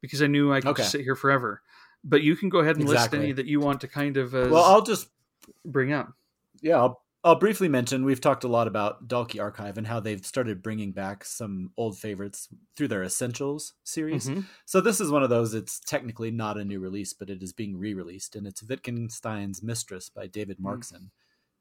because 0.00 0.22
I 0.22 0.26
knew 0.26 0.52
I 0.52 0.60
could 0.60 0.70
okay. 0.70 0.82
sit 0.82 1.00
here 1.00 1.16
forever. 1.16 1.62
But 2.02 2.22
you 2.22 2.36
can 2.36 2.50
go 2.50 2.58
ahead 2.58 2.76
and 2.76 2.84
exactly. 2.84 3.18
list 3.18 3.24
any 3.24 3.32
that 3.32 3.46
you 3.46 3.60
want 3.60 3.80
to 3.80 3.88
kind 3.88 4.16
of. 4.16 4.34
Uh, 4.34 4.48
well, 4.50 4.64
I'll 4.64 4.82
just 4.82 5.08
bring 5.64 5.92
up. 5.92 6.12
Yeah, 6.60 6.76
I'll, 6.76 7.02
I'll 7.24 7.34
briefly 7.36 7.68
mention. 7.68 8.04
We've 8.04 8.20
talked 8.20 8.44
a 8.44 8.48
lot 8.48 8.68
about 8.68 9.08
Dalkey 9.08 9.40
Archive 9.40 9.78
and 9.78 9.86
how 9.86 9.98
they've 9.98 10.24
started 10.24 10.62
bringing 10.62 10.92
back 10.92 11.24
some 11.24 11.70
old 11.78 11.98
favorites 11.98 12.48
through 12.76 12.88
their 12.88 13.02
Essentials 13.02 13.72
series. 13.82 14.28
Mm-hmm. 14.28 14.40
So 14.66 14.82
this 14.82 15.00
is 15.00 15.10
one 15.10 15.22
of 15.22 15.30
those. 15.30 15.54
It's 15.54 15.80
technically 15.80 16.30
not 16.30 16.58
a 16.58 16.64
new 16.64 16.80
release, 16.80 17.14
but 17.14 17.30
it 17.30 17.42
is 17.42 17.54
being 17.54 17.78
re-released, 17.78 18.36
and 18.36 18.46
it's 18.46 18.62
Wittgenstein's 18.62 19.62
Mistress 19.62 20.10
by 20.10 20.26
David 20.26 20.58
mm. 20.58 20.66
Markson. 20.66 21.00
Mm 21.00 21.10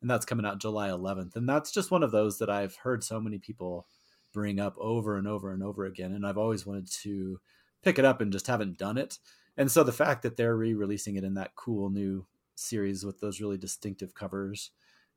and 0.03 0.09
that's 0.09 0.25
coming 0.25 0.45
out 0.45 0.59
July 0.59 0.89
11th. 0.89 1.35
And 1.37 1.49
that's 1.49 1.71
just 1.71 1.89
one 1.89 2.03
of 2.03 2.11
those 2.11 2.37
that 2.39 2.49
I've 2.49 2.75
heard 2.75 3.03
so 3.03 3.19
many 3.21 3.39
people 3.39 3.87
bring 4.33 4.59
up 4.59 4.75
over 4.77 5.17
and 5.17 5.27
over 5.27 5.53
and 5.53 5.63
over 5.63 5.85
again, 5.85 6.11
and 6.11 6.27
I've 6.27 6.37
always 6.37 6.65
wanted 6.65 6.91
to 7.03 7.39
pick 7.81 7.97
it 7.97 8.05
up 8.05 8.19
and 8.19 8.31
just 8.31 8.47
haven't 8.47 8.77
done 8.77 8.97
it. 8.97 9.17
And 9.55 9.71
so 9.71 9.83
the 9.83 9.91
fact 9.91 10.21
that 10.23 10.35
they're 10.35 10.57
re-releasing 10.57 11.15
it 11.15 11.23
in 11.23 11.35
that 11.35 11.55
cool 11.55 11.89
new 11.89 12.25
series 12.55 13.05
with 13.05 13.21
those 13.21 13.39
really 13.39 13.57
distinctive 13.57 14.13
covers 14.13 14.71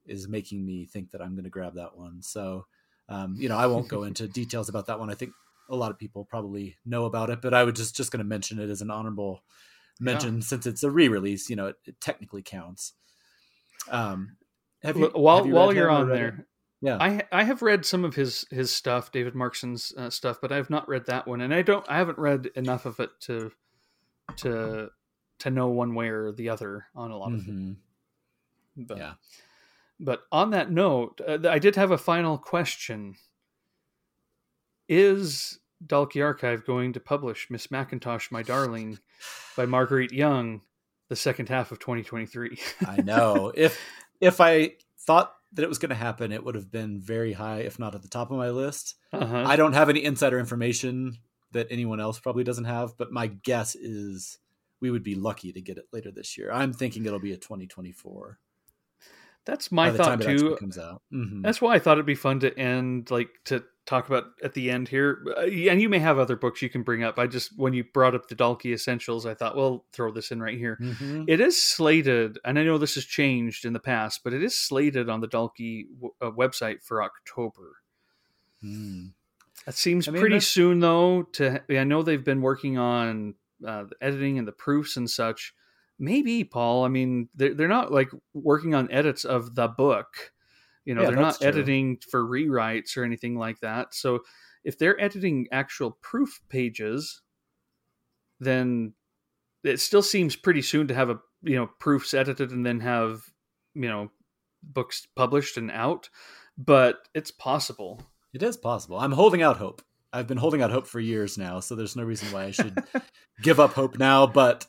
is 0.09 0.28
making 0.28 0.64
me 0.64 0.86
think 0.86 1.11
that 1.11 1.20
I'm 1.20 1.34
going 1.34 1.44
to 1.44 1.50
grab 1.50 1.74
that 1.74 1.96
one. 1.96 2.22
So, 2.22 2.66
um, 3.09 3.36
you 3.38 3.48
know, 3.48 3.57
I 3.57 3.66
won't 3.66 3.88
go 3.88 4.04
into 4.04 4.26
details 4.28 4.68
about 4.68 4.86
that 4.86 4.98
one. 4.98 5.11
I 5.11 5.14
think 5.14 5.32
a 5.68 5.76
lot 5.76 5.90
of 5.90 5.98
people 5.98 6.24
probably 6.24 6.76
know 6.84 7.04
about 7.04 7.30
it, 7.30 7.40
but 7.42 7.54
I 7.54 7.64
would 7.64 7.76
just 7.76 7.96
just 7.96 8.12
going 8.12 8.18
to 8.18 8.24
mention 8.24 8.59
it 8.59 8.70
as 8.70 8.82
an 8.82 8.90
honorable 8.90 9.42
mention 10.00 10.36
yeah. 10.36 10.40
since 10.40 10.66
it's 10.66 10.82
a 10.82 10.90
re-release. 10.90 11.50
You 11.50 11.57
know, 11.57 11.66
it, 11.68 11.76
it 11.84 12.00
technically 12.00 12.42
counts. 12.42 12.92
Um, 13.90 14.36
have 14.82 14.96
you, 14.96 15.11
while 15.14 15.38
have 15.38 15.46
you 15.46 15.54
while 15.54 15.74
you're 15.74 15.90
on 15.90 16.09
there, 16.09 16.46
yeah, 16.80 16.98
I 17.00 17.22
I 17.32 17.44
have 17.44 17.62
read 17.62 17.84
some 17.84 18.04
of 18.04 18.14
his 18.14 18.44
his 18.50 18.72
stuff, 18.72 19.11
David 19.11 19.34
Markson's 19.34 19.92
uh, 19.96 20.11
stuff, 20.11 20.38
but 20.40 20.52
I 20.52 20.57
have 20.57 20.70
not 20.70 20.88
read 20.88 21.07
that 21.07 21.26
one, 21.26 21.40
and 21.40 21.52
I 21.52 21.62
don't 21.62 21.84
I 21.88 21.96
haven't 21.98 22.18
read 22.18 22.50
enough 22.54 22.86
of 22.86 23.00
it 23.00 23.11
to 23.22 23.50
to 24.38 24.90
to 25.40 25.50
know 25.50 25.68
one 25.68 25.94
way 25.94 26.09
or 26.09 26.32
the 26.32 26.48
other 26.48 26.86
on 26.94 27.11
a 27.11 27.16
lot 27.16 27.32
of 27.32 27.40
mm-hmm. 27.40 27.72
it. 27.72 27.76
But, 28.86 28.98
yeah. 28.98 29.12
But 29.99 30.22
on 30.30 30.51
that 30.51 30.70
note, 30.70 31.20
uh, 31.26 31.38
I 31.49 31.59
did 31.59 31.76
have 31.76 31.90
a 31.90 31.99
final 31.99 32.38
question. 32.38 33.16
Is 34.88 35.59
Dalkey 35.84 36.22
Archive 36.22 36.64
going 36.64 36.92
to 36.92 37.01
publish 37.01 37.49
Miss 37.51 37.70
Macintosh, 37.70 38.30
My 38.30 38.42
Darling 38.42 38.99
by 39.57 39.66
Marguerite 39.66 40.12
Young 40.12 40.62
the 41.09 41.16
second 41.16 41.49
half 41.49 41.72
of 41.72 41.78
2023? 41.78 42.59
I 42.86 43.03
know. 43.03 43.53
If 43.57 43.80
if 44.20 44.40
I 44.40 44.72
thought 44.99 45.34
that 45.53 45.62
it 45.62 45.68
was 45.68 45.78
going 45.78 45.90
to 45.90 45.97
happen, 45.97 46.32
it 46.32 46.44
would 46.44 46.55
have 46.55 46.70
been 46.70 47.01
very 47.01 47.32
high, 47.32 47.61
if 47.61 47.78
not 47.78 47.94
at 47.94 48.03
the 48.03 48.09
top 48.09 48.30
of 48.30 48.36
my 48.36 48.51
list. 48.51 48.94
Uh-huh. 49.12 49.44
I 49.47 49.57
don't 49.57 49.72
have 49.72 49.88
any 49.88 50.05
insider 50.05 50.38
information 50.38 51.18
that 51.53 51.68
anyone 51.70 52.01
else 52.01 52.18
probably 52.18 52.44
doesn't 52.44 52.64
have, 52.64 52.97
but 52.99 53.12
my 53.12 53.28
guess 53.28 53.74
is 53.74 54.38
we 54.80 54.90
would 54.90 55.03
be 55.03 55.14
lucky 55.14 55.53
to 55.53 55.61
get 55.61 55.78
it 55.78 55.86
later 55.92 56.11
this 56.11 56.36
year. 56.36 56.53
I'm 56.53 56.72
thinking 56.72 57.07
it'll 57.07 57.18
be 57.18 57.32
a 57.32 57.36
2024. 57.36 58.38
That's 59.47 59.70
my 59.70 59.92
thought 59.92 60.20
too. 60.20 60.57
Comes 60.57 60.76
out. 60.76 61.03
Mm-hmm. 61.12 61.42
That's 61.42 61.62
why 61.62 61.74
I 61.74 61.78
thought 61.78 61.92
it'd 61.92 62.05
be 62.05 62.16
fun 62.16 62.40
to 62.40 62.59
end, 62.59 63.11
like 63.12 63.28
to 63.44 63.62
talk 63.86 64.09
about 64.09 64.24
at 64.42 64.55
the 64.55 64.70
end 64.70 64.88
here. 64.88 65.24
Uh, 65.36 65.42
and 65.42 65.80
you 65.80 65.88
may 65.88 66.01
have 66.01 66.18
other 66.18 66.34
books 66.34 66.61
you 66.61 66.68
can 66.68 66.82
bring 66.82 67.05
up. 67.05 67.16
I 67.16 67.28
just 67.28 67.57
when 67.57 67.72
you 67.72 67.84
brought 67.84 68.16
up 68.16 68.28
the 68.28 68.34
Dalkey 68.34 68.74
Essentials, 68.74 69.24
I 69.24 69.34
thought, 69.34 69.57
well, 69.57 69.86
throw 69.92 70.11
this 70.11 70.32
in 70.32 70.42
right 70.42 70.59
here. 70.59 70.76
Mm-hmm. 70.82 71.24
It 71.28 71.40
is 71.40 71.62
slated, 71.62 72.38
and 72.44 72.59
I 72.59 72.64
know 72.64 72.76
this 72.76 72.97
has 72.97 73.05
changed 73.05 73.64
in 73.64 73.72
the 73.72 73.78
past, 73.80 74.22
but 74.24 74.34
it 74.34 74.42
is 74.42 74.59
slated 74.59 75.09
on 75.09 75.20
the 75.20 75.28
Dalkey 75.28 75.84
w- 75.94 76.14
uh, 76.20 76.32
website 76.32 76.82
for 76.82 77.03
October. 77.03 77.76
Mm. 78.64 79.12
That 79.64 79.76
seems 79.76 80.09
I 80.09 80.11
mean, 80.11 80.20
pretty 80.20 80.40
soon, 80.40 80.80
though. 80.80 81.22
To 81.34 81.62
I 81.70 81.84
know 81.84 82.03
they've 82.03 82.22
been 82.22 82.42
working 82.42 82.78
on 82.78 83.34
uh, 83.64 83.84
the 83.84 83.97
editing 84.01 84.38
and 84.38 84.49
the 84.49 84.53
proofs 84.53 84.97
and 84.97 85.09
such 85.09 85.55
maybe 85.99 86.44
paul 86.44 86.84
i 86.84 86.88
mean 86.88 87.28
they're, 87.34 87.55
they're 87.55 87.68
not 87.68 87.90
like 87.92 88.11
working 88.34 88.74
on 88.74 88.90
edits 88.90 89.24
of 89.24 89.55
the 89.55 89.68
book 89.68 90.32
you 90.86 90.94
know 90.94 91.03
yeah, 91.03 91.11
they're 91.11 91.20
not 91.20 91.38
true. 91.38 91.49
editing 91.49 91.99
for 92.11 92.24
rewrites 92.24 92.97
or 92.97 93.05
anything 93.05 93.36
like 93.36 93.61
that. 93.61 93.92
So 93.92 94.20
if 94.64 94.78
they're 94.78 94.99
editing 94.99 95.49
actual 95.53 95.99
proof 96.01 96.40
pages 96.49 97.20
then 98.40 98.94
it 99.64 99.80
still 99.80 100.03
seems 100.03 100.36
pretty 100.36 100.62
soon 100.62 100.86
to 100.86 100.94
have 100.94 101.11
a 101.11 101.18
you 101.42 101.57
know 101.57 101.68
proofs 101.80 102.14
edited 102.14 102.51
and 102.53 102.64
then 102.64 102.80
have 102.80 103.20
you 103.74 103.88
know 103.88 104.11
books 104.62 105.07
published 105.16 105.57
and 105.59 105.70
out 105.70 106.09
but 106.57 107.01
it's 107.14 107.30
possible. 107.30 108.01
It 108.32 108.42
is 108.42 108.57
possible. 108.57 108.99
I'm 108.99 109.12
holding 109.12 109.42
out 109.42 109.59
hope. 109.59 109.82
I've 110.12 110.26
been 110.26 110.38
holding 110.38 110.62
out 110.62 110.70
hope 110.70 110.86
for 110.86 111.01
years 111.01 111.36
now 111.36 111.61
so 111.61 111.74
there's 111.74 111.97
no 111.97 112.05
reason 112.05 112.32
why 112.32 112.44
i 112.44 112.51
should 112.51 112.78
give 113.42 113.61
up 113.61 113.72
hope 113.72 113.99
now 113.99 114.26
but 114.26 114.66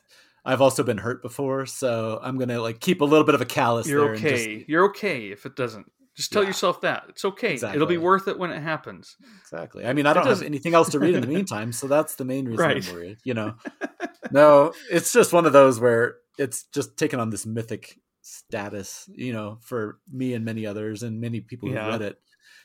I've 0.48 0.62
also 0.62 0.82
been 0.82 0.96
hurt 0.96 1.20
before, 1.20 1.66
so 1.66 2.18
I'm 2.22 2.38
gonna 2.38 2.58
like 2.62 2.80
keep 2.80 3.02
a 3.02 3.04
little 3.04 3.26
bit 3.26 3.34
of 3.34 3.42
a 3.42 3.44
callus. 3.44 3.86
You're 3.86 4.14
okay. 4.14 4.56
Just... 4.56 4.68
You're 4.70 4.86
okay 4.86 5.26
if 5.26 5.44
it 5.44 5.54
doesn't. 5.56 5.92
Just 6.16 6.32
tell 6.32 6.42
yeah. 6.42 6.48
yourself 6.48 6.80
that 6.80 7.04
it's 7.10 7.22
okay. 7.22 7.52
Exactly. 7.52 7.76
It'll 7.76 7.86
be 7.86 7.98
worth 7.98 8.28
it 8.28 8.38
when 8.38 8.50
it 8.50 8.62
happens. 8.62 9.14
Exactly. 9.42 9.84
I 9.84 9.92
mean, 9.92 10.06
I 10.06 10.14
don't 10.14 10.26
have 10.26 10.42
anything 10.42 10.72
else 10.72 10.88
to 10.92 10.98
read 10.98 11.14
in 11.14 11.20
the 11.20 11.26
meantime, 11.34 11.70
so 11.70 11.86
that's 11.86 12.14
the 12.14 12.24
main 12.24 12.46
reason 12.46 12.64
right. 12.64 12.88
I'm 12.88 12.94
worried. 12.94 13.18
You 13.24 13.34
know, 13.34 13.56
no, 14.30 14.72
it's 14.90 15.12
just 15.12 15.34
one 15.34 15.44
of 15.44 15.52
those 15.52 15.78
where 15.78 16.16
it's 16.38 16.62
just 16.64 16.96
taken 16.96 17.20
on 17.20 17.28
this 17.28 17.44
mythic 17.44 18.00
status. 18.22 19.06
You 19.14 19.34
know, 19.34 19.58
for 19.60 19.98
me 20.10 20.32
and 20.32 20.46
many 20.46 20.64
others, 20.64 21.02
and 21.02 21.20
many 21.20 21.42
people 21.42 21.68
who 21.68 21.74
yeah. 21.74 21.88
read 21.88 22.00
it 22.00 22.18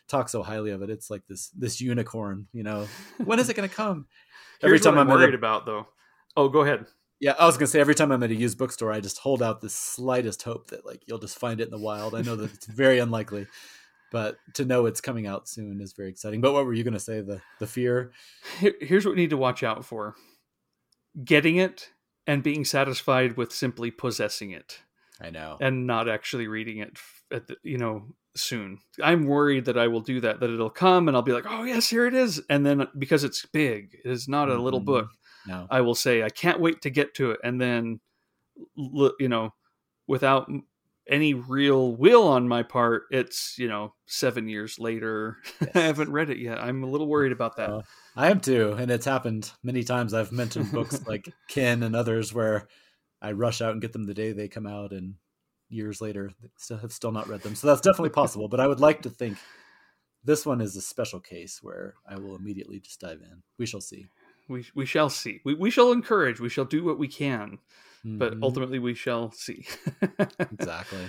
talk 0.08 0.30
so 0.30 0.42
highly 0.42 0.72
of 0.72 0.82
it. 0.84 0.90
It's 0.90 1.10
like 1.10 1.24
this 1.28 1.50
this 1.50 1.82
unicorn. 1.82 2.48
You 2.54 2.64
know, 2.64 2.88
when 3.18 3.40
is 3.40 3.50
it 3.50 3.58
going 3.58 3.68
to 3.68 3.76
come? 3.76 4.06
Every 4.64 4.80
time 4.80 4.98
I'm 4.98 5.10
worried 5.10 5.36
about 5.36 5.66
though. 5.66 5.88
Oh, 6.38 6.48
go 6.48 6.62
ahead. 6.62 6.86
Yeah, 7.24 7.36
I 7.40 7.46
was 7.46 7.56
gonna 7.56 7.68
say 7.68 7.80
every 7.80 7.96
time 7.96 8.12
I'm 8.12 8.22
at 8.22 8.32
a 8.32 8.36
used 8.36 8.58
bookstore, 8.58 8.92
I 8.92 9.00
just 9.00 9.20
hold 9.20 9.42
out 9.42 9.62
the 9.62 9.70
slightest 9.70 10.44
hope 10.44 10.68
that 10.72 10.86
like 10.86 11.04
you'll 11.06 11.20
just 11.20 11.40
find 11.40 11.62
it 11.62 11.64
in 11.64 11.72
the 11.72 11.78
wild. 11.78 12.16
I 12.16 12.22
know 12.22 12.36
that 12.36 12.54
it's 12.54 12.66
very 12.66 13.00
unlikely, 13.00 13.48
but 14.12 14.36
to 14.56 14.66
know 14.66 14.88
it's 14.88 15.00
coming 15.00 15.26
out 15.26 15.48
soon 15.48 15.80
is 15.80 15.94
very 15.94 16.10
exciting. 16.10 16.42
But 16.42 16.52
what 16.52 16.66
were 16.66 16.74
you 16.74 16.84
gonna 16.84 17.00
say? 17.00 17.22
The 17.22 17.40
the 17.62 17.66
fear. 17.66 18.12
Here's 18.60 19.06
what 19.06 19.16
we 19.16 19.22
need 19.22 19.30
to 19.30 19.38
watch 19.38 19.64
out 19.64 19.86
for: 19.86 20.16
getting 21.24 21.56
it 21.56 21.92
and 22.28 22.44
being 22.44 22.66
satisfied 22.66 23.38
with 23.38 23.54
simply 23.54 23.90
possessing 23.90 24.52
it. 24.52 24.82
I 25.22 25.30
know, 25.30 25.56
and 25.62 25.88
not 25.88 26.10
actually 26.10 26.50
reading 26.50 26.80
it 26.80 27.00
at 27.32 27.48
the 27.48 27.56
you 27.64 27.78
know 27.78 28.04
soon. 28.36 28.80
I'm 29.02 29.28
worried 29.28 29.64
that 29.66 29.78
I 29.78 29.88
will 29.88 30.02
do 30.02 30.20
that. 30.20 30.42
That 30.42 30.50
it'll 30.50 30.70
come 30.70 31.08
and 31.08 31.16
I'll 31.16 31.24
be 31.24 31.32
like, 31.32 31.46
oh 31.48 31.64
yes, 31.64 31.90
here 31.90 32.06
it 32.06 32.16
is, 32.16 32.42
and 32.50 32.66
then 32.66 32.86
because 33.00 33.24
it's 33.24 33.46
big, 33.46 33.96
it 34.04 34.12
is 34.12 34.28
not 34.28 34.50
a 34.50 34.62
little 34.62 34.82
mm-hmm. 34.82 34.88
book 34.88 35.10
no. 35.48 35.68
I 35.70 35.82
will 35.82 35.96
say 35.96 36.24
I 36.24 36.30
can't 36.30 36.60
wait 36.60 36.82
to 36.82 36.90
get 36.90 37.14
to 37.16 37.32
it, 37.32 37.40
and 37.44 37.60
then 37.60 38.00
you 38.76 39.30
know, 39.30 39.54
without 40.08 40.50
any 41.10 41.34
real 41.34 41.96
will 41.96 42.28
on 42.28 42.48
my 42.48 42.64
part, 42.64 43.04
it's 43.12 43.56
you 43.58 43.68
know 43.68 43.94
seven 44.06 44.48
years 44.48 44.80
later. 44.80 45.38
Yes. 45.62 45.76
I 45.76 45.80
haven't 45.82 46.12
read 46.12 46.30
it 46.30 46.40
yet. 46.40 46.60
I'm 46.60 46.84
a 46.84 46.88
little 46.88 47.08
worried 47.08 47.32
about 47.32 47.56
that. 47.58 47.70
Uh, 47.70 47.82
I 48.16 48.30
am 48.30 48.40
too, 48.40 48.74
and 48.74 48.92
it's 48.92 49.06
happened 49.06 49.52
many 49.64 49.84
times. 49.84 50.14
I've 50.14 50.32
mentioned 50.32 50.72
books 50.72 51.00
like 51.08 51.34
Kin 51.48 51.84
and 51.84 51.96
others 51.96 52.34
where 52.34 52.68
I 53.22 53.32
rush 53.32 53.62
out 53.62 53.72
and 53.72 53.82
get 53.82 53.94
them 53.94 54.06
the 54.06 54.14
day 54.14 54.32
they 54.34 54.48
come 54.48 54.68
out, 54.68 54.92
and 54.92 55.16
years 55.70 56.02
later 56.02 56.32
still 56.58 56.78
have 56.78 56.92
still 56.92 57.12
not 57.12 57.28
read 57.28 57.42
them. 57.42 57.56
So 57.56 57.68
that's 57.68 57.82
definitely 57.82 58.10
possible. 58.10 58.48
but 58.48 58.60
I 58.60 58.68
would 58.68 58.80
like 58.80 59.02
to 59.04 59.10
think 59.10 59.38
this 60.24 60.46
one 60.46 60.62
is 60.62 60.76
a 60.76 60.82
special 60.82 61.20
case 61.20 61.60
where 61.62 61.96
I 62.08 62.18
will 62.18 62.36
immediately 62.36 62.80
just 62.80 63.00
dive 63.00 63.22
in. 63.22 63.44
We 63.58 63.66
shall 63.66 63.82
see 63.82 64.06
we 64.48 64.66
we 64.76 64.86
shall 64.86 65.10
see. 65.10 65.42
We 65.44 65.54
we 65.54 65.70
shall 65.70 65.92
encourage. 65.92 66.40
We 66.40 66.50
shall 66.50 66.66
do 66.66 66.84
what 66.84 67.00
we 67.00 67.08
can, 67.08 67.60
mm-hmm. 68.06 68.18
but 68.18 68.36
ultimately 68.42 68.80
we 68.80 68.94
shall 68.94 69.32
see. 69.32 69.66
exactly. 70.40 71.00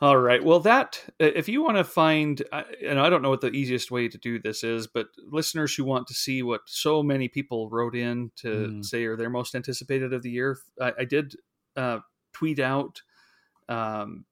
All 0.00 0.16
right. 0.16 0.44
Well, 0.44 0.60
that 0.60 1.04
if 1.18 1.48
you 1.48 1.60
want 1.60 1.76
to 1.76 1.82
find, 1.82 2.40
and 2.86 3.00
I 3.00 3.10
don't 3.10 3.20
know 3.20 3.30
what 3.30 3.40
the 3.40 3.50
easiest 3.50 3.90
way 3.90 4.06
to 4.06 4.16
do 4.16 4.38
this 4.38 4.62
is, 4.62 4.86
but 4.86 5.08
listeners 5.26 5.74
who 5.74 5.84
want 5.84 6.06
to 6.06 6.14
see 6.14 6.40
what 6.44 6.60
so 6.66 7.02
many 7.02 7.26
people 7.26 7.68
wrote 7.68 7.96
in 7.96 8.30
to 8.36 8.48
mm. 8.48 8.84
say 8.84 9.04
are 9.06 9.16
their 9.16 9.28
most 9.28 9.56
anticipated 9.56 10.12
of 10.12 10.22
the 10.22 10.30
year, 10.30 10.56
I, 10.80 10.92
I 11.00 11.04
did 11.04 11.34
uh, 11.76 11.98
tweet 12.32 12.60
out 12.60 13.02
um, 13.68 14.24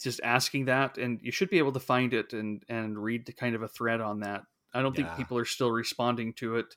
just 0.00 0.20
asking 0.24 0.64
that, 0.64 0.96
and 0.96 1.20
you 1.22 1.30
should 1.30 1.50
be 1.50 1.58
able 1.58 1.72
to 1.72 1.80
find 1.80 2.14
it 2.14 2.32
and 2.32 2.62
and 2.70 2.98
read 2.98 3.26
the 3.26 3.34
kind 3.34 3.54
of 3.54 3.60
a 3.60 3.68
thread 3.68 4.00
on 4.00 4.20
that 4.20 4.44
I 4.74 4.82
don't 4.82 4.96
yeah. 4.98 5.06
think 5.06 5.16
people 5.16 5.38
are 5.38 5.44
still 5.44 5.70
responding 5.70 6.32
to 6.34 6.56
it. 6.56 6.76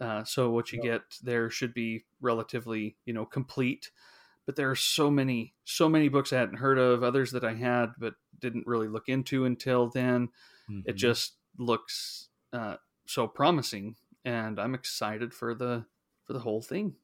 Uh, 0.00 0.24
so 0.24 0.50
what 0.50 0.72
you 0.72 0.82
get 0.82 1.02
there 1.22 1.50
should 1.50 1.74
be 1.74 2.04
relatively, 2.20 2.96
you 3.04 3.12
know, 3.12 3.24
complete. 3.24 3.90
But 4.46 4.56
there 4.56 4.70
are 4.70 4.76
so 4.76 5.10
many, 5.10 5.54
so 5.64 5.88
many 5.88 6.08
books 6.08 6.32
I 6.32 6.38
hadn't 6.38 6.56
heard 6.56 6.78
of, 6.78 7.02
others 7.02 7.30
that 7.32 7.44
I 7.44 7.54
had 7.54 7.92
but 7.98 8.14
didn't 8.40 8.66
really 8.66 8.88
look 8.88 9.08
into 9.08 9.44
until 9.44 9.88
then. 9.88 10.28
Mm-hmm. 10.68 10.80
It 10.86 10.94
just 10.94 11.34
looks 11.58 12.28
uh, 12.52 12.76
so 13.06 13.28
promising, 13.28 13.96
and 14.24 14.58
I'm 14.58 14.74
excited 14.74 15.32
for 15.32 15.54
the 15.54 15.84
for 16.24 16.32
the 16.32 16.40
whole 16.40 16.62
thing. 16.62 16.94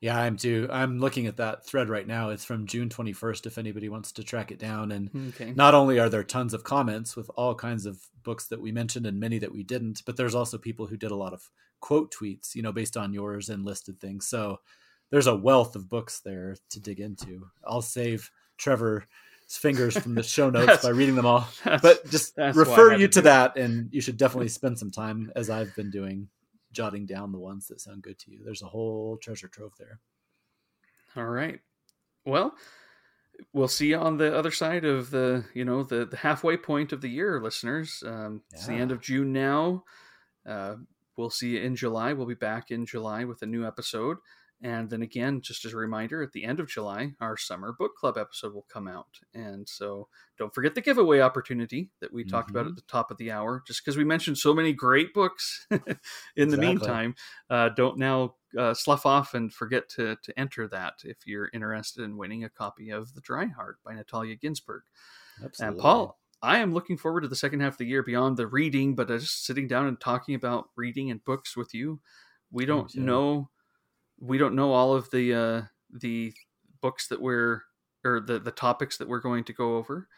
Yeah, 0.00 0.18
I'm 0.18 0.36
too. 0.36 0.68
I'm 0.70 0.98
looking 0.98 1.26
at 1.26 1.38
that 1.38 1.66
thread 1.66 1.88
right 1.88 2.06
now. 2.06 2.30
It's 2.30 2.44
from 2.44 2.66
June 2.66 2.88
21st 2.88 3.46
if 3.46 3.58
anybody 3.58 3.88
wants 3.88 4.12
to 4.12 4.24
track 4.24 4.50
it 4.50 4.58
down. 4.58 4.92
And 4.92 5.10
okay. 5.34 5.52
not 5.52 5.74
only 5.74 5.98
are 5.98 6.08
there 6.08 6.24
tons 6.24 6.54
of 6.54 6.64
comments 6.64 7.16
with 7.16 7.30
all 7.36 7.54
kinds 7.54 7.86
of 7.86 7.98
books 8.22 8.46
that 8.48 8.60
we 8.60 8.72
mentioned 8.72 9.06
and 9.06 9.18
many 9.18 9.38
that 9.38 9.52
we 9.52 9.62
didn't, 9.62 10.02
but 10.04 10.16
there's 10.16 10.34
also 10.34 10.58
people 10.58 10.86
who 10.86 10.96
did 10.96 11.10
a 11.10 11.16
lot 11.16 11.32
of 11.32 11.48
quote 11.80 12.12
tweets, 12.12 12.54
you 12.54 12.62
know, 12.62 12.72
based 12.72 12.96
on 12.96 13.12
yours 13.12 13.48
and 13.48 13.64
listed 13.64 14.00
things. 14.00 14.26
So 14.26 14.58
there's 15.10 15.26
a 15.26 15.36
wealth 15.36 15.76
of 15.76 15.88
books 15.88 16.20
there 16.20 16.56
to 16.70 16.80
dig 16.80 17.00
into. 17.00 17.46
I'll 17.66 17.82
save 17.82 18.30
Trevor's 18.58 19.04
fingers 19.48 19.96
from 19.96 20.14
the 20.14 20.22
show 20.22 20.50
notes 20.50 20.82
by 20.82 20.90
reading 20.90 21.14
them 21.14 21.26
all. 21.26 21.48
But 21.64 22.08
just 22.10 22.36
refer 22.36 22.92
you 22.94 23.06
to, 23.08 23.14
to 23.14 23.22
that 23.22 23.56
and 23.56 23.88
you 23.92 24.00
should 24.00 24.16
definitely 24.16 24.48
spend 24.48 24.78
some 24.78 24.90
time 24.90 25.32
as 25.36 25.48
I've 25.48 25.74
been 25.74 25.90
doing 25.90 26.28
jotting 26.76 27.06
down 27.06 27.32
the 27.32 27.38
ones 27.38 27.66
that 27.66 27.80
sound 27.80 28.02
good 28.02 28.18
to 28.18 28.30
you. 28.30 28.42
There's 28.44 28.62
a 28.62 28.66
whole 28.66 29.16
treasure 29.16 29.48
trove 29.48 29.72
there. 29.78 29.98
All 31.16 31.24
right. 31.24 31.60
Well, 32.26 32.54
we'll 33.54 33.68
see 33.68 33.88
you 33.88 33.96
on 33.96 34.18
the 34.18 34.36
other 34.36 34.50
side 34.50 34.84
of 34.84 35.10
the 35.10 35.44
you 35.54 35.64
know 35.64 35.82
the, 35.82 36.04
the 36.04 36.16
halfway 36.16 36.56
point 36.56 36.92
of 36.92 37.00
the 37.00 37.08
year 37.08 37.40
listeners 37.40 38.02
um, 38.06 38.40
yeah. 38.50 38.56
it's 38.56 38.66
the 38.66 38.72
end 38.72 38.90
of 38.90 39.02
june 39.02 39.30
now 39.30 39.84
uh, 40.46 40.74
we'll 41.18 41.28
see 41.28 41.50
you 41.50 41.60
in 41.60 41.76
july 41.76 42.14
we'll 42.14 42.26
be 42.26 42.34
back 42.34 42.70
in 42.70 42.86
july 42.86 43.24
with 43.24 43.42
a 43.42 43.46
new 43.46 43.66
episode 43.66 44.16
and 44.62 44.88
then 44.88 45.02
again, 45.02 45.42
just 45.42 45.64
as 45.66 45.74
a 45.74 45.76
reminder, 45.76 46.22
at 46.22 46.32
the 46.32 46.44
end 46.44 46.60
of 46.60 46.68
July, 46.68 47.12
our 47.20 47.36
summer 47.36 47.74
book 47.78 47.94
club 47.94 48.16
episode 48.16 48.54
will 48.54 48.66
come 48.72 48.88
out. 48.88 49.20
And 49.34 49.68
so 49.68 50.08
don't 50.38 50.54
forget 50.54 50.74
the 50.74 50.80
giveaway 50.80 51.20
opportunity 51.20 51.90
that 52.00 52.12
we 52.12 52.22
mm-hmm. 52.22 52.30
talked 52.30 52.50
about 52.50 52.60
at 52.60 52.68
mm-hmm. 52.68 52.76
the 52.76 52.82
top 52.82 53.10
of 53.10 53.18
the 53.18 53.30
hour. 53.30 53.62
Just 53.66 53.84
because 53.84 53.98
we 53.98 54.04
mentioned 54.04 54.38
so 54.38 54.54
many 54.54 54.72
great 54.72 55.12
books 55.12 55.66
in 55.70 55.78
exactly. 55.78 56.46
the 56.46 56.56
meantime, 56.56 57.14
uh, 57.50 57.68
don't 57.68 57.98
now 57.98 58.34
uh, 58.58 58.72
slough 58.72 59.04
off 59.04 59.34
and 59.34 59.52
forget 59.52 59.90
to, 59.90 60.16
to 60.22 60.38
enter 60.38 60.66
that 60.68 60.94
if 61.04 61.18
you're 61.26 61.50
interested 61.52 62.02
in 62.02 62.16
winning 62.16 62.44
a 62.44 62.48
copy 62.48 62.88
of 62.90 63.12
The 63.12 63.20
Dry 63.20 63.46
Heart 63.46 63.78
by 63.84 63.94
Natalia 63.94 64.36
Ginzburg. 64.36 64.82
Absolutely. 65.44 65.74
And 65.74 65.78
Paul, 65.78 66.18
I 66.40 66.58
am 66.58 66.72
looking 66.72 66.96
forward 66.96 67.22
to 67.22 67.28
the 67.28 67.36
second 67.36 67.60
half 67.60 67.74
of 67.74 67.78
the 67.78 67.86
year 67.86 68.02
beyond 68.02 68.38
the 68.38 68.46
reading, 68.46 68.94
but 68.94 69.08
just 69.08 69.44
sitting 69.44 69.68
down 69.68 69.86
and 69.86 70.00
talking 70.00 70.34
about 70.34 70.70
reading 70.76 71.10
and 71.10 71.22
books 71.24 71.58
with 71.58 71.74
you. 71.74 72.00
We 72.50 72.64
don't 72.64 72.94
know 72.94 73.50
we 74.20 74.38
don't 74.38 74.54
know 74.54 74.72
all 74.72 74.94
of 74.94 75.10
the 75.10 75.34
uh, 75.34 75.62
the 75.90 76.32
books 76.80 77.08
that 77.08 77.20
we're 77.20 77.62
or 78.04 78.20
the 78.20 78.38
the 78.38 78.50
topics 78.50 78.96
that 78.98 79.08
we're 79.08 79.20
going 79.20 79.44
to 79.44 79.52
go 79.52 79.76
over. 79.76 80.08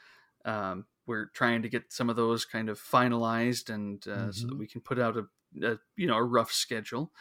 Um, 0.44 0.86
we're 1.06 1.26
trying 1.26 1.62
to 1.62 1.68
get 1.68 1.92
some 1.92 2.10
of 2.10 2.16
those 2.16 2.44
kind 2.44 2.68
of 2.68 2.78
finalized 2.78 3.72
and 3.72 4.02
uh, 4.06 4.10
mm-hmm. 4.10 4.30
so 4.30 4.46
that 4.46 4.52
mm-hmm. 4.52 4.58
we 4.58 4.66
can 4.66 4.80
put 4.80 4.98
out 4.98 5.16
a, 5.16 5.24
a, 5.66 5.78
you 5.96 6.06
know 6.06 6.16
a 6.16 6.22
rough 6.22 6.52
schedule. 6.52 7.12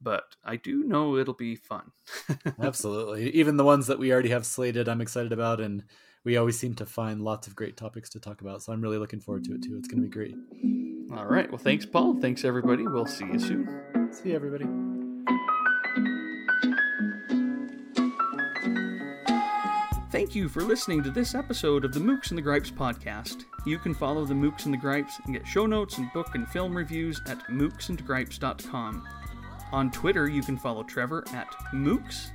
But 0.00 0.24
I 0.44 0.56
do 0.56 0.84
know 0.84 1.16
it'll 1.16 1.34
be 1.34 1.56
fun. 1.56 1.92
Absolutely, 2.60 3.30
even 3.30 3.56
the 3.56 3.64
ones 3.64 3.86
that 3.86 3.98
we 3.98 4.12
already 4.12 4.30
have 4.30 4.44
slated, 4.44 4.88
I'm 4.88 5.00
excited 5.00 5.32
about, 5.32 5.60
and 5.60 5.84
we 6.24 6.36
always 6.36 6.58
seem 6.58 6.74
to 6.76 6.86
find 6.86 7.22
lots 7.22 7.46
of 7.46 7.54
great 7.54 7.76
topics 7.76 8.10
to 8.10 8.20
talk 8.20 8.40
about. 8.40 8.62
So 8.62 8.72
I'm 8.72 8.80
really 8.80 8.98
looking 8.98 9.20
forward 9.20 9.44
to 9.44 9.54
it 9.54 9.62
too. 9.62 9.76
It's 9.78 9.88
going 9.88 10.02
to 10.02 10.08
be 10.08 10.12
great. 10.12 10.34
All 11.16 11.26
right. 11.26 11.50
Well, 11.50 11.58
thanks, 11.58 11.86
Paul. 11.86 12.18
Thanks, 12.20 12.44
everybody. 12.44 12.86
We'll 12.86 13.06
see 13.06 13.26
you 13.26 13.38
soon. 13.38 14.10
See 14.12 14.30
you, 14.30 14.34
everybody. 14.34 14.66
Thank 20.24 20.36
you 20.36 20.48
for 20.48 20.62
listening 20.62 21.02
to 21.02 21.10
this 21.10 21.34
episode 21.34 21.84
of 21.84 21.92
the 21.92 22.00
Mookse 22.00 22.30
and 22.30 22.38
the 22.38 22.42
Gripes 22.42 22.70
podcast. 22.70 23.44
You 23.66 23.78
can 23.78 23.92
follow 23.92 24.24
the 24.24 24.32
Mookse 24.32 24.64
and 24.64 24.72
the 24.72 24.78
Gripes 24.78 25.20
and 25.26 25.34
get 25.34 25.46
show 25.46 25.66
notes 25.66 25.98
and 25.98 26.10
book 26.14 26.34
and 26.34 26.48
film 26.48 26.74
reviews 26.74 27.20
at 27.26 27.40
mookseandgripes.com. 27.48 29.06
On 29.70 29.90
Twitter, 29.90 30.26
you 30.26 30.40
can 30.40 30.56
follow 30.56 30.82
Trevor 30.82 31.24
at 31.34 31.50
Mookse 31.74 32.30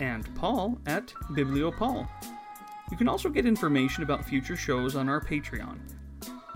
and 0.00 0.34
Paul 0.34 0.80
at 0.86 1.08
BiblioPaul. 1.32 2.08
You 2.90 2.96
can 2.96 3.06
also 3.06 3.28
get 3.28 3.44
information 3.44 4.02
about 4.02 4.24
future 4.24 4.56
shows 4.56 4.96
on 4.96 5.10
our 5.10 5.20
Patreon. 5.20 5.78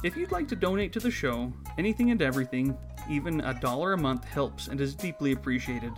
If 0.02 0.16
you'd 0.16 0.32
like 0.32 0.48
to 0.48 0.56
donate 0.56 0.94
to 0.94 0.98
the 0.98 1.10
show, 1.10 1.52
anything 1.76 2.10
and 2.10 2.22
everything, 2.22 2.74
even 3.10 3.42
a 3.42 3.52
dollar 3.52 3.92
a 3.92 3.98
month 3.98 4.24
helps 4.24 4.68
and 4.68 4.80
is 4.80 4.94
deeply 4.94 5.32
appreciated. 5.32 5.92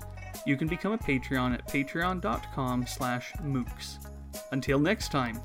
You 0.45 0.57
can 0.57 0.67
become 0.67 0.91
a 0.91 0.99
Patreon 0.99 1.55
at 1.55 1.69
patreon.com 1.69 2.85
slash 2.89 3.33
mookse. 3.45 4.05
Until 4.53 4.78
next 4.78 5.11
time. 5.11 5.41